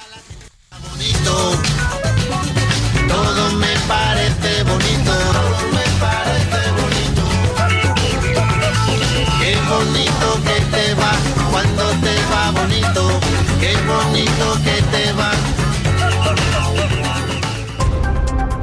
Bonito 13.90 14.58
que 14.64 14.82
te 14.92 15.14
va. 15.14 15.32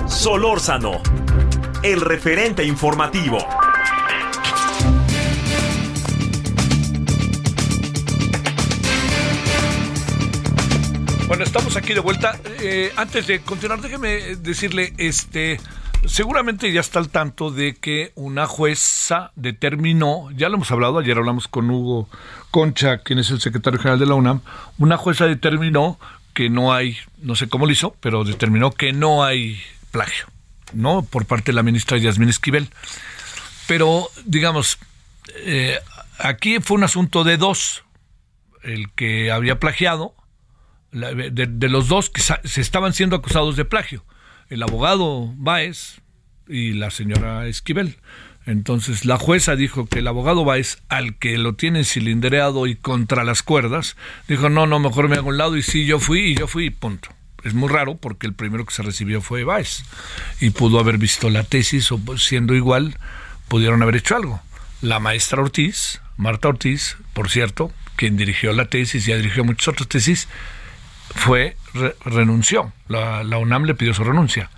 Solórzano, 0.09 1.03
el 1.83 2.01
referente 2.01 2.65
informativo. 2.65 3.39
Bueno, 11.29 11.43
estamos 11.43 11.77
aquí 11.77 11.93
de 11.93 12.01
vuelta. 12.01 12.39
Eh, 12.61 12.93
antes 12.97 13.27
de 13.27 13.41
continuar, 13.41 13.81
déjeme 13.81 14.37
decirle, 14.37 14.95
este, 14.97 15.61
seguramente 16.05 16.71
ya 16.73 16.81
está 16.81 16.99
al 16.99 17.09
tanto 17.09 17.51
de 17.51 17.75
que 17.77 18.13
una 18.15 18.47
jueza 18.47 19.33
determinó, 19.35 20.31
ya 20.33 20.49
lo 20.49 20.57
hemos 20.57 20.71
hablado, 20.71 20.99
ayer 20.99 21.17
hablamos 21.17 21.49
con 21.49 21.71
Hugo 21.71 22.09
Concha, 22.51 22.99
quien 22.99 23.19
es 23.19 23.31
el 23.31 23.41
secretario 23.41 23.79
general 23.79 23.99
de 23.99 24.07
la 24.07 24.15
UNAM, 24.15 24.41
una 24.79 24.97
jueza 24.97 25.27
determinó 25.27 25.99
que 26.35 26.51
no 26.51 26.73
hay, 26.73 26.97
no 27.23 27.35
sé 27.35 27.49
cómo 27.49 27.67
lo 27.67 27.73
hizo, 27.73 27.97
pero 28.01 28.25
determinó 28.25 28.71
que 28.71 28.93
no 28.93 29.25
hay 29.25 29.61
plagio, 29.91 30.27
¿no? 30.75 31.03
Por 31.03 31.25
parte 31.25 31.53
de 31.53 31.57
la 31.57 31.63
ministra 31.63 31.97
Yasmín 31.97 32.29
Esquivel. 32.29 32.69
Pero, 33.67 34.09
digamos, 34.27 34.79
eh, 35.37 35.79
aquí 36.19 36.59
fue 36.61 36.77
un 36.77 36.85
asunto 36.85 37.25
de 37.25 37.37
dos. 37.37 37.85
El 38.63 38.91
que 38.93 39.31
había 39.31 39.59
plagiado, 39.59 40.15
la- 40.93 41.15
de, 41.15 41.31
de 41.31 41.69
los 41.69 41.89
dos 41.89 42.11
que 42.11 42.21
se 42.21 42.61
estaban 42.61 42.93
siendo 42.93 43.17
acusados 43.17 43.57
de 43.57 43.65
plagio, 43.65 44.05
el 44.51 44.63
abogado 44.63 45.33
Báez 45.37 46.01
y 46.49 46.73
la 46.73 46.91
señora 46.91 47.47
Esquivel. 47.47 47.97
Entonces 48.47 49.05
la 49.05 49.19
jueza 49.19 49.57
dijo 49.57 49.87
que 49.87 49.99
el 49.99 50.07
abogado 50.07 50.45
Báez, 50.45 50.79
al 50.89 51.19
que 51.19 51.37
lo 51.37 51.55
tienen 51.55 51.85
cilindreado 51.85 52.69
y 52.69 52.77
contra 52.77 53.25
las 53.25 53.43
cuerdas, 53.43 53.97
dijo, 54.29 54.49
no, 54.49 54.67
no, 54.67 54.79
mejor 54.79 55.09
me 55.09 55.17
hago 55.17 55.29
un 55.29 55.39
lado 55.39 55.57
y 55.57 55.63
sí, 55.63 55.85
yo 55.85 55.99
fui 55.99 56.21
y 56.21 56.35
yo 56.37 56.47
fui 56.47 56.67
y 56.67 56.71
punto. 56.71 57.09
Es 57.43 57.55
muy 57.55 57.69
raro 57.69 57.97
porque 57.97 58.27
el 58.27 58.35
primero 58.35 58.65
que 58.65 58.75
se 58.75 58.83
recibió 58.83 59.21
fue 59.21 59.45
Vice 59.45 59.85
y 60.41 60.51
pudo 60.51 60.79
haber 60.79 60.99
visto 60.99 61.29
la 61.29 61.43
tesis 61.43 61.91
o 61.93 62.01
siendo 62.19 62.55
igual 62.55 62.97
pudieron 63.49 63.83
haber 63.83 63.97
hecho 63.97 64.17
algo. 64.17 64.41
La 64.81 65.01
maestra 65.01 65.43
Ortiz, 65.43 66.01
Marta 66.17 66.49
Ortiz, 66.49 66.97
por 67.15 67.31
cierto, 67.31 67.73
quien 67.97 68.17
dirigió 68.17 68.53
la 68.53 68.67
tesis 68.67 69.07
y 69.09 69.13
ha 69.13 69.17
dirigido 69.17 69.45
muchas 69.45 69.69
otras 69.69 69.89
tesis, 69.89 70.29
fue 71.14 71.57
renunció. 72.05 72.73
La, 72.88 73.23
la, 73.25 73.38
UNAM 73.38 73.64
le 73.64 73.75
pidió 73.75 73.95
su 73.95 74.05
renuncia. 74.05 74.51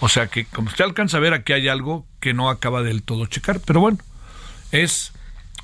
O 0.00 0.08
sea 0.08 0.26
que, 0.26 0.46
como 0.46 0.68
usted 0.68 0.84
alcanza 0.84 1.18
a 1.18 1.20
ver, 1.20 1.34
aquí 1.34 1.52
hay 1.52 1.68
algo 1.68 2.06
que 2.20 2.34
no 2.34 2.50
acaba 2.50 2.82
del 2.82 3.02
todo 3.02 3.26
checar, 3.26 3.60
pero 3.60 3.80
bueno, 3.80 3.98
es 4.72 5.12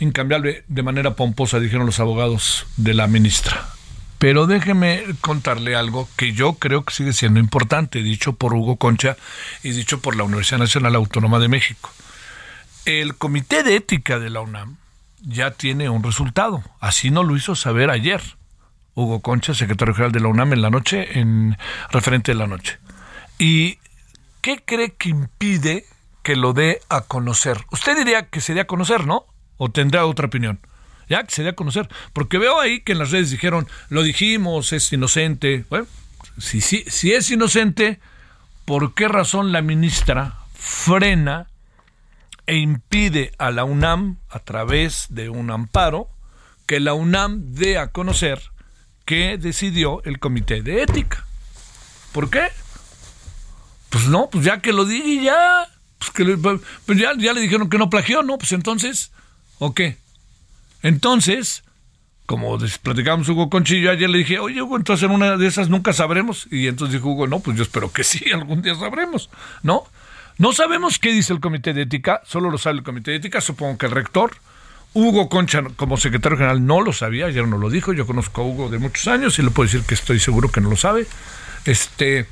incambiable 0.01 0.64
de 0.68 0.83
manera 0.83 1.14
pomposa, 1.14 1.59
dijeron 1.59 1.87
los 1.87 2.01
abogados 2.01 2.66
de 2.77 2.94
la 2.94 3.07
ministra. 3.07 3.68
Pero 4.18 4.46
déjeme 4.46 5.05
contarle 5.20 5.77
algo 5.77 6.09
que 6.16 6.33
yo 6.33 6.55
creo 6.55 6.85
que 6.85 6.94
sigue 6.94 7.12
siendo 7.12 7.38
importante, 7.40 8.03
dicho 8.03 8.35
por 8.35 8.55
Hugo 8.55 8.77
Concha 8.77 9.16
y 9.62 9.70
dicho 9.70 10.01
por 10.01 10.16
la 10.16 10.24
Universidad 10.24 10.59
Nacional 10.59 10.96
Autónoma 10.96 11.38
de 11.38 11.48
México. 11.48 11.90
El 12.85 13.16
Comité 13.16 13.62
de 13.62 13.77
Ética 13.77 14.18
de 14.18 14.31
la 14.31 14.40
UNAM 14.40 14.77
ya 15.20 15.53
tiene 15.53 15.88
un 15.88 16.03
resultado. 16.03 16.62
Así 16.81 17.11
no 17.11 17.22
lo 17.22 17.37
hizo 17.37 17.55
saber 17.55 17.90
ayer 17.90 18.22
Hugo 18.98 19.20
Concha, 19.20 19.54
secretario 19.54 19.94
general 19.94 20.11
de 20.11 20.18
la 20.18 20.26
UNAM, 20.26 20.54
en 20.54 20.62
la 20.62 20.70
noche, 20.70 21.20
en 21.20 21.56
referente 21.90 22.32
de 22.32 22.38
la 22.38 22.48
noche. 22.48 22.78
¿Y 23.38 23.78
qué 24.40 24.64
cree 24.64 24.94
que 24.94 25.11
impide 25.11 25.84
que 26.24 26.34
lo 26.34 26.52
dé 26.52 26.80
a 26.88 27.02
conocer? 27.02 27.64
Usted 27.70 27.96
diría 27.96 28.28
que 28.28 28.40
se 28.40 28.54
dé 28.54 28.61
a 28.61 28.66
conocer, 28.66 29.06
¿no? 29.06 29.24
¿O 29.56 29.70
tendrá 29.70 30.04
otra 30.04 30.26
opinión? 30.26 30.58
Ya 31.08 31.22
que 31.22 31.32
se 31.32 31.44
dé 31.44 31.50
a 31.50 31.54
conocer. 31.54 31.88
Porque 32.12 32.38
veo 32.38 32.58
ahí 32.58 32.80
que 32.80 32.90
en 32.90 32.98
las 32.98 33.12
redes 33.12 33.30
dijeron, 33.30 33.68
lo 33.88 34.02
dijimos, 34.02 34.72
es 34.72 34.92
inocente. 34.92 35.64
Bueno, 35.70 35.87
si, 36.38 36.61
si, 36.61 36.82
si 36.88 37.12
es 37.12 37.30
inocente, 37.30 38.00
¿por 38.64 38.94
qué 38.94 39.06
razón 39.06 39.52
la 39.52 39.62
ministra 39.62 40.38
frena 40.54 41.46
e 42.46 42.56
impide 42.56 43.30
a 43.38 43.52
la 43.52 43.62
UNAM, 43.62 44.16
a 44.28 44.40
través 44.40 45.06
de 45.11 45.28
un 45.28 45.52
amparo, 45.52 46.08
que 46.66 46.80
la 46.80 46.94
UNAM 46.94 47.54
dé 47.54 47.78
a 47.78 47.92
conocer 47.92 48.50
que 49.09 49.38
decidió 49.38 50.03
el 50.05 50.18
comité 50.18 50.61
de 50.61 50.83
ética. 50.83 51.25
¿Por 52.12 52.29
qué? 52.29 52.49
Pues 53.88 54.07
no, 54.07 54.29
pues 54.29 54.44
ya 54.44 54.61
que 54.61 54.75
lo 54.75 54.85
dije 54.85 55.25
ya, 55.25 55.66
pues, 55.99 56.11
que 56.11 56.37
pues 56.37 56.99
ya, 56.99 57.12
ya 57.16 57.33
le 57.33 57.40
dijeron 57.40 57.71
que 57.71 57.79
no 57.79 57.88
plagió, 57.88 58.23
¿no? 58.23 58.37
Pues 58.37 58.53
entonces, 58.53 59.11
¿o 59.61 59.73
qué? 59.73 59.97
Entonces, 60.83 61.64
como 62.27 62.59
platicábamos 62.83 63.31
Hugo 63.31 63.49
Conchillo, 63.49 63.90
ayer 63.90 64.11
le 64.11 64.18
dije, 64.18 64.40
oye 64.40 64.61
Hugo, 64.61 64.77
entonces 64.77 65.05
en 65.05 65.12
una 65.12 65.38
de 65.38 65.47
esas 65.47 65.71
nunca 65.71 65.94
sabremos. 65.94 66.47
Y 66.51 66.66
entonces 66.66 67.01
dijo 67.01 67.09
Hugo, 67.09 67.27
no, 67.27 67.40
pues 67.40 67.57
yo 67.57 67.62
espero 67.62 67.90
que 67.90 68.05
sí, 68.05 68.31
algún 68.31 68.61
día 68.61 68.75
sabremos, 68.75 69.31
¿no? 69.62 69.85
No 70.37 70.53
sabemos 70.53 70.99
qué 70.99 71.14
dice 71.14 71.33
el 71.33 71.40
comité 71.40 71.73
de 71.73 71.81
ética, 71.81 72.21
solo 72.27 72.51
lo 72.51 72.59
sabe 72.59 72.77
el 72.77 72.85
comité 72.85 73.12
de 73.12 73.16
ética, 73.16 73.40
supongo 73.40 73.79
que 73.79 73.87
el 73.87 73.92
rector, 73.92 74.37
Hugo 74.94 75.29
Concha, 75.29 75.62
como 75.77 75.96
secretario 75.96 76.38
general, 76.38 76.66
no 76.66 76.81
lo 76.81 76.92
sabía, 76.92 77.27
ayer 77.27 77.46
no 77.46 77.59
lo 77.59 77.70
dijo. 77.70 77.92
Yo 77.92 78.07
conozco 78.07 78.42
a 78.42 78.44
Hugo 78.44 78.68
de 78.68 78.79
muchos 78.79 79.07
años 79.09 79.38
y 79.38 79.42
le 79.42 79.51
puedo 79.51 79.66
decir 79.66 79.87
que 79.87 79.94
estoy 79.94 80.18
seguro 80.18 80.51
que 80.51 80.61
no 80.61 80.70
lo 80.70 80.77
sabe. 80.77 81.07
Este, 81.64 82.27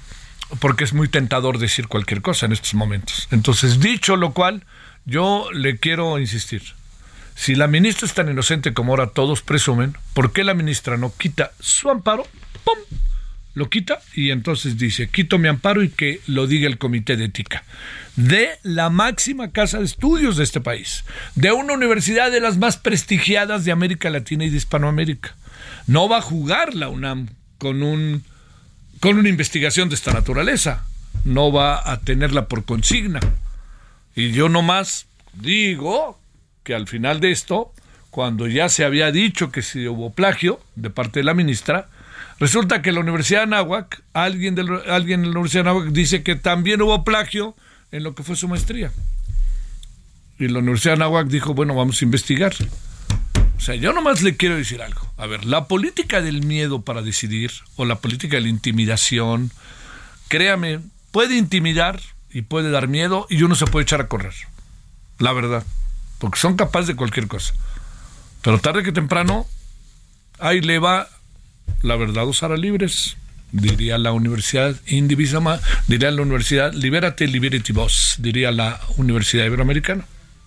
porque 0.59 0.85
es 0.85 0.92
muy 0.92 1.09
tentador 1.09 1.59
decir 1.59 1.88
cualquier 1.88 2.23
cosa 2.23 2.47
en 2.47 2.53
estos 2.53 2.75
momentos. 2.75 3.29
Entonces, 3.31 3.81
dicho 3.81 4.16
lo 4.16 4.33
cual, 4.33 4.64
yo 5.05 5.49
le 5.53 5.79
quiero 5.79 6.19
insistir. 6.19 6.62
Si 7.35 7.55
la 7.55 7.66
ministra 7.66 8.07
es 8.07 8.14
tan 8.14 8.31
inocente 8.31 8.73
como 8.73 8.92
ahora 8.92 9.09
todos 9.09 9.42
presumen, 9.42 9.97
¿por 10.14 10.33
qué 10.33 10.42
la 10.42 10.55
ministra 10.55 10.97
no 10.97 11.12
quita 11.16 11.53
su 11.61 11.90
amparo? 11.90 12.27
¡Pum! 12.64 12.99
Lo 13.57 13.71
quita 13.71 14.01
y 14.14 14.33
entonces 14.33 14.77
dice, 14.77 15.09
quito 15.09 15.38
mi 15.38 15.49
amparo 15.49 15.83
y 15.83 15.88
que 15.88 16.21
lo 16.27 16.47
diga 16.47 16.69
el 16.69 16.77
comité 16.77 17.16
de 17.16 17.25
ética 17.25 17.64
de 18.16 18.51
la 18.62 18.90
máxima 18.90 19.51
casa 19.51 19.79
de 19.79 19.87
estudios 19.87 20.37
de 20.37 20.45
este 20.45 20.61
país, 20.61 21.05
de 21.35 21.53
una 21.53 21.73
universidad 21.73 22.31
de 22.31 22.40
las 22.40 22.59
más 22.59 22.77
prestigiadas 22.77 23.64
de 23.64 23.73
América 23.73 24.11
Latina 24.11 24.45
y 24.45 24.51
de 24.51 24.59
Hispanoamérica. 24.59 25.37
No 25.87 26.07
va 26.07 26.19
a 26.19 26.23
jugar 26.23 26.75
la 26.75 26.90
UNAM 26.90 27.29
con 27.57 27.83
un 27.83 28.25
con 29.01 29.19
una 29.19 29.29
investigación 29.29 29.88
de 29.88 29.95
esta 29.95 30.12
naturaleza. 30.12 30.87
No 31.25 31.51
va 31.51 31.90
a 31.90 32.01
tenerla 32.01 32.47
por 32.49 32.64
consigna. 32.64 33.21
Y 34.14 34.33
yo 34.33 34.51
nomás 34.51 35.07
digo 35.35 36.19
que 36.62 36.75
al 36.75 36.87
final 36.88 37.21
de 37.21 37.31
esto, 37.31 37.73
cuando 38.11 38.49
ya 38.49 38.69
se 38.69 38.85
había 38.85 39.12
dicho 39.12 39.51
que 39.51 39.62
si 39.62 39.87
hubo 39.87 40.12
plagio 40.12 40.61
de 40.75 40.90
parte 40.90 41.21
de 41.21 41.25
la 41.25 41.35
ministra, 41.35 41.88
resulta 42.38 42.83
que 42.83 42.92
la 42.92 43.01
Universidad 43.01 43.40
de 43.40 43.55
Anáhuac, 43.55 44.03
alguien, 44.12 44.55
de, 44.55 44.62
alguien 44.88 45.25
en 45.25 45.33
la 45.33 45.38
Universidad 45.38 45.64
de 45.64 45.70
Anáhuac 45.70 45.88
dice 45.90 46.22
que 46.22 46.37
también 46.37 46.83
hubo 46.83 47.05
plagio 47.05 47.55
en 47.92 48.03
lo 48.03 48.14
que 48.14 48.22
fue 48.22 48.37
su 48.37 48.49
maestría. 48.49 48.92
Y 50.38 50.49
la 50.49 50.59
Universidad 50.59 50.96
de 50.96 51.05
Anáhuac 51.05 51.29
dijo, 51.29 51.55
bueno, 51.55 51.75
vamos 51.75 52.01
a 52.01 52.05
investigar. 52.05 52.55
O 53.57 53.61
sea, 53.61 53.75
yo 53.75 53.92
nomás 53.92 54.22
le 54.22 54.37
quiero 54.37 54.57
decir 54.57 54.83
algo. 54.83 55.01
A 55.16 55.27
ver, 55.27 55.44
la 55.46 55.66
política 55.66 56.20
del 56.20 56.44
miedo 56.44 56.83
para 56.83 57.03
decidir, 57.03 57.53
o 57.77 57.85
la 57.85 57.96
política 57.96 58.37
de 58.37 58.42
la 58.42 58.49
intimidación, 58.49 59.51
créame, 60.29 60.81
puede 61.11 61.37
intimidar 61.37 62.01
y 62.31 62.42
puede 62.42 62.70
dar 62.70 62.87
miedo 62.87 63.27
y 63.31 63.42
uno 63.42 63.55
se 63.55 63.66
puede 63.66 63.85
echar 63.85 64.03
a 64.03 64.09
correr. 64.09 64.35
La 65.18 65.33
verdad. 65.33 65.64
Porque 66.18 66.38
son 66.38 66.57
capaces 66.57 66.88
de 66.88 66.96
cualquier 66.96 67.29
cosa. 67.29 67.55
Pero 68.42 68.59
tarde 68.59 68.83
que 68.83 68.92
temprano, 68.92 69.46
ahí 70.38 70.61
le 70.61 70.79
va 70.79 71.09
la 71.83 71.96
verdad 71.96 72.31
Sara 72.33 72.57
libres 72.57 73.16
diría 73.52 73.98
la 73.98 74.12
Universidad 74.12 74.76
Indivisama, 74.87 75.61
diría 75.87 76.11
la 76.11 76.22
Universidad 76.22 76.72
Liberate 76.72 77.26
Liberty 77.26 77.72
Vos, 77.72 78.16
diría 78.18 78.50
la 78.50 78.81
Universidad 78.96 79.46
Iberoamericana 79.46 80.05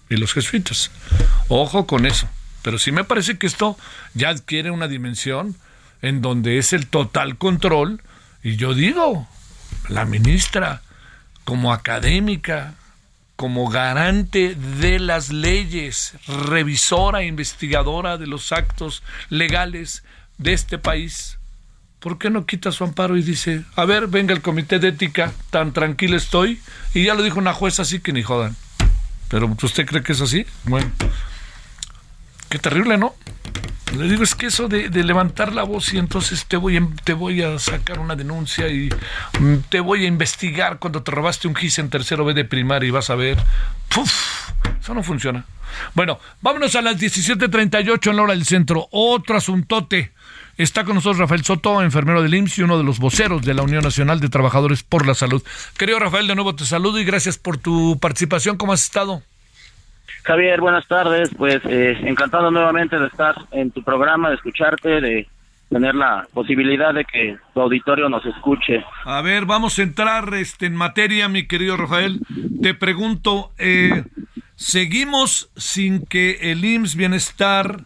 y 0.10 0.18
los 0.18 0.34
jesuitas. 0.34 0.92
Ojo 1.48 1.86
con 1.88 2.06
eso. 2.06 2.28
Pero 2.62 2.78
sí 2.78 2.92
me 2.92 3.04
parece 3.04 3.38
que 3.38 3.48
esto 3.48 3.78
ya 4.14 4.30
adquiere 4.30 4.72
una 4.72 4.88
dimensión 4.88 5.56
en 6.02 6.22
donde 6.22 6.58
es 6.58 6.74
el 6.74 6.88
total 6.88 7.38
control. 7.38 8.02
Y 8.44 8.58
yo 8.58 8.74
digo, 8.74 9.28
la 9.88 10.06
ministra, 10.06 10.82
como 11.46 11.72
académica, 11.74 12.76
como 13.36 13.70
garante 13.70 14.56
de 14.56 15.00
las 15.00 15.30
leyes, 15.30 16.14
revisora, 16.28 17.24
investigadora 17.24 18.18
de 18.18 18.28
los 18.28 18.52
actos 18.52 19.04
legales 19.30 20.04
de 20.40 20.54
este 20.54 20.80
país, 20.80 21.38
¿por 22.00 22.18
qué 22.18 22.32
no 22.32 22.48
quita 22.48 22.72
su 22.72 22.84
amparo 22.84 23.18
y 23.18 23.22
dice, 23.22 23.64
a 23.76 23.86
ver, 23.86 24.08
venga 24.08 24.34
el 24.34 24.42
comité 24.42 24.80
de 24.80 24.88
ética, 24.88 25.32
tan 25.52 25.74
tranquilo 25.74 26.18
estoy? 26.18 26.60
Y 26.96 27.04
ya 27.04 27.14
lo 27.14 27.22
dijo 27.22 27.38
una 27.38 27.54
jueza 27.54 27.84
así 27.84 28.00
que 28.00 28.14
ni 28.14 28.24
jodan. 28.24 28.56
Pero 29.28 29.56
¿usted 29.62 29.86
cree 29.86 30.02
que 30.02 30.14
es 30.14 30.22
así? 30.22 30.46
Bueno, 30.64 30.92
qué 32.50 32.58
terrible, 32.58 32.98
¿no? 32.98 33.14
Le 33.96 34.08
digo, 34.08 34.24
es 34.24 34.36
que 34.36 34.48
eso 34.48 34.68
de, 34.68 34.90
levantar 35.04 35.52
la 35.52 35.64
voz 35.64 35.94
y 35.94 35.98
entonces 35.98 36.46
te 36.46 36.58
voy, 36.58 36.78
a, 36.78 36.88
te 37.04 37.14
voy 37.14 37.42
a 37.42 37.58
sacar 37.58 38.00
una 38.00 38.16
denuncia 38.16 38.68
y 38.68 38.90
mm, 39.40 39.56
te 39.70 39.80
voy 39.80 40.06
a 40.06 40.08
investigar 40.08 40.78
cuando 40.78 41.02
te 41.02 41.12
robaste 41.12 41.48
un 41.48 41.56
GIS 41.56 41.80
en 41.80 41.90
tercero 41.90 42.24
B 42.24 42.34
de 42.34 42.46
primaria 42.46 42.88
y 42.88 42.92
vas 42.92 43.10
a 43.10 43.16
ver. 43.16 43.38
¡Puf! 43.90 44.52
Eso 44.80 44.94
no 44.94 45.02
funciona. 45.02 45.46
Bueno, 45.94 46.20
vámonos 46.42 46.76
a 46.76 46.82
las 46.82 47.00
17.38 47.00 48.10
en 48.10 48.16
la 48.16 48.24
hora 48.24 48.34
del 48.34 48.46
centro. 48.46 48.88
Otro 48.92 49.38
asuntote. 49.38 50.12
Está 50.58 50.84
con 50.84 50.96
nosotros 50.96 51.20
Rafael 51.20 51.44
Soto, 51.44 51.82
enfermero 51.82 52.22
del 52.22 52.34
IMSS 52.34 52.60
y 52.60 52.64
uno 52.64 52.78
de 52.78 52.84
los 52.84 53.00
voceros 53.00 53.44
de 53.44 53.54
la 53.54 53.64
Unión 53.64 53.82
Nacional 53.82 54.20
de 54.20 54.28
Trabajadores 54.28 54.84
por 54.84 55.08
la 55.08 55.14
Salud. 55.14 55.42
Querido 55.78 56.00
Rafael, 56.00 56.28
de 56.28 56.36
nuevo 56.36 56.54
te 56.54 56.66
saludo 56.66 57.00
y 57.00 57.06
gracias 57.06 57.38
por 57.38 57.58
tu 57.58 57.98
participación. 58.02 58.58
¿Cómo 58.58 58.74
has 58.74 58.84
estado? 58.84 59.24
Javier, 60.24 60.60
buenas 60.60 60.86
tardes. 60.88 61.30
Pues 61.38 61.62
eh, 61.64 61.98
encantado 62.04 62.52
nuevamente 62.52 63.00
de 63.00 63.08
estar 63.08 63.36
en 63.52 63.72
tu 63.72 63.84
programa, 63.84 64.30
de 64.30 64.36
escucharte, 64.36 65.00
de 65.00 65.28
tener 65.70 65.96
la 65.96 66.28
posibilidad 66.34 66.94
de 66.94 67.06
que 67.06 67.38
tu 67.54 67.62
auditorio 67.62 68.10
nos 68.10 68.26
escuche. 68.26 68.84
A 69.06 69.22
ver, 69.22 69.46
vamos 69.46 69.80
a 69.80 69.84
entrar 69.84 70.34
este, 70.34 70.66
en 70.66 70.76
materia, 70.76 71.30
mi 71.30 71.48
querido 71.48 71.78
Rafael. 71.78 72.20
Te 72.62 72.74
pregunto, 72.74 73.52
eh, 73.58 74.04
¿seguimos 74.60 75.50
sin 75.56 76.06
que 76.06 76.52
el 76.52 76.66
IMSS 76.66 76.96
Bienestar 76.96 77.86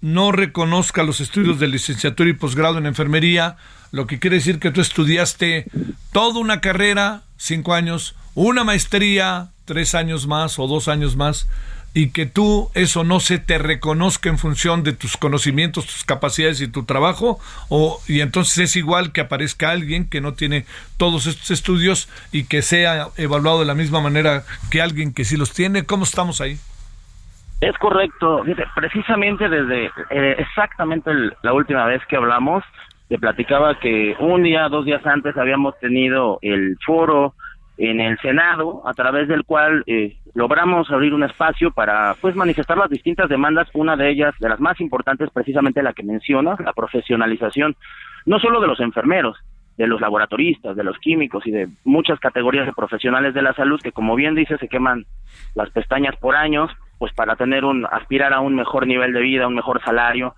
no 0.00 0.32
reconozca 0.32 1.02
los 1.02 1.20
estudios 1.20 1.60
de 1.60 1.68
licenciatura 1.68 2.30
y 2.30 2.32
posgrado 2.32 2.78
en 2.78 2.86
enfermería, 2.86 3.56
lo 3.92 4.06
que 4.06 4.18
quiere 4.18 4.36
decir 4.36 4.58
que 4.58 4.70
tú 4.70 4.80
estudiaste 4.80 5.66
toda 6.12 6.40
una 6.40 6.60
carrera, 6.60 7.22
cinco 7.36 7.74
años, 7.74 8.14
una 8.34 8.64
maestría, 8.64 9.50
tres 9.66 9.94
años 9.94 10.26
más 10.26 10.58
o 10.58 10.66
dos 10.66 10.88
años 10.88 11.16
más, 11.16 11.48
y 11.96 12.10
que 12.10 12.26
tú 12.26 12.68
eso 12.74 13.04
no 13.04 13.20
se 13.20 13.38
te 13.38 13.56
reconozca 13.56 14.28
en 14.28 14.36
función 14.36 14.82
de 14.82 14.92
tus 14.92 15.16
conocimientos, 15.16 15.86
tus 15.86 16.04
capacidades 16.04 16.60
y 16.60 16.70
tu 16.70 16.84
trabajo, 16.84 17.38
o 17.70 17.98
y 18.06 18.20
entonces 18.20 18.58
es 18.58 18.76
igual 18.76 19.12
que 19.12 19.22
aparezca 19.22 19.70
alguien 19.70 20.06
que 20.06 20.20
no 20.20 20.34
tiene 20.34 20.66
todos 20.98 21.26
estos 21.26 21.50
estudios 21.50 22.10
y 22.32 22.46
que 22.46 22.60
sea 22.60 23.06
evaluado 23.16 23.60
de 23.60 23.64
la 23.64 23.74
misma 23.74 24.02
manera 24.02 24.42
que 24.70 24.82
alguien 24.82 25.14
que 25.14 25.24
sí 25.24 25.38
los 25.38 25.54
tiene. 25.54 25.86
¿Cómo 25.86 26.04
estamos 26.04 26.42
ahí? 26.42 26.58
Es 27.62 27.78
correcto. 27.78 28.44
Precisamente 28.74 29.48
desde 29.48 29.86
eh, 30.10 30.36
exactamente 30.38 31.10
la 31.42 31.54
última 31.54 31.86
vez 31.86 32.02
que 32.10 32.16
hablamos, 32.16 32.62
te 33.08 33.18
platicaba 33.18 33.80
que 33.80 34.14
un 34.20 34.42
día, 34.42 34.68
dos 34.68 34.84
días 34.84 35.00
antes 35.06 35.34
habíamos 35.38 35.78
tenido 35.78 36.40
el 36.42 36.76
foro 36.84 37.32
en 37.78 38.00
el 38.00 38.18
Senado, 38.18 38.82
a 38.86 38.94
través 38.94 39.28
del 39.28 39.44
cual 39.44 39.82
eh, 39.86 40.16
logramos 40.34 40.90
abrir 40.90 41.12
un 41.12 41.24
espacio 41.24 41.70
para 41.70 42.14
pues 42.20 42.34
manifestar 42.34 42.78
las 42.78 42.90
distintas 42.90 43.28
demandas, 43.28 43.68
una 43.74 43.96
de 43.96 44.10
ellas, 44.10 44.34
de 44.40 44.48
las 44.48 44.60
más 44.60 44.80
importantes, 44.80 45.30
precisamente 45.30 45.82
la 45.82 45.92
que 45.92 46.02
menciona, 46.02 46.56
la 46.64 46.72
profesionalización, 46.72 47.76
no 48.24 48.38
solo 48.38 48.60
de 48.60 48.66
los 48.66 48.80
enfermeros, 48.80 49.36
de 49.76 49.86
los 49.86 50.00
laboratoristas, 50.00 50.74
de 50.74 50.84
los 50.84 50.98
químicos 50.98 51.46
y 51.46 51.50
de 51.50 51.68
muchas 51.84 52.18
categorías 52.18 52.66
de 52.66 52.72
profesionales 52.72 53.34
de 53.34 53.42
la 53.42 53.52
salud 53.52 53.80
que, 53.82 53.92
como 53.92 54.14
bien 54.14 54.34
dice, 54.34 54.56
se 54.56 54.68
queman 54.68 55.04
las 55.54 55.70
pestañas 55.70 56.16
por 56.16 56.34
años, 56.34 56.70
pues 56.98 57.12
para 57.12 57.36
tener 57.36 57.64
un, 57.64 57.86
aspirar 57.86 58.32
a 58.32 58.40
un 58.40 58.54
mejor 58.54 58.86
nivel 58.86 59.12
de 59.12 59.20
vida, 59.20 59.46
un 59.46 59.54
mejor 59.54 59.82
salario, 59.84 60.34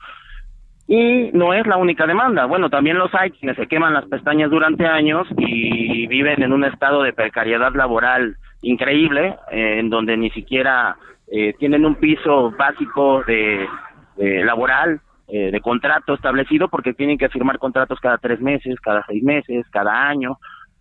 y 0.88 1.30
no 1.34 1.52
es 1.52 1.66
la 1.66 1.76
única 1.76 2.06
demanda. 2.06 2.46
Bueno, 2.46 2.70
también 2.70 2.96
los 2.96 3.14
hay 3.14 3.30
quienes 3.30 3.56
se 3.56 3.66
queman 3.66 3.92
las 3.92 4.06
pestañas 4.06 4.50
durante 4.50 4.86
años 4.86 5.28
y 5.36 6.06
viven 6.06 6.42
en 6.42 6.52
un 6.52 6.64
estado 6.64 7.02
de 7.02 7.12
precariedad 7.12 7.74
laboral 7.74 8.36
increíble, 8.62 9.36
eh, 9.52 9.78
en 9.80 9.90
donde 9.90 10.16
ni 10.16 10.30
siquiera 10.30 10.96
eh, 11.30 11.52
tienen 11.58 11.84
un 11.84 11.96
piso 11.96 12.52
básico 12.52 13.22
de, 13.24 13.68
laboral, 14.16 15.00
eh, 15.28 15.50
de 15.50 15.60
contrato 15.60 16.14
establecido, 16.14 16.68
porque 16.68 16.94
tienen 16.94 17.18
que 17.18 17.28
firmar 17.28 17.58
contratos 17.58 18.00
cada 18.00 18.16
tres 18.16 18.40
meses, 18.40 18.80
cada 18.80 19.04
seis 19.06 19.22
meses, 19.22 19.66
cada 19.70 20.08
año 20.08 20.38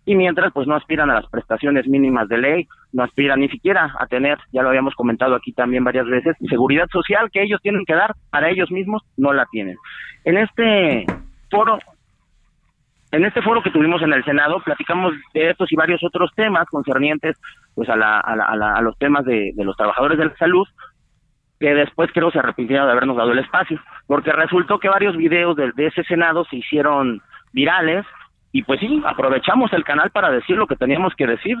y 0.08 0.16
mientras 0.16 0.50
pues 0.54 0.66
no 0.66 0.74
aspiran 0.74 1.10
a 1.10 1.16
las 1.16 1.26
prestaciones 1.26 1.86
mínimas 1.86 2.30
de 2.30 2.38
ley, 2.38 2.68
no 2.94 3.02
aspiran 3.02 3.40
ni 3.40 3.48
siquiera 3.50 3.94
a 3.98 4.06
tener, 4.06 4.38
ya 4.52 4.62
lo 4.62 4.70
habíamos 4.70 4.94
comentado 4.94 5.34
aquí 5.34 5.52
también 5.52 5.84
varias 5.84 6.06
veces, 6.06 6.34
seguridad 6.48 6.88
social 6.90 7.30
que 7.30 7.42
ellos 7.42 7.60
tienen 7.60 7.84
que 7.84 7.92
dar 7.92 8.14
para 8.30 8.48
ellos 8.48 8.70
mismos, 8.70 9.02
no 9.18 9.34
la 9.34 9.44
tienen. 9.52 9.76
En 10.24 10.38
este 10.38 11.04
foro 11.50 11.78
en 13.12 13.26
este 13.26 13.42
foro 13.42 13.62
que 13.62 13.70
tuvimos 13.70 14.00
en 14.00 14.14
el 14.14 14.24
Senado 14.24 14.60
platicamos 14.60 15.12
de 15.34 15.50
estos 15.50 15.70
y 15.72 15.76
varios 15.76 16.02
otros 16.02 16.30
temas 16.34 16.64
concernientes 16.70 17.38
pues 17.74 17.90
a, 17.90 17.96
la, 17.96 18.18
a, 18.18 18.34
la, 18.34 18.76
a, 18.76 18.80
los 18.80 18.96
temas 18.96 19.26
de, 19.26 19.52
de, 19.54 19.64
los 19.64 19.76
trabajadores 19.76 20.16
de 20.16 20.24
la 20.24 20.36
salud 20.36 20.66
que 21.60 21.74
después 21.74 22.10
creo 22.14 22.30
se 22.30 22.38
arrepintieron 22.38 22.86
de 22.86 22.92
habernos 22.92 23.18
dado 23.18 23.32
el 23.32 23.40
espacio 23.40 23.78
porque 24.06 24.32
resultó 24.32 24.78
que 24.78 24.88
varios 24.88 25.18
videos 25.18 25.54
de, 25.54 25.70
de 25.72 25.88
ese 25.88 26.02
Senado 26.04 26.46
se 26.46 26.56
hicieron 26.56 27.20
virales 27.52 28.06
y 28.52 28.62
pues 28.62 28.80
sí, 28.80 29.02
aprovechamos 29.04 29.72
el 29.72 29.84
canal 29.84 30.10
para 30.10 30.30
decir 30.30 30.56
lo 30.56 30.66
que 30.66 30.76
teníamos 30.76 31.14
que 31.14 31.26
decir 31.26 31.56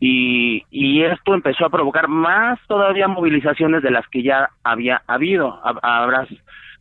y, 0.00 0.64
y 0.70 1.02
esto 1.02 1.34
empezó 1.34 1.64
a 1.64 1.70
provocar 1.70 2.08
más 2.08 2.58
todavía 2.66 3.08
movilizaciones 3.08 3.82
de 3.82 3.90
las 3.90 4.06
que 4.08 4.22
ya 4.22 4.50
había 4.62 5.02
habido. 5.06 5.60
Habrás 5.82 6.28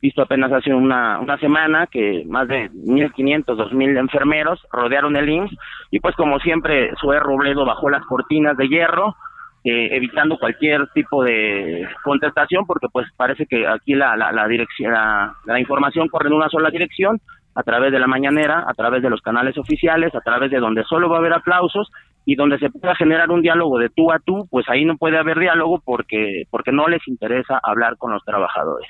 visto 0.01 0.21
apenas 0.21 0.51
hace 0.51 0.73
una, 0.73 1.19
una 1.19 1.37
semana 1.37 1.87
que 1.87 2.25
más 2.27 2.47
de 2.49 2.69
1.500, 2.71 3.45
2.000 3.45 3.97
enfermeros 3.97 4.59
rodearon 4.71 5.15
el 5.15 5.29
IMSS 5.29 5.55
y 5.91 6.01
pues 6.01 6.15
como 6.15 6.39
siempre 6.39 6.91
Sue 6.99 7.17
Robledo 7.19 7.63
bajó 7.63 7.89
las 7.89 8.05
cortinas 8.05 8.57
de 8.57 8.67
hierro 8.67 9.15
eh, 9.63 9.95
evitando 9.95 10.37
cualquier 10.37 10.87
tipo 10.89 11.23
de 11.23 11.87
contestación 12.03 12.65
porque 12.65 12.87
pues 12.91 13.07
parece 13.15 13.45
que 13.45 13.65
aquí 13.65 13.93
la, 13.93 14.17
la, 14.17 14.33
la 14.33 14.45
dirección 14.49 14.91
la, 14.91 15.33
la 15.45 15.57
información 15.57 16.09
corre 16.09 16.27
en 16.27 16.33
una 16.33 16.49
sola 16.49 16.69
dirección 16.69 17.21
a 17.55 17.63
través 17.63 17.91
de 17.91 17.99
la 17.99 18.07
mañanera, 18.07 18.65
a 18.67 18.73
través 18.73 19.01
de 19.03 19.09
los 19.09 19.21
canales 19.21 19.57
oficiales, 19.57 20.13
a 20.15 20.21
través 20.21 20.51
de 20.51 20.59
donde 20.59 20.83
solo 20.83 21.09
va 21.09 21.17
a 21.17 21.19
haber 21.19 21.33
aplausos 21.33 21.91
y 22.25 22.35
donde 22.35 22.57
se 22.57 22.69
pueda 22.69 22.95
generar 22.95 23.29
un 23.31 23.41
diálogo 23.41 23.77
de 23.77 23.89
tú 23.89 24.11
a 24.11 24.19
tú, 24.19 24.47
pues 24.49 24.67
ahí 24.69 24.85
no 24.85 24.97
puede 24.97 25.17
haber 25.17 25.39
diálogo 25.39 25.81
porque 25.83 26.43
porque 26.49 26.71
no 26.71 26.87
les 26.87 27.05
interesa 27.07 27.59
hablar 27.61 27.97
con 27.97 28.11
los 28.11 28.23
trabajadores. 28.23 28.89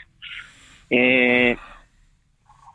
Eh, 0.90 1.58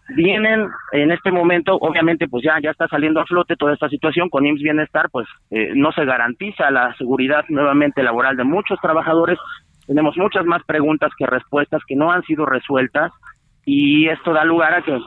vienen 0.09 0.69
en 0.93 1.13
este 1.13 1.31
momento, 1.31 1.77
obviamente, 1.77 2.29
pues 2.29 2.43
ya 2.45 2.59
ya 2.61 2.71
está 2.71 2.89
saliendo 2.89 3.21
a 3.21 3.27
flote 3.27 3.57
toda 3.57 3.75
esta 3.75 3.89
situación 3.89 4.29
con 4.29 4.47
IMSS 4.47 4.63
Bienestar, 4.63 5.09
pues 5.11 5.29
eh, 5.51 5.73
no 5.75 5.93
se 5.93 6.05
garantiza 6.05 6.71
la 6.71 6.95
seguridad 6.97 7.45
nuevamente 7.49 8.03
laboral 8.03 8.37
de 8.37 8.45
muchos 8.45 8.81
trabajadores. 8.81 9.39
Tenemos 9.87 10.17
muchas 10.17 10.45
más 10.45 10.63
preguntas 10.65 11.13
que 11.17 11.27
respuestas 11.27 11.83
que 11.87 11.97
no 11.97 12.11
han 12.11 12.23
sido 12.25 12.45
resueltas 12.45 13.13
y 13.65 14.09
esto 14.09 14.33
da 14.33 14.45
lugar 14.45 14.75
a 14.75 14.83
que 14.83 14.99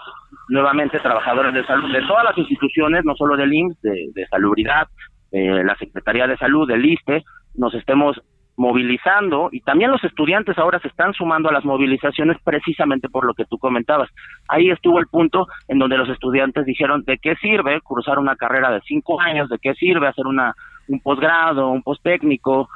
nuevamente 0.49 0.99
trabajadores 0.99 1.53
de 1.53 1.65
salud 1.65 1.91
de 1.91 2.01
todas 2.07 2.23
las 2.23 2.37
instituciones, 2.37 3.03
no 3.05 3.15
solo 3.15 3.35
del 3.35 3.53
IMSS, 3.53 3.81
de, 3.81 4.27
salubridad, 4.29 4.87
de 5.31 5.63
la 5.63 5.75
Secretaría 5.75 6.27
de 6.27 6.37
Salud, 6.37 6.67
del 6.67 6.85
ISTE, 6.85 7.23
nos 7.55 7.73
estemos 7.73 8.21
movilizando 8.57 9.49
y 9.51 9.61
también 9.61 9.91
los 9.91 10.03
estudiantes 10.03 10.57
ahora 10.57 10.79
se 10.79 10.89
están 10.89 11.13
sumando 11.13 11.49
a 11.49 11.53
las 11.53 11.65
movilizaciones 11.65 12.37
precisamente 12.43 13.09
por 13.09 13.25
lo 13.25 13.33
que 13.33 13.45
tú 13.45 13.57
comentabas. 13.57 14.09
Ahí 14.47 14.69
estuvo 14.69 14.99
el 14.99 15.07
punto 15.07 15.47
en 15.67 15.79
donde 15.79 15.97
los 15.97 16.09
estudiantes 16.09 16.65
dijeron 16.65 17.03
de 17.05 17.17
qué 17.17 17.35
sirve 17.35 17.81
cursar 17.81 18.19
una 18.19 18.35
carrera 18.35 18.71
de 18.71 18.81
cinco 18.81 19.19
años, 19.19 19.49
de 19.49 19.57
qué 19.57 19.73
sirve 19.73 20.07
hacer 20.07 20.27
una 20.27 20.53
un 20.87 20.99
posgrado, 20.99 21.69
un 21.69 21.81
posttécnico, 21.81 22.69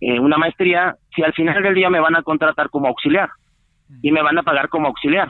eh, 0.00 0.18
una 0.18 0.36
maestría, 0.36 0.96
si 1.14 1.22
al 1.22 1.32
final 1.32 1.62
del 1.62 1.74
día 1.74 1.90
me 1.90 2.00
van 2.00 2.16
a 2.16 2.22
contratar 2.22 2.70
como 2.70 2.88
auxiliar 2.88 3.30
y 4.02 4.12
me 4.12 4.22
van 4.22 4.38
a 4.38 4.42
pagar 4.42 4.68
como 4.68 4.88
auxiliar. 4.88 5.28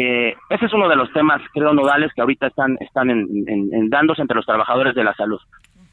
Eh, 0.00 0.36
ese 0.48 0.66
es 0.66 0.72
uno 0.72 0.88
de 0.88 0.94
los 0.94 1.12
temas, 1.12 1.42
creo, 1.52 1.74
nodales 1.74 2.12
que 2.14 2.20
ahorita 2.20 2.46
están, 2.46 2.76
están 2.78 3.10
en, 3.10 3.26
en, 3.48 3.90
dándose 3.90 4.22
entre 4.22 4.36
los 4.36 4.46
trabajadores 4.46 4.94
de 4.94 5.02
la 5.02 5.12
salud. 5.14 5.40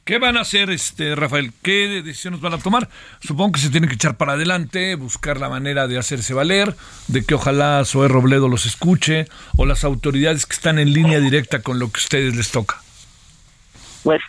¿Qué 0.03 0.19
van 0.19 0.37
a 0.37 0.41
hacer, 0.41 0.69
este 0.69 1.15
Rafael? 1.15 1.51
¿Qué 1.63 2.03
decisiones 2.03 2.39
van 2.39 2.53
a 2.53 2.59
tomar? 2.59 2.87
Supongo 3.19 3.53
que 3.53 3.61
se 3.61 3.71
tienen 3.71 3.89
que 3.89 3.95
echar 3.95 4.15
para 4.15 4.33
adelante, 4.33 4.93
buscar 4.93 5.39
la 5.39 5.49
manera 5.49 5.87
de 5.87 5.97
hacerse 5.97 6.35
valer, 6.35 6.75
de 7.07 7.25
que 7.25 7.33
ojalá 7.33 7.83
Zoé 7.83 8.07
Robledo 8.07 8.47
los 8.47 8.67
escuche, 8.67 9.25
o 9.57 9.65
las 9.65 9.83
autoridades 9.83 10.45
que 10.45 10.53
están 10.53 10.77
en 10.77 10.93
línea 10.93 11.19
directa 11.19 11.63
con 11.63 11.79
lo 11.79 11.87
que 11.87 11.97
a 11.97 12.03
ustedes 12.03 12.35
les 12.35 12.51
toca. 12.51 12.75
Pues 14.03 14.21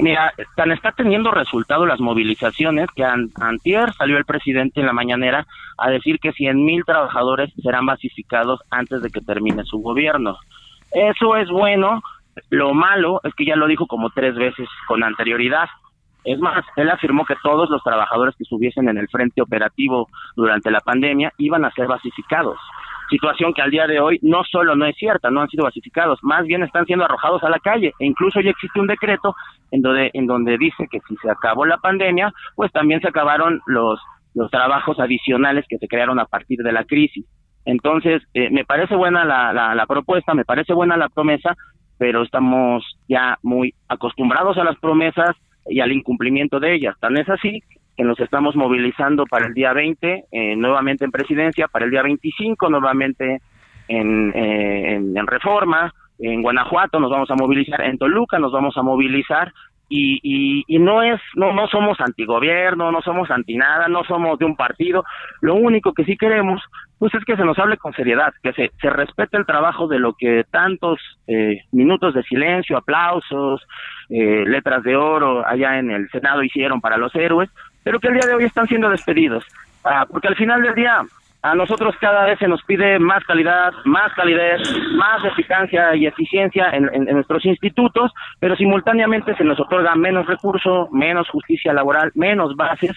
Mira, 0.00 0.32
tan 0.56 0.72
está 0.72 0.92
teniendo 0.92 1.30
resultado 1.30 1.84
las 1.84 2.00
movilizaciones 2.00 2.88
que 2.94 3.04
antier 3.04 3.92
salió 3.92 4.16
el 4.16 4.24
presidente 4.24 4.80
en 4.80 4.86
la 4.86 4.92
mañanera 4.92 5.46
a 5.76 5.90
decir 5.90 6.18
que 6.18 6.32
100 6.32 6.64
mil 6.64 6.84
trabajadores 6.84 7.52
serán 7.62 7.86
basificados 7.86 8.60
antes 8.70 9.02
de 9.02 9.10
que 9.10 9.20
termine 9.20 9.64
su 9.64 9.78
gobierno. 9.78 10.38
Eso 10.92 11.36
es 11.36 11.50
bueno, 11.50 12.02
lo 12.48 12.72
malo 12.72 13.20
es 13.24 13.34
que 13.34 13.44
ya 13.44 13.56
lo 13.56 13.66
dijo 13.66 13.86
como 13.86 14.10
tres 14.10 14.34
veces 14.34 14.68
con 14.86 15.04
anterioridad. 15.04 15.68
Es 16.24 16.38
más, 16.38 16.64
él 16.76 16.90
afirmó 16.90 17.24
que 17.24 17.36
todos 17.42 17.68
los 17.68 17.82
trabajadores 17.82 18.34
que 18.36 18.44
estuviesen 18.44 18.88
en 18.88 18.98
el 18.98 19.08
frente 19.08 19.42
operativo 19.42 20.08
durante 20.34 20.70
la 20.70 20.80
pandemia 20.80 21.32
iban 21.38 21.64
a 21.64 21.70
ser 21.72 21.86
basificados 21.86 22.58
situación 23.10 23.52
que 23.52 23.62
al 23.62 23.70
día 23.70 23.86
de 23.86 24.00
hoy 24.00 24.18
no 24.22 24.42
solo 24.44 24.74
no 24.74 24.86
es 24.86 24.96
cierta, 24.96 25.30
no 25.30 25.42
han 25.42 25.48
sido 25.48 25.64
basificados, 25.64 26.18
más 26.22 26.46
bien 26.46 26.62
están 26.62 26.86
siendo 26.86 27.04
arrojados 27.04 27.42
a 27.44 27.50
la 27.50 27.58
calle 27.58 27.92
e 27.98 28.06
incluso 28.06 28.40
ya 28.40 28.50
existe 28.50 28.80
un 28.80 28.86
decreto 28.86 29.34
en 29.70 29.82
donde 29.82 30.10
en 30.14 30.26
donde 30.26 30.56
dice 30.56 30.86
que 30.90 31.00
si 31.08 31.16
se 31.16 31.30
acabó 31.30 31.66
la 31.66 31.78
pandemia, 31.78 32.32
pues 32.54 32.72
también 32.72 33.00
se 33.00 33.08
acabaron 33.08 33.60
los 33.66 34.00
los 34.34 34.50
trabajos 34.50 34.98
adicionales 35.00 35.64
que 35.68 35.78
se 35.78 35.88
crearon 35.88 36.18
a 36.18 36.24
partir 36.24 36.60
de 36.60 36.72
la 36.72 36.84
crisis. 36.84 37.26
Entonces, 37.64 38.22
eh, 38.32 38.48
me 38.50 38.64
parece 38.64 38.94
buena 38.94 39.24
la, 39.24 39.52
la, 39.52 39.74
la 39.74 39.86
propuesta, 39.86 40.34
me 40.34 40.44
parece 40.44 40.72
buena 40.72 40.96
la 40.96 41.08
promesa, 41.08 41.56
pero 41.98 42.22
estamos 42.22 42.84
ya 43.08 43.38
muy 43.42 43.74
acostumbrados 43.88 44.56
a 44.56 44.64
las 44.64 44.78
promesas 44.78 45.36
y 45.66 45.80
al 45.80 45.92
incumplimiento 45.92 46.58
de 46.60 46.74
ellas. 46.74 46.96
Tan 47.00 47.16
es 47.18 47.28
así 47.28 47.62
que 48.00 48.06
nos 48.06 48.18
estamos 48.18 48.56
movilizando 48.56 49.26
para 49.26 49.46
el 49.46 49.52
día 49.52 49.74
20, 49.74 50.24
eh, 50.32 50.56
nuevamente 50.56 51.04
en 51.04 51.10
presidencia, 51.10 51.68
para 51.68 51.84
el 51.84 51.90
día 51.90 52.00
25, 52.00 52.70
nuevamente 52.70 53.42
en, 53.88 54.32
eh, 54.34 54.94
en, 54.94 55.26
reforma, 55.26 55.92
en 56.18 56.40
Guanajuato 56.40 56.98
nos 56.98 57.10
vamos 57.10 57.30
a 57.30 57.34
movilizar, 57.34 57.82
en 57.82 57.98
Toluca 57.98 58.38
nos 58.38 58.52
vamos 58.52 58.74
a 58.78 58.82
movilizar 58.82 59.52
y, 59.90 60.78
no 60.78 61.02
es 61.02 61.20
no 61.34 61.52
no 61.52 61.66
somos 61.66 62.00
antigobierno 62.00 62.90
no 62.92 63.02
somos 63.02 63.30
anti 63.30 63.56
nada 63.56 63.88
no 63.88 64.04
somos 64.04 64.38
de 64.38 64.44
un 64.44 64.56
partido 64.56 65.04
lo 65.42 65.56
único 65.56 65.92
que 65.92 66.04
sí 66.04 66.16
queremos 66.16 66.62
pues 66.98 67.12
es 67.14 67.24
que 67.24 67.36
se 67.36 67.44
nos 67.44 67.58
hable 67.58 67.76
con 67.76 67.92
seriedad 67.92 68.32
que 68.42 68.52
se, 68.52 68.70
se 68.80 68.88
respete 68.88 69.36
el 69.36 69.46
trabajo 69.46 69.88
de 69.88 69.98
lo 69.98 70.14
que 70.14 70.44
tantos 70.50 71.00
eh, 71.26 71.62
minutos 71.72 72.14
de 72.14 72.22
silencio 72.22 72.76
aplausos 72.76 73.60
eh, 74.08 74.44
letras 74.46 74.84
de 74.84 74.96
oro 74.96 75.44
allá 75.46 75.78
en 75.78 75.90
el 75.90 76.08
senado 76.10 76.44
hicieron 76.44 76.80
para 76.80 76.96
los 76.96 77.14
héroes 77.16 77.50
pero 77.82 78.00
que 78.00 78.08
el 78.08 78.14
día 78.14 78.26
de 78.26 78.34
hoy 78.34 78.44
están 78.44 78.66
siendo 78.66 78.90
despedidos. 78.90 79.44
Ah, 79.84 80.06
porque 80.08 80.28
al 80.28 80.36
final 80.36 80.62
del 80.62 80.74
día 80.74 81.02
a 81.42 81.54
nosotros 81.54 81.94
cada 82.00 82.26
vez 82.26 82.38
se 82.38 82.48
nos 82.48 82.62
pide 82.64 82.98
más 82.98 83.24
calidad, 83.24 83.72
más 83.84 84.12
calidez, 84.12 84.60
más 84.92 85.24
eficacia 85.24 85.94
y 85.96 86.06
eficiencia 86.06 86.70
en, 86.72 87.04
nuestros 87.06 87.44
institutos, 87.46 88.12
pero 88.38 88.56
simultáneamente 88.56 89.34
se 89.36 89.44
nos 89.44 89.58
otorga 89.58 89.94
menos 89.94 90.26
recurso, 90.26 90.88
menos 90.92 91.28
justicia 91.30 91.72
laboral, 91.72 92.12
menos 92.14 92.54
bases 92.56 92.94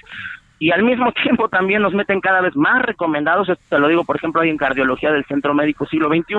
y 0.60 0.72
al 0.72 0.84
mismo 0.84 1.12
tiempo 1.24 1.48
también 1.48 1.82
nos 1.82 1.94
meten 1.94 2.20
cada 2.20 2.42
vez 2.42 2.56
más 2.56 2.82
recomendados, 2.82 3.48
esto 3.48 3.64
te 3.70 3.80
lo 3.80 3.88
digo 3.88 4.04
por 4.04 4.18
ejemplo 4.18 4.42
ahí 4.42 4.50
en 4.50 4.58
cardiología 4.58 5.12
del 5.12 5.26
Centro 5.26 5.54
Médico 5.54 5.86
Siglo 5.86 6.10
XXI, 6.10 6.36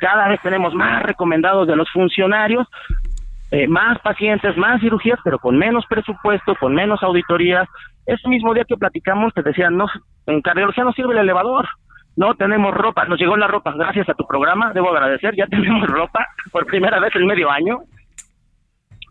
cada 0.00 0.28
vez 0.28 0.40
tenemos 0.42 0.74
más 0.74 1.02
recomendados 1.02 1.66
de 1.66 1.76
los 1.76 1.90
funcionarios, 1.90 2.68
eh, 3.50 3.66
más 3.66 3.98
pacientes, 4.00 4.56
más 4.56 4.80
cirugías, 4.80 5.18
pero 5.24 5.38
con 5.38 5.58
menos 5.58 5.84
presupuesto, 5.88 6.54
con 6.54 6.74
menos 6.74 7.02
auditorías. 7.02 7.68
Ese 8.06 8.28
mismo 8.28 8.54
día 8.54 8.64
que 8.64 8.76
platicamos 8.76 9.34
te 9.34 9.42
decían, 9.42 9.76
no, 9.76 9.86
en 10.26 10.40
cardiología 10.40 10.84
no 10.84 10.92
sirve 10.92 11.14
el 11.14 11.20
elevador. 11.20 11.66
no 12.16 12.34
tenemos 12.34 12.72
ropa, 12.74 13.06
nos 13.06 13.18
llegó 13.18 13.36
la 13.36 13.48
ropa, 13.48 13.72
gracias 13.76 14.08
a 14.08 14.14
tu 14.14 14.26
programa, 14.26 14.72
debo 14.72 14.90
agradecer, 14.90 15.34
ya 15.36 15.46
tenemos 15.50 15.88
ropa 15.88 16.26
por 16.52 16.66
primera 16.66 17.00
vez 17.00 17.14
en 17.16 17.26
medio 17.26 17.50
año. 17.50 17.80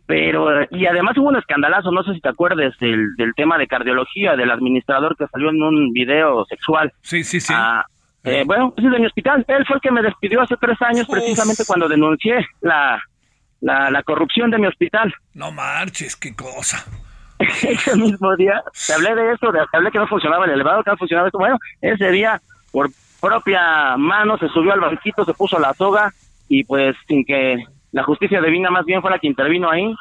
Pero, 0.06 0.48
y 0.72 0.88
además 0.88 1.16
hubo 1.18 1.28
un 1.28 1.36
escandalazo, 1.36 1.92
no 1.92 2.02
sé 2.02 2.16
si 2.16 2.22
te 2.22 2.30
acuerdes 2.30 2.74
del, 2.80 3.16
del 3.16 3.34
tema 3.36 3.60
de 3.60 3.68
cardiología, 3.68 4.36
del 4.36 4.50
administrador 4.50 5.16
que 5.16 5.28
salió 5.28 5.50
en 5.50 5.62
un 5.62 5.92
video 5.92 6.46
sexual. 6.46 6.92
Sí, 7.02 7.24
sí, 7.24 7.40
sí. 7.40 7.54
Ah, 7.56 7.86
eh, 8.24 8.44
bueno, 8.46 8.72
pues 8.76 8.88
es 8.88 8.92
de 8.92 9.00
mi 9.00 9.06
hospital. 9.06 9.46
Él 9.48 9.66
fue 9.68 9.76
el 9.76 9.82
que 9.82 9.92
me 9.92 10.02
despidió 10.02 10.42
hace 10.42 10.56
tres 10.60 10.82
años, 10.82 11.08
precisamente 11.08 11.64
cuando 11.68 11.88
denuncié 11.88 12.44
la, 12.62 13.00
la, 13.62 13.90
la 13.92 14.04
corrupción 14.04 14.52
de 14.52 14.58
mi 14.58 14.68
hospital. 14.68 15.14
No 15.34 15.52
marches, 15.52 16.16
qué 16.16 16.36
cosa. 16.36 16.86
ese 17.40 17.96
mismo 17.96 18.36
día, 18.36 18.62
te 18.86 18.94
hablé 18.94 19.16
de 19.16 19.32
eso, 19.34 19.52
te 19.52 19.78
hablé 19.78 19.92
que 19.92 20.00
no 20.00 20.08
funcionaba 20.08 20.46
el 20.46 20.52
elevador, 20.52 20.84
que 20.84 20.92
no 20.92 20.98
funcionaba 20.98 21.28
esto. 21.28 21.40
Bueno, 21.40 21.58
ese 21.82 22.12
día, 22.12 22.42
por 22.72 22.90
propia 23.22 23.96
mano, 23.98 24.38
se 24.38 24.50
subió 24.50 24.74
al 24.74 24.82
banquito, 24.82 25.24
se 25.24 25.34
puso 25.34 25.60
la 25.60 25.74
soga 25.74 26.14
y 26.50 26.64
pues 26.64 26.96
sin 27.08 27.24
que 27.24 27.64
la 27.92 28.04
justicia 28.04 28.42
divina 28.42 28.70
más 28.70 28.86
bien 28.86 29.02
fue 29.02 29.12
la 29.12 29.20
que 29.20 29.28
intervino 29.28 29.70
ahí. 29.70 29.94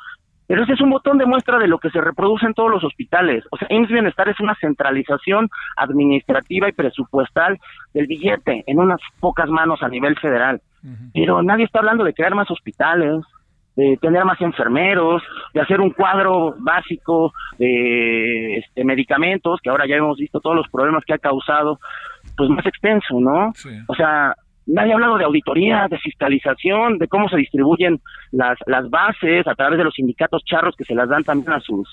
Pero 0.49 0.63
ese 0.63 0.73
es 0.73 0.81
un 0.81 0.89
botón 0.89 1.19
de 1.19 1.27
muestra 1.27 1.59
de 1.59 1.69
lo 1.69 1.79
que 1.79 1.91
se 1.91 2.01
reproduce 2.01 2.47
en 2.47 2.55
todos 2.55 2.71
los 2.71 2.83
hospitales. 2.83 3.45
O 3.51 3.59
sea, 3.59 3.69
IMSS 3.71 3.91
Bienestar 3.91 4.31
es 4.31 4.41
una 4.41 4.55
centralización 4.55 5.51
administrativa 5.77 6.71
y 6.71 6.73
presupuestal 6.73 7.59
del 7.93 8.07
billete 8.07 8.65
en 8.67 8.79
unas 8.79 8.99
pocas 9.21 9.51
manos 9.51 9.83
a 9.83 9.89
nivel 9.89 10.19
federal. 10.19 10.63
Pero 11.13 11.43
nadie 11.43 11.67
está 11.67 11.81
hablando 11.81 12.03
de 12.03 12.15
crear 12.15 12.35
más 12.35 12.51
hospitales, 12.51 13.21
de 13.79 13.97
tener 13.99 14.25
más 14.25 14.41
enfermeros, 14.41 15.23
de 15.55 15.61
hacer 15.61 15.81
un 15.81 15.91
cuadro 15.91 16.53
básico 16.59 17.33
de 17.59 18.57
este, 18.57 18.83
medicamentos, 18.83 19.61
que 19.63 19.71
ahora 19.71 19.87
ya 19.87 19.95
hemos 19.95 20.19
visto 20.19 20.41
todos 20.41 20.57
los 20.57 20.69
problemas 20.69 21.05
que 21.05 21.15
ha 21.15 21.19
causado, 21.19 21.79
pues 22.37 22.51
más 22.51 22.67
extenso, 22.67 23.21
¿no? 23.21 23.53
O 23.87 23.95
sea, 23.95 24.35
nadie 24.67 24.91
ha 24.91 24.95
hablado 24.97 25.17
de 25.17 25.25
auditoría, 25.27 25.87
de 25.89 25.97
fiscalización, 25.99 26.99
de 26.99 27.07
cómo 27.07 27.29
se 27.29 27.37
distribuyen 27.37 28.01
las, 28.33 28.59
las 28.67 28.91
bases 28.91 29.47
a 29.47 29.55
través 29.55 29.79
de 29.79 29.85
los 29.85 29.95
sindicatos 29.95 30.43
charros 30.45 30.75
que 30.77 30.85
se 30.85 30.97
las 30.97 31.09
dan 31.09 31.23
también 31.23 31.53
a 31.53 31.61
sus 31.61 31.89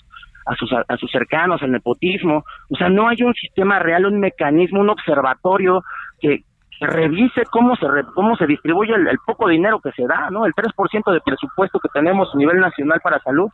a 0.47 0.55
sus 0.55 0.71
a 0.73 0.97
sus 0.97 1.11
cercanos, 1.11 1.61
el 1.61 1.71
nepotismo, 1.71 2.43
o 2.69 2.75
sea, 2.75 2.89
no 2.89 3.09
hay 3.09 3.17
un 3.21 3.33
sistema 3.35 3.77
real, 3.77 4.05
un 4.07 4.19
mecanismo, 4.19 4.81
un 4.81 4.89
observatorio 4.89 5.83
que, 6.19 6.45
que 6.79 6.87
revise 6.87 7.43
cómo 7.51 7.75
se 7.75 7.85
cómo 8.13 8.35
se 8.35 8.47
distribuye 8.47 8.93
el, 8.93 9.07
el, 9.07 9.17
poco 9.25 9.47
dinero 9.47 9.79
que 9.79 9.91
se 9.91 10.05
da, 10.05 10.29
¿no? 10.29 10.45
El 10.45 10.53
3% 10.53 11.13
de 11.13 11.21
presupuesto 11.21 11.79
que 11.79 11.89
tenemos 11.89 12.29
a 12.33 12.37
nivel 12.37 12.59
nacional 12.59 12.99
para 13.01 13.19
salud 13.21 13.49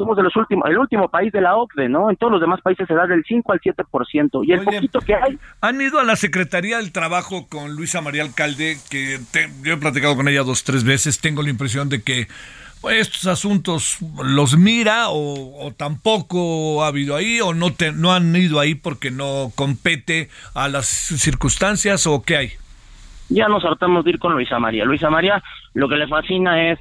somos 0.00 0.16
de 0.16 0.22
los 0.22 0.34
últimos, 0.34 0.66
el 0.70 0.78
último 0.78 1.10
país 1.10 1.30
de 1.30 1.42
la 1.42 1.56
OCDE, 1.56 1.90
¿no? 1.90 2.08
En 2.08 2.16
todos 2.16 2.32
los 2.32 2.40
demás 2.40 2.58
países 2.62 2.88
se 2.88 2.94
da 2.94 3.06
del 3.06 3.22
5 3.22 3.52
al 3.52 3.60
7%. 3.60 4.46
Y 4.46 4.52
el 4.52 4.60
Oye, 4.60 4.76
poquito 4.76 5.00
que 5.00 5.14
hay... 5.14 5.38
¿Han 5.60 5.78
ido 5.78 6.00
a 6.00 6.04
la 6.04 6.16
Secretaría 6.16 6.78
del 6.78 6.90
Trabajo 6.90 7.48
con 7.50 7.76
Luisa 7.76 8.00
María 8.00 8.22
Alcalde? 8.22 8.78
Que 8.90 9.18
te, 9.30 9.50
yo 9.62 9.74
he 9.74 9.76
platicado 9.76 10.16
con 10.16 10.26
ella 10.26 10.42
dos, 10.42 10.64
tres 10.64 10.84
veces. 10.84 11.20
Tengo 11.20 11.42
la 11.42 11.50
impresión 11.50 11.90
de 11.90 12.02
que 12.02 12.28
estos 12.88 13.26
asuntos 13.26 13.98
los 14.24 14.56
mira 14.56 15.10
o, 15.10 15.72
tampoco 15.76 16.82
ha 16.82 16.88
habido 16.88 17.16
ahí 17.16 17.40
o 17.40 17.52
no, 17.52 17.66
no 17.94 18.12
han 18.12 18.34
ido 18.34 18.58
ahí 18.58 18.74
porque 18.74 19.10
no 19.10 19.50
compete 19.54 20.28
a 20.54 20.68
las 20.68 20.86
circunstancias 20.86 22.06
o 22.06 22.22
qué 22.22 22.36
hay. 22.36 22.50
Ya 23.28 23.48
nos 23.48 23.64
hartamos 23.64 24.04
de 24.04 24.10
ir 24.10 24.18
con 24.18 24.32
Luisa 24.32 24.58
María. 24.58 24.84
Luisa 24.84 25.10
María 25.10 25.42
lo 25.74 25.88
que 25.88 25.96
le 25.96 26.08
fascina 26.08 26.70
es 26.70 26.78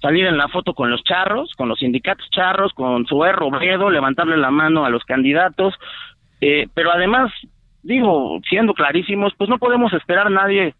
salir 0.00 0.26
en 0.26 0.36
la 0.36 0.48
foto 0.48 0.74
con 0.74 0.90
los 0.90 1.02
charros, 1.04 1.54
con 1.56 1.68
los 1.68 1.78
sindicatos 1.78 2.28
charros, 2.30 2.72
con 2.74 3.06
su. 3.06 3.20
Robledo, 3.20 3.90
levantarle 3.90 4.36
la 4.36 4.50
mano 4.50 4.84
a 4.84 4.90
los 4.90 5.04
candidatos, 5.04 5.74
eh, 6.40 6.68
pero 6.74 6.92
además, 6.92 7.32
digo, 7.82 8.40
siendo 8.48 8.74
clarísimos, 8.74 9.34
pues 9.36 9.50
no 9.50 9.58
podemos 9.58 9.92
esperar 9.92 10.28
a 10.28 10.30
nadie 10.30 10.74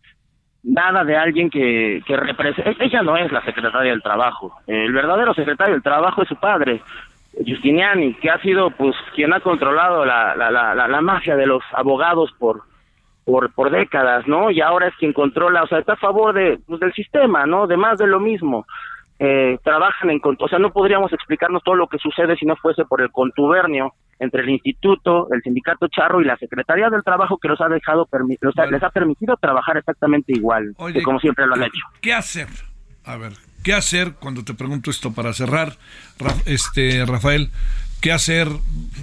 nada 0.63 1.05
de 1.05 1.17
alguien 1.17 1.49
que, 1.51 2.03
que 2.07 2.17
represente, 2.17 2.77
ella 2.85 3.03
no 3.03 3.17
es 3.17 3.33
la 3.33 3.43
secretaria 3.45 3.93
del 3.93 4.03
trabajo, 4.03 4.53
el 4.67 4.93
verdadero 4.93 5.35
secretario 5.35 5.75
del 5.75 5.83
trabajo 5.83 6.23
es 6.23 6.29
su 6.29 6.37
padre, 6.37 6.83
Giustiniani, 7.45 8.15
que 8.15 8.31
ha 8.31 8.39
sido 8.41 8.71
pues 8.71 8.95
quien 9.15 9.33
ha 9.33 9.41
controlado 9.41 10.05
la, 10.05 10.35
la, 10.35 10.51
la, 10.51 10.75
la, 10.75 10.89
la 10.89 11.01
mafia 11.01 11.37
de 11.37 11.47
los 11.47 11.63
abogados 11.73 12.31
por, 12.39 12.63
por, 13.25 13.53
por 13.55 13.71
décadas, 13.71 14.27
¿no? 14.27 14.51
Y 14.51 14.61
ahora 14.61 14.89
es 14.89 14.95
quien 14.97 15.13
controla, 15.13 15.63
o 15.63 15.67
sea, 15.67 15.79
está 15.79 15.93
a 15.93 15.97
favor 15.97 16.35
de, 16.35 16.59
pues, 16.67 16.81
del 16.81 16.93
sistema, 16.93 17.47
¿no? 17.47 17.67
De 17.67 17.77
más 17.77 17.99
de 17.99 18.07
lo 18.07 18.21
mismo 18.21 18.67
eh, 19.23 19.59
trabajan 19.63 20.09
en, 20.09 20.21
o 20.25 20.49
sea, 20.49 20.59
no 20.59 20.73
podríamos 20.73 21.13
explicarnos 21.13 21.63
todo 21.63 21.75
lo 21.75 21.89
que 21.89 21.99
sucede 21.99 22.37
si 22.37 22.47
no 22.47 22.57
fuese 22.57 22.87
por 22.87 23.03
el 23.03 23.11
contubernio 23.11 23.93
entre 24.19 24.43
el 24.43 24.49
instituto, 24.49 25.29
el 25.31 25.43
sindicato 25.43 25.89
charro 25.89 26.23
y 26.23 26.25
la 26.25 26.39
Secretaría 26.39 26.89
del 26.89 27.05
Trabajo 27.05 27.37
que 27.37 27.49
los 27.49 27.61
ha 27.61 27.69
dejado, 27.69 28.09
los 28.41 28.59
ha, 28.59 28.65
les 28.65 28.83
ha 28.83 28.89
permitido 28.89 29.37
trabajar 29.37 29.77
exactamente 29.77 30.33
igual, 30.33 30.73
Oye, 30.79 30.95
que 30.95 31.03
como 31.03 31.21
siempre 31.21 31.47
lo 31.47 31.55
han 31.55 31.65
hecho. 31.65 31.81
¿Qué 32.01 32.15
hacer? 32.15 32.49
A 33.05 33.19
ver, 33.19 33.33
¿qué 33.63 33.75
hacer 33.75 34.15
cuando 34.19 34.43
te 34.43 34.55
pregunto 34.55 34.91
esto 34.91 35.13
para 35.13 35.35
cerrar, 35.35 35.75
este 36.47 37.05
Rafael? 37.05 37.51
¿Qué 38.01 38.13
hacer? 38.13 38.49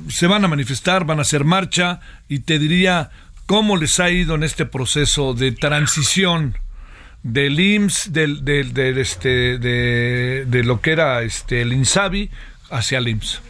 ¿Se 0.08 0.26
van 0.26 0.44
a 0.44 0.48
manifestar? 0.48 1.06
¿Van 1.06 1.20
a 1.20 1.22
hacer 1.22 1.46
marcha? 1.46 2.00
Y 2.28 2.40
te 2.40 2.58
diría, 2.58 3.12
¿cómo 3.46 3.78
les 3.78 4.00
ha 4.00 4.10
ido 4.10 4.34
en 4.34 4.42
este 4.42 4.66
proceso 4.66 5.36
de 5.36 5.52
transición? 5.52 6.56
Del 7.28 7.60
IMSS, 7.60 8.14
del, 8.14 8.46
del, 8.46 8.98
este, 8.98 9.58
de, 9.58 10.46
de, 10.46 10.64
lo 10.64 10.80
que 10.80 10.94
era 10.94 11.22
este, 11.22 11.62
el 11.62 11.74
INSABI 11.74 12.30
hacia 12.72 13.00
el 13.00 13.08
IMSS? 13.10 13.44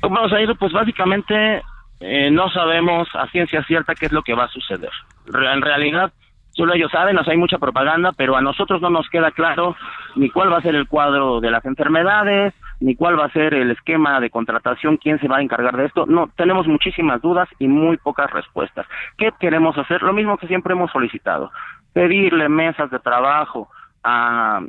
¿Cómo 0.00 0.20
nos 0.20 0.32
ha 0.32 0.40
ido? 0.40 0.54
Pues 0.54 0.72
básicamente 0.72 1.62
eh, 2.00 2.30
no 2.30 2.48
sabemos 2.50 3.08
a 3.14 3.26
ciencia 3.28 3.62
cierta 3.64 3.94
qué 3.94 4.06
es 4.06 4.12
lo 4.12 4.22
que 4.22 4.34
va 4.34 4.44
a 4.44 4.48
suceder. 4.48 4.90
En 5.26 5.60
realidad, 5.60 6.12
solo 6.52 6.74
ellos 6.74 6.90
saben, 6.90 7.18
o 7.18 7.24
sea, 7.24 7.32
hay 7.32 7.38
mucha 7.38 7.58
propaganda, 7.58 8.12
pero 8.16 8.36
a 8.36 8.40
nosotros 8.40 8.80
no 8.80 8.88
nos 8.88 9.08
queda 9.10 9.30
claro 9.32 9.76
ni 10.14 10.30
cuál 10.30 10.50
va 10.50 10.58
a 10.58 10.62
ser 10.62 10.74
el 10.74 10.88
cuadro 10.88 11.40
de 11.40 11.50
las 11.50 11.64
enfermedades, 11.66 12.54
ni 12.80 12.94
cuál 12.94 13.18
va 13.18 13.26
a 13.26 13.32
ser 13.32 13.54
el 13.54 13.70
esquema 13.70 14.20
de 14.20 14.30
contratación, 14.30 14.96
quién 14.96 15.18
se 15.18 15.28
va 15.28 15.38
a 15.38 15.42
encargar 15.42 15.76
de 15.76 15.86
esto. 15.86 16.06
No, 16.06 16.28
tenemos 16.36 16.66
muchísimas 16.66 17.20
dudas 17.22 17.48
y 17.58 17.68
muy 17.68 17.96
pocas 17.96 18.30
respuestas. 18.30 18.86
¿Qué 19.18 19.30
queremos 19.40 19.76
hacer? 19.78 20.02
Lo 20.02 20.12
mismo 20.12 20.36
que 20.36 20.46
siempre 20.46 20.74
hemos 20.74 20.90
solicitado, 20.90 21.50
pedirle 21.96 22.50
mesas 22.50 22.90
de 22.90 22.98
trabajo 22.98 23.70
a, 24.04 24.60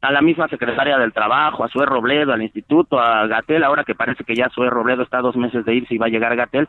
a 0.00 0.10
la 0.10 0.20
misma 0.20 0.48
secretaria 0.48 0.98
del 0.98 1.12
trabajo, 1.12 1.62
a 1.62 1.68
Sue 1.68 1.86
Robledo, 1.86 2.32
al 2.32 2.42
instituto, 2.42 2.98
a 2.98 3.28
Gatel, 3.28 3.62
ahora 3.62 3.84
que 3.84 3.94
parece 3.94 4.24
que 4.24 4.34
ya 4.34 4.48
Sue 4.48 4.68
Robledo 4.68 5.04
está 5.04 5.20
dos 5.20 5.36
meses 5.36 5.64
de 5.64 5.72
irse 5.72 5.94
y 5.94 5.98
va 5.98 6.06
a 6.06 6.08
llegar 6.08 6.34
Gatel, 6.34 6.66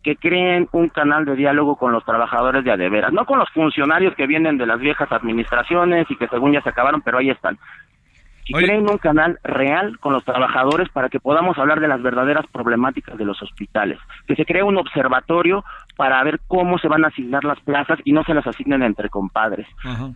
que 0.00 0.14
creen 0.14 0.68
un 0.70 0.90
canal 0.90 1.24
de 1.24 1.34
diálogo 1.34 1.74
con 1.74 1.90
los 1.90 2.04
trabajadores 2.04 2.62
de 2.62 2.70
adeveras, 2.70 3.12
no 3.12 3.26
con 3.26 3.40
los 3.40 3.50
funcionarios 3.50 4.14
que 4.14 4.28
vienen 4.28 4.58
de 4.58 4.66
las 4.66 4.78
viejas 4.78 5.10
administraciones 5.10 6.08
y 6.08 6.14
que 6.14 6.28
según 6.28 6.52
ya 6.52 6.62
se 6.62 6.68
acabaron, 6.68 7.02
pero 7.02 7.18
ahí 7.18 7.30
están, 7.30 7.58
y 8.48 8.54
Oye. 8.54 8.66
creen 8.66 8.90
un 8.90 8.98
canal 8.98 9.38
real 9.44 9.98
con 9.98 10.12
los 10.12 10.24
trabajadores 10.24 10.88
para 10.88 11.08
que 11.08 11.20
podamos 11.20 11.58
hablar 11.58 11.80
de 11.80 11.88
las 11.88 12.02
verdaderas 12.02 12.46
problemáticas 12.50 13.16
de 13.18 13.24
los 13.24 13.40
hospitales, 13.42 13.98
que 14.26 14.34
se 14.34 14.44
cree 14.44 14.62
un 14.62 14.78
observatorio 14.78 15.64
para 15.96 16.22
ver 16.22 16.40
cómo 16.46 16.78
se 16.78 16.88
van 16.88 17.04
a 17.04 17.08
asignar 17.08 17.44
las 17.44 17.60
plazas 17.60 17.98
y 18.04 18.12
no 18.12 18.22
se 18.24 18.32
las 18.32 18.46
asignen 18.46 18.82
entre 18.82 19.10
compadres, 19.10 19.66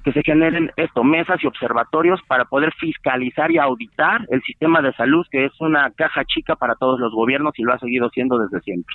que 0.05 0.13
se 0.13 0.23
generen 0.23 0.71
esto, 0.77 1.05
mesas 1.05 1.43
y 1.43 1.47
observatorios 1.47 2.21
para 2.27 2.45
poder 2.45 2.73
fiscalizar 2.79 3.51
y 3.51 3.59
auditar 3.59 4.27
el 4.31 4.41
sistema 4.43 4.81
de 4.81 4.93
salud, 4.95 5.27
que 5.31 5.45
es 5.45 5.53
una 5.61 5.91
caja 5.91 6.25
chica 6.25 6.57
para 6.57 6.77
todos 6.77 7.01
los 7.01 7.13
gobiernos 7.13 7.53
y 7.59 7.63
lo 7.63 7.75
ha 7.75 7.79
seguido 7.79 8.09
siendo 8.11 8.39
desde 8.39 8.61
siempre. 8.61 8.95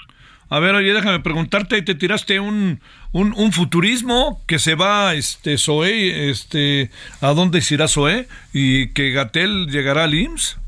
A 0.50 0.60
ver, 0.60 0.76
oye, 0.76 0.94
déjame 0.94 1.20
preguntarte, 1.20 1.82
te 1.82 1.96
tiraste 1.96 2.40
un, 2.40 2.80
un, 3.12 3.52
futurismo 3.52 4.40
que 4.48 4.60
se 4.60 4.76
va, 4.76 5.14
este, 5.14 5.58
Zoe, 5.58 6.30
este, 6.30 6.90
¿a 7.22 7.34
dónde 7.34 7.62
irá 7.70 7.88
Zoe? 7.88 8.28
Y 8.54 8.94
que 8.94 9.12
Gatel 9.12 9.68
llegará 9.68 10.06
al 10.06 10.14
IMSS. 10.14 10.60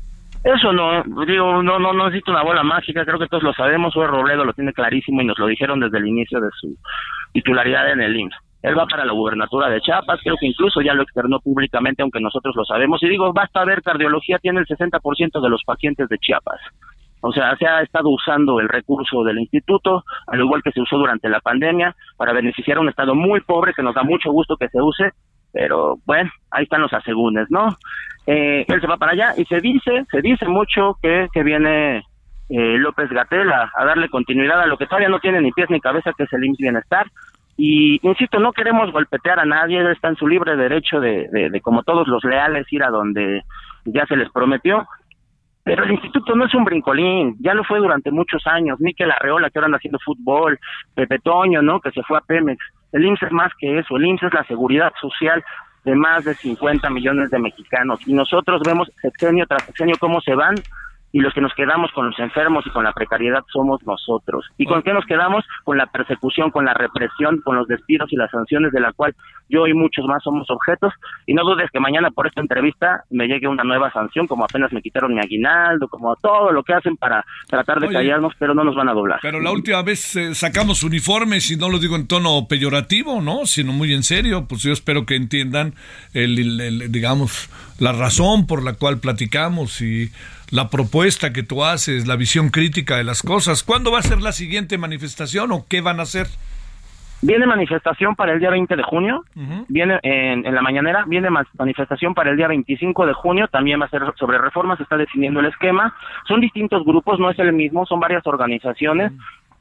Eso 0.44 0.72
no, 0.72 1.02
digo, 1.26 1.62
no, 1.62 1.78
no, 1.78 1.92
no 1.92 2.06
necesito 2.06 2.30
una 2.30 2.42
bola 2.42 2.62
mágica, 2.62 3.04
creo 3.04 3.18
que 3.18 3.26
todos 3.26 3.42
lo 3.42 3.52
sabemos, 3.52 3.92
Zoe 3.92 4.06
Robledo 4.06 4.44
lo 4.44 4.54
tiene 4.54 4.72
clarísimo 4.72 5.20
y 5.20 5.26
nos 5.26 5.38
lo 5.38 5.46
dijeron 5.46 5.80
desde 5.80 5.98
el 5.98 6.06
inicio 6.06 6.40
de 6.40 6.48
su 6.58 6.76
titularidad 7.32 7.92
en 7.92 8.00
el 8.00 8.16
IMSS. 8.16 8.36
Él 8.62 8.78
va 8.78 8.86
para 8.86 9.06
la 9.06 9.12
gubernatura 9.12 9.70
de 9.70 9.80
Chiapas, 9.80 10.20
creo 10.22 10.36
que 10.38 10.46
incluso 10.46 10.82
ya 10.82 10.92
lo 10.92 11.02
externó 11.02 11.40
públicamente, 11.40 12.02
aunque 12.02 12.20
nosotros 12.20 12.54
lo 12.54 12.64
sabemos. 12.64 13.02
Y 13.02 13.08
digo, 13.08 13.32
basta 13.32 13.64
ver, 13.64 13.82
cardiología 13.82 14.38
tiene 14.38 14.60
el 14.60 14.66
60% 14.66 15.40
de 15.40 15.48
los 15.48 15.62
pacientes 15.64 16.08
de 16.08 16.18
Chiapas. 16.18 16.60
O 17.22 17.32
sea, 17.32 17.54
se 17.56 17.66
ha 17.66 17.82
estado 17.82 18.08
usando 18.08 18.60
el 18.60 18.68
recurso 18.68 19.22
del 19.24 19.38
instituto, 19.38 20.04
al 20.26 20.40
igual 20.40 20.62
que 20.62 20.72
se 20.72 20.80
usó 20.80 20.96
durante 20.96 21.28
la 21.28 21.40
pandemia, 21.40 21.94
para 22.16 22.32
beneficiar 22.32 22.78
a 22.78 22.80
un 22.80 22.88
estado 22.88 23.14
muy 23.14 23.40
pobre 23.40 23.74
que 23.74 23.82
nos 23.82 23.94
da 23.94 24.02
mucho 24.02 24.30
gusto 24.30 24.56
que 24.56 24.68
se 24.68 24.80
use, 24.80 25.12
pero 25.52 25.98
bueno, 26.06 26.30
ahí 26.50 26.64
están 26.64 26.80
los 26.80 26.92
asegúnes, 26.92 27.46
¿no? 27.50 27.76
Eh, 28.26 28.64
él 28.68 28.80
se 28.80 28.86
va 28.86 28.96
para 28.96 29.12
allá 29.12 29.34
y 29.36 29.44
se 29.44 29.60
dice, 29.60 30.04
se 30.10 30.22
dice 30.22 30.46
mucho 30.46 30.96
que, 31.02 31.28
que 31.32 31.42
viene 31.42 32.04
eh, 32.48 32.78
López 32.78 33.10
Gatel 33.10 33.50
a, 33.52 33.70
darle 33.84 34.08
continuidad 34.08 34.60
a 34.60 34.66
lo 34.66 34.76
que 34.76 34.86
todavía 34.86 35.08
no 35.08 35.20
tiene 35.20 35.40
ni 35.40 35.52
pies 35.52 35.70
ni 35.70 35.80
cabeza, 35.80 36.12
que 36.16 36.24
es 36.24 36.32
el 36.32 36.44
IMSS 36.44 36.58
Bienestar. 36.58 37.06
Y 37.56 38.00
insisto, 38.06 38.38
no 38.38 38.52
queremos 38.52 38.90
golpetear 38.90 39.38
a 39.38 39.44
nadie, 39.44 39.88
está 39.90 40.08
en 40.08 40.16
su 40.16 40.26
libre 40.26 40.56
derecho 40.56 40.98
de, 40.98 41.28
de, 41.30 41.50
de 41.50 41.60
como 41.60 41.82
todos 41.82 42.08
los 42.08 42.24
leales, 42.24 42.72
ir 42.72 42.82
a 42.82 42.90
donde 42.90 43.42
ya 43.84 44.06
se 44.06 44.16
les 44.16 44.30
prometió, 44.30 44.86
Pero 45.62 45.84
el 45.84 45.92
instituto 45.92 46.34
no 46.34 46.46
es 46.46 46.54
un 46.54 46.64
brincolín, 46.64 47.36
ya 47.40 47.54
lo 47.54 47.64
fue 47.64 47.78
durante 47.78 48.10
muchos 48.10 48.46
años. 48.46 48.80
Miquel 48.80 49.10
Arreola, 49.10 49.50
que 49.50 49.58
ahora 49.58 49.66
anda 49.66 49.78
haciendo 49.78 49.98
fútbol, 49.98 50.58
Pepe 50.94 51.18
Toño, 51.18 51.60
¿no? 51.60 51.80
Que 51.80 51.90
se 51.90 52.02
fue 52.02 52.18
a 52.18 52.22
Pemex. 52.22 52.58
El 52.92 53.04
IMSS 53.04 53.24
es 53.24 53.32
más 53.32 53.52
que 53.58 53.78
eso, 53.78 53.96
el 53.96 54.06
IMSS 54.06 54.22
es 54.24 54.34
la 54.34 54.44
seguridad 54.44 54.92
social 55.00 55.44
de 55.84 55.94
más 55.94 56.24
de 56.24 56.34
50 56.34 56.88
millones 56.90 57.30
de 57.30 57.38
mexicanos. 57.38 58.00
Y 58.06 58.14
nosotros 58.14 58.62
vemos 58.64 58.90
sexenio 59.00 59.46
tras 59.46 59.62
sexenio 59.64 59.96
cómo 59.98 60.20
se 60.20 60.34
van 60.34 60.56
y 61.12 61.20
los 61.20 61.34
que 61.34 61.40
nos 61.40 61.52
quedamos 61.54 61.90
con 61.92 62.06
los 62.06 62.18
enfermos 62.18 62.64
y 62.66 62.70
con 62.70 62.84
la 62.84 62.92
precariedad 62.92 63.42
somos 63.52 63.80
nosotros. 63.84 64.46
¿Y 64.58 64.66
con 64.66 64.82
qué 64.82 64.92
nos 64.92 65.04
quedamos? 65.06 65.44
Con 65.64 65.76
la 65.76 65.86
persecución, 65.86 66.50
con 66.50 66.64
la 66.64 66.74
represión, 66.74 67.40
con 67.42 67.56
los 67.56 67.66
despidos 67.66 68.12
y 68.12 68.16
las 68.16 68.30
sanciones 68.30 68.72
de 68.72 68.80
la 68.80 68.92
cual 68.92 69.14
yo 69.48 69.66
y 69.66 69.74
muchos 69.74 70.04
más 70.06 70.22
somos 70.22 70.48
objetos. 70.50 70.92
Y 71.26 71.34
no 71.34 71.44
dudes 71.44 71.70
que 71.72 71.80
mañana 71.80 72.10
por 72.10 72.26
esta 72.26 72.40
entrevista 72.40 73.04
me 73.10 73.26
llegue 73.26 73.48
una 73.48 73.64
nueva 73.64 73.90
sanción, 73.92 74.26
como 74.26 74.44
apenas 74.44 74.72
me 74.72 74.82
quitaron 74.82 75.14
mi 75.14 75.20
aguinaldo, 75.20 75.88
como 75.88 76.14
todo 76.16 76.52
lo 76.52 76.62
que 76.62 76.74
hacen 76.74 76.96
para 76.96 77.24
tratar 77.48 77.80
de 77.80 77.88
callarnos, 77.88 78.34
pero 78.38 78.54
no 78.54 78.62
nos 78.62 78.76
van 78.76 78.88
a 78.88 78.94
doblar. 78.94 79.18
Pero 79.22 79.40
la 79.40 79.50
última 79.50 79.82
vez 79.82 80.14
eh, 80.16 80.34
sacamos 80.34 80.84
uniformes 80.84 81.50
y 81.50 81.56
no 81.56 81.68
lo 81.68 81.78
digo 81.78 81.96
en 81.96 82.06
tono 82.06 82.46
peyorativo, 82.48 83.20
¿no? 83.20 83.46
Sino 83.46 83.72
muy 83.72 83.92
en 83.92 84.02
serio. 84.02 84.46
Pues 84.48 84.62
yo 84.62 84.72
espero 84.72 85.06
que 85.06 85.16
entiendan 85.16 85.74
el 86.14 86.90
digamos, 86.90 87.50
la 87.78 87.92
razón 87.92 88.46
por 88.46 88.62
la 88.62 88.74
cual 88.74 88.98
platicamos 88.98 89.80
y 89.80 90.10
la 90.50 90.68
propuesta 90.68 91.32
que 91.32 91.42
tú 91.42 91.64
haces, 91.64 92.06
la 92.06 92.16
visión 92.16 92.50
crítica 92.50 92.96
de 92.96 93.04
las 93.04 93.22
cosas. 93.22 93.62
¿Cuándo 93.62 93.92
va 93.92 94.00
a 94.00 94.02
ser 94.02 94.20
la 94.20 94.32
siguiente 94.32 94.78
manifestación 94.78 95.52
o 95.52 95.66
qué 95.68 95.80
van 95.80 96.00
a 96.00 96.02
hacer? 96.02 96.26
Viene 97.22 97.46
manifestación 97.46 98.16
para 98.16 98.32
el 98.32 98.40
día 98.40 98.48
20 98.48 98.76
de 98.76 98.82
junio, 98.82 99.24
viene 99.68 99.98
en, 100.02 100.42
la 100.54 100.62
mañanera, 100.62 101.04
viene 101.06 101.28
manifestación 101.58 102.14
para 102.14 102.30
el 102.30 102.36
día 102.38 102.48
25 102.48 103.06
de 103.06 103.12
junio, 103.12 103.46
también 103.48 103.78
va 103.78 103.84
a 103.84 103.90
ser 103.90 104.02
sobre 104.18 104.38
reformas, 104.38 104.78
se 104.78 104.84
está 104.84 104.96
definiendo 104.96 105.40
el 105.40 105.46
esquema. 105.46 105.94
Son 106.26 106.40
distintos 106.40 106.82
grupos, 106.82 107.20
no 107.20 107.30
es 107.30 107.38
el 107.38 107.52
mismo, 107.52 107.84
son 107.84 108.00
varias 108.00 108.26
organizaciones, 108.26 109.12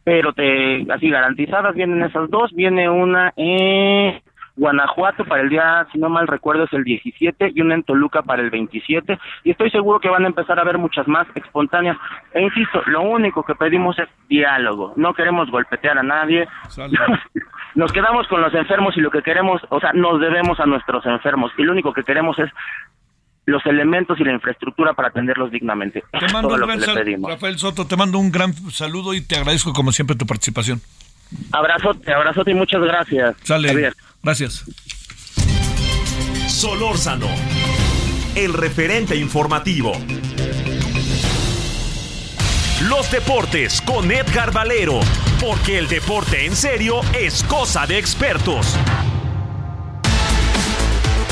pero 0.06 0.32
te 0.32 0.90
así 0.90 1.10
garantizadas 1.10 1.76
vienen 1.76 2.02
esas 2.02 2.30
dos, 2.30 2.54
viene 2.54 2.90
una 2.90 3.34
en 3.36 4.22
Guanajuato 4.60 5.24
para 5.24 5.42
el 5.42 5.50
día, 5.50 5.88
si 5.92 5.98
no 5.98 6.10
mal 6.10 6.28
recuerdo, 6.28 6.66
es 6.66 6.74
el 6.74 6.84
17 6.84 7.54
y 7.56 7.62
una 7.62 7.76
en 7.76 7.84
Toluca 7.84 8.22
para 8.24 8.42
el 8.42 8.50
27 8.50 9.18
y 9.46 9.52
estoy 9.52 9.72
seguro 9.72 10.00
que 10.00 10.10
van 10.10 10.26
a 10.26 10.28
empezar 10.28 10.60
a 10.60 10.64
haber 10.64 10.78
muchas 10.78 11.08
más 11.08 11.26
espontáneas. 11.34 11.98
E 12.34 12.42
insisto, 12.42 12.82
lo 12.88 13.02
único 13.02 13.44
que 13.44 13.56
pedimos 13.56 13.98
es 13.98 14.10
diálogo, 14.28 14.94
no 14.98 15.14
queremos 15.14 15.50
golpetear 15.50 15.98
a 15.98 16.04
nadie, 16.04 16.46
nos 17.76 17.92
quedamos 17.94 18.28
con 18.28 18.42
los 18.42 18.54
enfermos 18.54 18.98
y 18.98 19.02
lo 19.02 19.10
que 19.10 19.22
queremos, 19.22 19.62
o 19.70 19.80
sea, 19.80 19.94
nos 19.94 20.20
debemos 20.20 20.60
a 20.60 20.66
nuestros 20.66 21.06
enfermos 21.06 21.52
y 21.58 21.64
lo 21.64 21.72
único 21.72 21.94
que 21.94 22.04
queremos 22.04 22.38
es 22.40 22.50
los 23.46 23.66
elementos 23.66 24.20
y 24.20 24.24
la 24.26 24.34
infraestructura 24.34 24.94
para 24.94 25.08
atenderlos 25.08 25.52
dignamente. 25.52 26.04
Te 26.12 26.34
mando 26.34 26.54
un 26.54 26.60
gran 26.60 26.82
saludo, 26.82 27.30
Rafael 27.30 27.58
Soto, 27.58 27.88
te 27.88 27.96
mando 27.96 28.20
un 28.20 28.32
gran 28.32 28.54
saludo 28.54 29.14
y 29.14 29.22
te 29.22 29.38
agradezco 29.38 29.74
como 29.74 29.92
siempre 29.92 30.18
tu 30.18 30.26
participación. 30.28 30.82
Abrazote, 31.52 32.14
abrazote 32.14 32.52
y 32.52 32.54
muchas 32.54 32.82
gracias. 32.82 33.36
Sale. 33.44 33.94
Gracias. 34.24 34.66
Solórzano, 36.48 37.28
el 38.36 38.54
referente 38.54 39.16
informativo. 39.16 39.94
Los 42.88 43.12
deportes 43.12 43.82
con 43.82 44.12
Edgar 44.12 44.54
Valero, 44.54 45.00
porque 45.42 45.78
el 45.78 45.88
deporte 45.88 46.46
en 46.46 46.56
serio 46.56 47.02
es 47.20 47.44
cosa 47.44 47.86
de 47.86 47.98
expertos. 47.98 48.78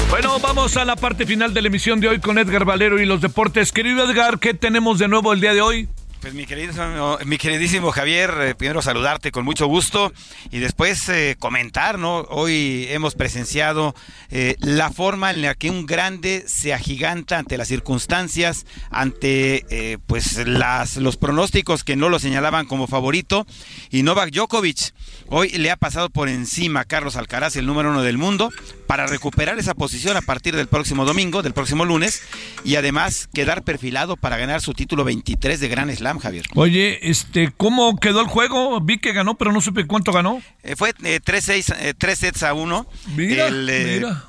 Bueno, 0.09 0.39
vamos 0.39 0.77
a 0.77 0.85
la 0.85 0.95
parte 0.95 1.25
final 1.25 1.53
de 1.53 1.61
la 1.61 1.67
emisión 1.67 1.99
de 1.99 2.07
hoy 2.07 2.19
con 2.19 2.37
Edgar 2.37 2.63
Valero 2.63 3.01
y 3.01 3.05
los 3.05 3.21
deportes. 3.21 3.71
Querido 3.71 4.09
Edgar, 4.09 4.39
¿qué 4.39 4.53
tenemos 4.53 4.99
de 4.99 5.07
nuevo 5.07 5.33
el 5.33 5.41
día 5.41 5.53
de 5.53 5.61
hoy? 5.61 5.89
Pues 6.21 6.33
mi 6.33 6.47
queridísimo, 6.47 7.19
mi 7.25 7.37
queridísimo 7.37 7.91
Javier, 7.91 8.33
eh, 8.41 8.55
primero 8.55 8.81
saludarte 8.81 9.31
con 9.31 9.45
mucho 9.45 9.67
gusto 9.67 10.11
y 10.51 10.57
después 10.57 11.07
eh, 11.09 11.35
comentar, 11.37 11.99
¿no? 11.99 12.21
Hoy 12.29 12.87
hemos 12.89 13.13
presenciado 13.13 13.93
eh, 14.31 14.55
la 14.59 14.89
forma 14.89 15.29
en 15.29 15.43
la 15.43 15.53
que 15.53 15.69
un 15.69 15.85
grande 15.85 16.43
se 16.47 16.73
agiganta 16.73 17.37
ante 17.37 17.57
las 17.57 17.67
circunstancias, 17.67 18.65
ante 18.89 19.99
pues 20.07 20.47
las, 20.47 20.97
los 20.97 21.17
pronósticos 21.17 21.83
que 21.83 21.95
no 21.95 22.09
lo 22.09 22.17
señalaban 22.17 22.65
como 22.65 22.87
favorito 22.87 23.45
y 23.91 24.01
Novak 24.01 24.31
Djokovic 24.31 24.93
hoy 25.29 25.49
le 25.49 25.71
ha 25.71 25.77
pasado 25.77 26.09
por 26.09 26.29
encima 26.29 26.81
a 26.81 26.85
Carlos 26.85 27.15
Alcaraz, 27.15 27.55
el 27.55 27.65
número 27.65 27.91
uno 27.91 28.01
del 28.01 28.17
mundo, 28.17 28.49
para 28.87 29.07
recuperar 29.07 29.59
esa 29.59 29.73
posición 29.73 30.17
a 30.17 30.21
partir 30.21 30.55
del 30.55 30.67
próximo 30.67 31.05
domingo, 31.05 31.43
del 31.43 31.53
próximo 31.53 31.85
lunes 31.85 32.21
y 32.63 32.75
además 32.75 33.29
quedar 33.33 33.63
perfilado 33.63 34.15
para 34.15 34.37
ganar 34.37 34.61
su 34.61 34.73
título 34.73 35.03
23 35.03 35.59
de 35.59 35.67
Gran 35.67 35.93
Slam, 35.95 36.06
Javier. 36.19 36.45
Oye, 36.55 37.09
este, 37.09 37.51
¿cómo 37.55 37.97
quedó 37.99 38.21
el 38.21 38.27
juego? 38.27 38.79
Vi 38.81 38.97
que 38.97 39.13
ganó, 39.13 39.35
pero 39.35 39.51
no 39.51 39.61
supe 39.61 39.85
cuánto 39.85 40.11
ganó. 40.11 40.41
Eh, 40.63 40.75
fue 40.75 40.93
3-6, 40.93 41.75
eh, 41.79 41.93
3 41.97 42.13
eh, 42.13 42.15
sets 42.15 42.43
a 42.43 42.53
1. 42.53 42.87
Mira, 43.15 43.49
mira. 43.51 44.23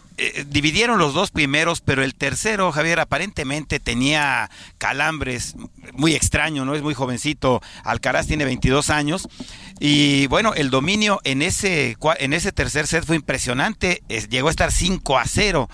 Dividieron 0.47 0.99
los 0.99 1.14
dos 1.14 1.31
primeros, 1.31 1.81
pero 1.81 2.03
el 2.03 2.14
tercero, 2.14 2.73
Javier, 2.73 3.01
aparentemente 3.01 3.81
tenía 3.81 4.51
calambres, 4.79 5.55
muy 5.93 6.14
extraño, 6.14 6.64
¿no? 6.64 6.75
Es 6.75 6.83
muy 6.83 6.95
jovencito, 6.95 7.61
Alcaraz 7.85 8.27
tiene 8.27 8.45
22 8.45 8.91
años, 8.91 9.29
y 9.81 10.27
bueno, 10.27 10.55
el 10.55 10.71
dominio 10.71 11.21
en 11.25 11.43
ese, 11.43 11.97
en 12.19 12.33
ese 12.33 12.53
tercer 12.53 12.87
set 12.87 13.05
fue 13.07 13.16
impresionante, 13.16 14.03
llegó 14.29 14.49
a 14.49 14.51
estar 14.51 14.73
5 14.73 15.19
a 15.19 15.25
0 15.25 15.69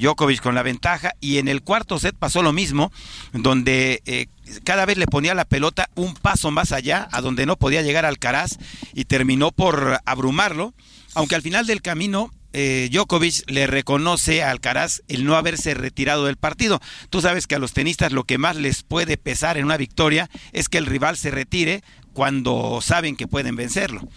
Djokovic 0.00 0.40
con 0.40 0.54
la 0.54 0.62
ventaja, 0.62 1.12
y 1.20 1.38
en 1.38 1.48
el 1.48 1.62
cuarto 1.62 1.98
set 1.98 2.16
pasó 2.16 2.42
lo 2.42 2.52
mismo, 2.52 2.92
donde 3.32 4.28
cada 4.64 4.86
vez 4.86 4.96
le 4.96 5.06
ponía 5.06 5.34
la 5.34 5.44
pelota 5.44 5.90
un 5.96 6.14
paso 6.14 6.50
más 6.50 6.72
allá, 6.72 7.08
a 7.12 7.20
donde 7.20 7.46
no 7.46 7.56
podía 7.56 7.82
llegar 7.82 8.06
Alcaraz 8.06 8.58
y 8.94 9.04
terminó 9.04 9.52
por 9.52 10.00
abrumarlo, 10.06 10.72
aunque 11.14 11.34
al 11.34 11.42
final 11.42 11.66
del 11.66 11.82
camino 11.82 12.32
eh, 12.58 12.88
Djokovic 12.90 13.50
le 13.50 13.66
reconoce 13.66 14.42
a 14.42 14.50
Alcaraz 14.50 15.02
el 15.08 15.26
no 15.26 15.36
haberse 15.36 15.74
retirado 15.74 16.24
del 16.24 16.38
partido. 16.38 16.80
Tú 17.10 17.20
sabes 17.20 17.46
que 17.46 17.54
a 17.54 17.58
los 17.58 17.74
tenistas 17.74 18.12
lo 18.12 18.24
que 18.24 18.38
más 18.38 18.56
les 18.56 18.82
puede 18.82 19.18
pesar 19.18 19.58
en 19.58 19.66
una 19.66 19.76
victoria 19.76 20.30
es 20.52 20.70
que 20.70 20.78
el 20.78 20.86
rival 20.86 21.18
se 21.18 21.30
retire 21.30 21.82
cuando 22.14 22.80
saben 22.80 23.14
que 23.14 23.28
pueden 23.28 23.56
vencerlo. 23.56 24.08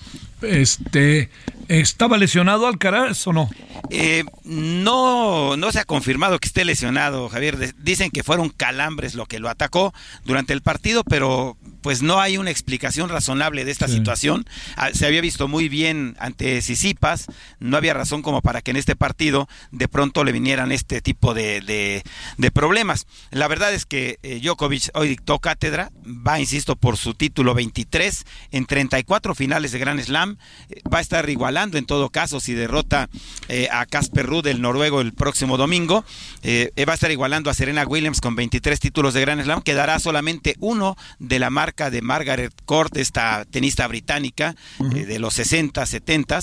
Este, 0.42 1.30
¿Estaba 1.70 2.18
lesionado 2.18 2.66
Alcaraz 2.66 3.28
o 3.28 3.34
no? 3.34 3.50
Eh, 3.92 4.24
no, 4.44 5.56
no 5.56 5.72
se 5.72 5.80
ha 5.80 5.86
confirmado 5.86 6.40
que 6.40 6.48
esté 6.48 6.66
lesionado, 6.66 7.30
Javier. 7.30 7.76
Dicen 7.78 8.10
que 8.10 8.24
fueron 8.24 8.50
calambres 8.50 9.14
lo 9.14 9.28
que 9.28 9.38
lo 9.38 9.50
atacó 9.50 9.94
durante 10.26 10.54
el 10.54 10.62
partido, 10.62 11.04
pero 11.04 11.58
pues 11.82 12.02
no 12.02 12.20
hay 12.20 12.38
una 12.38 12.52
explicación 12.52 13.10
razonable 13.10 13.66
de 13.66 13.72
esta 13.72 13.88
situación. 13.88 14.46
Ah, 14.76 14.90
se 14.94 15.06
había 15.06 15.22
visto 15.22 15.48
muy 15.48 15.70
bien 15.70 16.16
ante 16.20 16.62
Sisipas, 16.62 17.28
no 17.60 17.78
había 17.78 17.94
razón 17.94 18.22
como 18.22 18.42
para 18.42 18.62
que 18.62 18.72
en 18.72 18.78
este 18.78 18.96
partido 18.96 19.48
de 19.72 19.88
pronto 19.88 20.24
le 20.24 20.32
vinieran 20.32 20.72
este 20.72 21.02
tipo 21.02 21.34
de, 21.34 21.62
de, 21.62 22.52
problemas. 22.52 23.06
La 23.32 23.48
verdad 23.48 23.74
es 23.74 23.86
que 23.86 24.20
eh, 24.24 24.40
Djokovic 24.42 24.90
hoy 24.96 25.08
dictó 25.08 25.40
cátedra, 25.40 25.92
va, 26.04 26.40
insisto, 26.40 26.76
por 26.76 26.98
su 26.98 27.14
título 27.14 27.54
23 27.54 28.26
en 28.52 28.66
34 28.66 29.36
finales 29.36 29.72
de 29.72 29.80
Grand 29.80 30.02
Slam, 30.02 30.29
eh, 30.70 30.82
va 30.92 31.00
a 31.00 31.02
estar 31.02 31.30
igualando 31.30 31.78
en 31.78 31.86
todo 31.86 32.10
caso 32.10 32.40
si 32.40 32.54
derrota 32.54 33.10
eh, 33.48 33.68
a 33.72 33.86
Casper 33.86 34.26
Ruud, 34.26 34.48
el 34.48 34.62
noruego, 34.62 35.02
el 35.02 35.14
próximo 35.14 35.58
domingo, 35.58 36.04
va 36.44 36.92
a 36.92 36.96
estar 36.96 37.12
igualando 37.12 37.50
a 37.50 37.54
Serena 37.54 37.86
Williams 37.86 38.22
con 38.22 38.36
23 38.36 38.80
títulos 38.80 39.14
de 39.14 39.22
Grand 39.22 39.42
Slam, 39.44 39.62
quedará 39.62 40.00
solamente 40.00 40.56
uno 40.60 40.98
de 41.20 41.40
la 41.40 41.50
marca 41.50 41.90
de 41.90 42.02
Margaret 42.02 42.54
Court, 42.66 42.98
esta 42.98 43.46
tenista 43.46 43.88
británica 43.88 44.56
eh, 44.96 45.06
de 45.06 45.20
los 45.20 45.34
60, 45.34 45.86
70. 45.86 46.40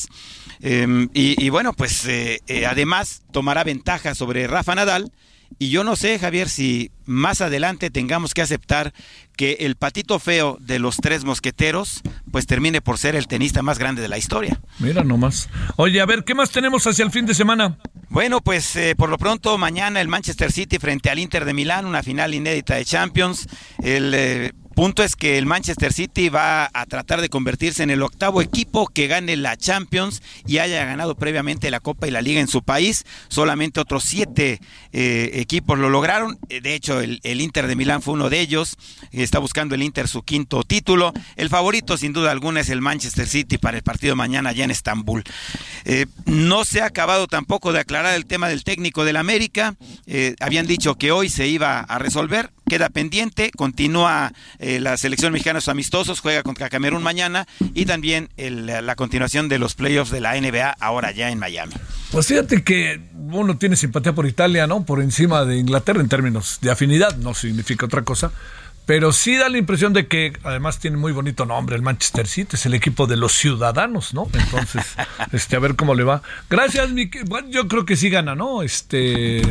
Em, 0.60 1.08
y, 1.12 1.48
bueno, 1.50 1.72
pues 1.72 2.06
eh, 2.06 2.40
eh, 2.46 2.66
además 2.66 3.22
tomará 3.32 3.64
ventaja 3.64 4.14
sobre 4.14 4.46
Rafa 4.46 4.74
Nadal. 4.74 5.12
Y 5.58 5.70
yo 5.70 5.84
no 5.84 5.96
sé, 5.96 6.18
Javier, 6.18 6.48
si 6.48 6.90
más 7.04 7.40
adelante 7.40 7.90
tengamos 7.90 8.34
que 8.34 8.42
aceptar 8.42 8.92
que 9.36 9.58
el 9.60 9.76
patito 9.76 10.18
feo 10.18 10.58
de 10.60 10.78
los 10.78 10.96
tres 10.96 11.24
mosqueteros, 11.24 12.02
pues 12.30 12.46
termine 12.46 12.80
por 12.82 12.98
ser 12.98 13.16
el 13.16 13.26
tenista 13.26 13.62
más 13.62 13.78
grande 13.78 14.02
de 14.02 14.08
la 14.08 14.18
historia. 14.18 14.60
Mira 14.78 15.02
nomás. 15.04 15.48
Oye, 15.76 16.00
a 16.00 16.06
ver, 16.06 16.24
¿qué 16.24 16.34
más 16.34 16.50
tenemos 16.50 16.86
hacia 16.86 17.04
el 17.04 17.10
fin 17.10 17.26
de 17.26 17.34
semana? 17.34 17.78
Bueno, 18.08 18.40
pues 18.40 18.78
por 18.96 19.08
lo 19.08 19.18
pronto 19.18 19.56
mañana 19.58 20.00
el 20.00 20.08
Manchester 20.08 20.52
City 20.52 20.78
frente 20.78 21.10
al 21.10 21.18
Inter 21.18 21.44
de 21.44 21.54
Milán, 21.54 21.86
una 21.86 22.02
final 22.02 22.34
inédita 22.34 22.74
de 22.74 22.84
Champions. 22.84 23.48
El 23.82 24.52
Punto 24.76 25.02
es 25.02 25.16
que 25.16 25.38
el 25.38 25.46
Manchester 25.46 25.90
City 25.90 26.28
va 26.28 26.68
a 26.70 26.84
tratar 26.84 27.22
de 27.22 27.30
convertirse 27.30 27.82
en 27.82 27.88
el 27.88 28.02
octavo 28.02 28.42
equipo 28.42 28.86
que 28.88 29.06
gane 29.06 29.34
la 29.34 29.56
Champions 29.56 30.20
y 30.46 30.58
haya 30.58 30.84
ganado 30.84 31.14
previamente 31.14 31.70
la 31.70 31.80
Copa 31.80 32.06
y 32.06 32.10
la 32.10 32.20
Liga 32.20 32.42
en 32.42 32.46
su 32.46 32.62
país. 32.62 33.06
Solamente 33.28 33.80
otros 33.80 34.04
siete 34.04 34.60
eh, 34.92 35.30
equipos 35.32 35.78
lo 35.78 35.88
lograron. 35.88 36.38
De 36.50 36.74
hecho, 36.74 37.00
el, 37.00 37.22
Inter 37.24 37.68
de 37.68 37.74
Milán 37.74 38.02
fue 38.02 38.12
uno 38.12 38.28
de 38.28 38.38
ellos. 38.38 38.76
Está 39.12 39.38
buscando 39.38 39.74
el 39.74 39.82
Inter 39.82 40.08
su 40.08 40.22
quinto 40.24 40.62
título. 40.62 41.14
El 41.36 41.48
favorito, 41.48 41.96
sin 41.96 42.12
duda 42.12 42.30
alguna, 42.30 42.60
es 42.60 42.68
el 42.68 42.82
Manchester 42.82 43.26
City 43.26 43.56
para 43.56 43.78
el 43.78 43.82
partido 43.82 44.14
mañana 44.14 44.50
allá 44.50 44.66
en 44.66 44.72
Estambul. 44.72 45.24
Eh, 45.86 46.04
no 46.26 46.66
se 46.66 46.82
ha 46.82 46.84
acabado 46.84 47.28
tampoco 47.28 47.72
de 47.72 47.80
aclarar 47.80 48.14
el 48.14 48.26
tema 48.26 48.46
del 48.46 48.62
técnico 48.62 49.06
del 49.06 49.16
América. 49.16 49.74
Eh, 50.06 50.36
habían 50.38 50.66
dicho 50.66 50.96
que 50.96 51.12
hoy 51.12 51.30
se 51.30 51.48
iba 51.48 51.80
a 51.80 51.98
resolver 51.98 52.50
queda 52.68 52.88
pendiente, 52.88 53.50
continúa 53.56 54.32
eh, 54.58 54.80
la 54.80 54.96
selección 54.96 55.32
mexicana 55.32 55.60
sus 55.60 55.68
amistosos, 55.68 56.20
juega 56.20 56.42
contra 56.42 56.68
Camerún 56.68 57.02
mañana 57.02 57.46
y 57.74 57.86
también 57.86 58.28
la 58.36 58.96
continuación 58.96 59.48
de 59.48 59.58
los 59.58 59.74
playoffs 59.74 60.10
de 60.10 60.20
la 60.20 60.40
NBA 60.40 60.76
ahora 60.80 61.12
ya 61.12 61.30
en 61.30 61.38
Miami. 61.38 61.74
Pues 62.10 62.26
fíjate 62.26 62.62
que 62.62 63.00
uno 63.14 63.56
tiene 63.58 63.76
simpatía 63.76 64.14
por 64.14 64.26
Italia, 64.26 64.66
¿no? 64.66 64.84
Por 64.84 65.02
encima 65.02 65.44
de 65.44 65.58
Inglaterra 65.58 66.00
en 66.00 66.08
términos 66.08 66.58
de 66.60 66.70
afinidad, 66.70 67.16
no 67.16 67.34
significa 67.34 67.86
otra 67.86 68.02
cosa. 68.02 68.32
Pero 68.86 69.12
sí 69.12 69.36
da 69.36 69.48
la 69.48 69.58
impresión 69.58 69.92
de 69.92 70.06
que 70.06 70.32
además 70.44 70.78
tiene 70.78 70.96
muy 70.96 71.12
bonito 71.12 71.44
nombre 71.44 71.74
el 71.74 71.82
Manchester 71.82 72.28
City, 72.28 72.54
es 72.54 72.66
el 72.66 72.74
equipo 72.74 73.08
de 73.08 73.16
los 73.16 73.32
ciudadanos, 73.32 74.14
¿no? 74.14 74.28
Entonces, 74.32 74.96
este 75.32 75.56
a 75.56 75.58
ver 75.58 75.74
cómo 75.74 75.94
le 75.94 76.04
va. 76.04 76.22
Gracias, 76.48 76.90
mi, 76.90 77.10
bueno, 77.26 77.48
yo 77.50 77.66
creo 77.66 77.84
que 77.84 77.96
sí 77.96 78.10
gana, 78.10 78.36
¿no? 78.36 78.62
Este 78.62 79.42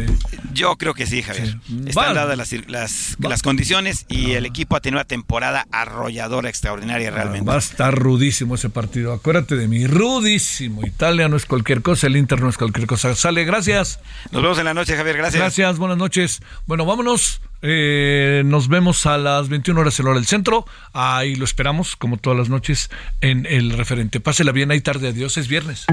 yo 0.54 0.78
creo 0.78 0.94
que 0.94 1.06
sí, 1.06 1.22
Javier. 1.22 1.58
Están 1.86 2.16
dadas 2.16 2.38
las, 2.38 3.18
las, 3.20 3.42
condiciones 3.44 4.06
y 4.08 4.32
el 4.32 4.46
equipo 4.46 4.78
ha 4.78 4.80
tenido 4.80 5.00
una 5.00 5.06
temporada 5.06 5.68
arrolladora 5.70 6.48
extraordinaria 6.48 7.12
realmente. 7.12 7.46
Va 7.48 7.56
a 7.56 7.60
estar 7.60 7.94
rudísimo 7.94 8.56
ese 8.56 8.70
partido. 8.70 9.12
Acuérdate 9.12 9.58
de 9.58 9.68
mí, 9.68 9.86
rudísimo. 9.86 10.86
Italia 10.86 11.28
no 11.28 11.36
es 11.36 11.46
cualquier 11.46 11.82
cosa, 11.82 12.08
el 12.08 12.16
Inter 12.16 12.40
no 12.40 12.48
es 12.48 12.58
cualquier 12.58 12.88
cosa. 12.88 13.14
Sale, 13.16 13.44
gracias. 13.44 14.00
Nos 14.32 14.42
vemos 14.42 14.58
en 14.60 14.66
la 14.66 14.74
noche, 14.74 14.96
Javier. 14.96 15.18
Gracias. 15.18 15.42
Gracias, 15.42 15.78
buenas 15.78 15.98
noches. 15.98 16.42
Bueno, 16.68 16.86
vámonos. 16.86 17.42
Eh, 17.68 18.44
nos 18.46 18.68
vemos 18.68 19.08
a 19.08 19.18
las 19.18 19.50
21 19.50 19.82
horas 19.82 20.00
en 20.00 20.06
hora 20.06 20.16
del 20.16 20.28
centro. 20.28 20.66
Ahí 20.94 21.36
lo 21.36 21.46
esperamos, 21.46 21.96
como 21.96 22.18
todas 22.18 22.38
las 22.38 22.48
noches, 22.48 22.92
en 23.22 23.48
el 23.48 23.72
referente. 23.72 24.20
Pásela 24.20 24.52
bien, 24.52 24.70
ahí 24.70 24.82
tarde. 24.82 25.08
Adiós, 25.08 25.38
es 25.38 25.48
viernes. 25.48 25.86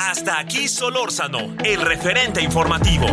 Hasta 0.00 0.38
aquí 0.38 0.68
Solórzano, 0.68 1.54
el 1.64 1.82
referente 1.82 2.42
informativo. 2.42 3.06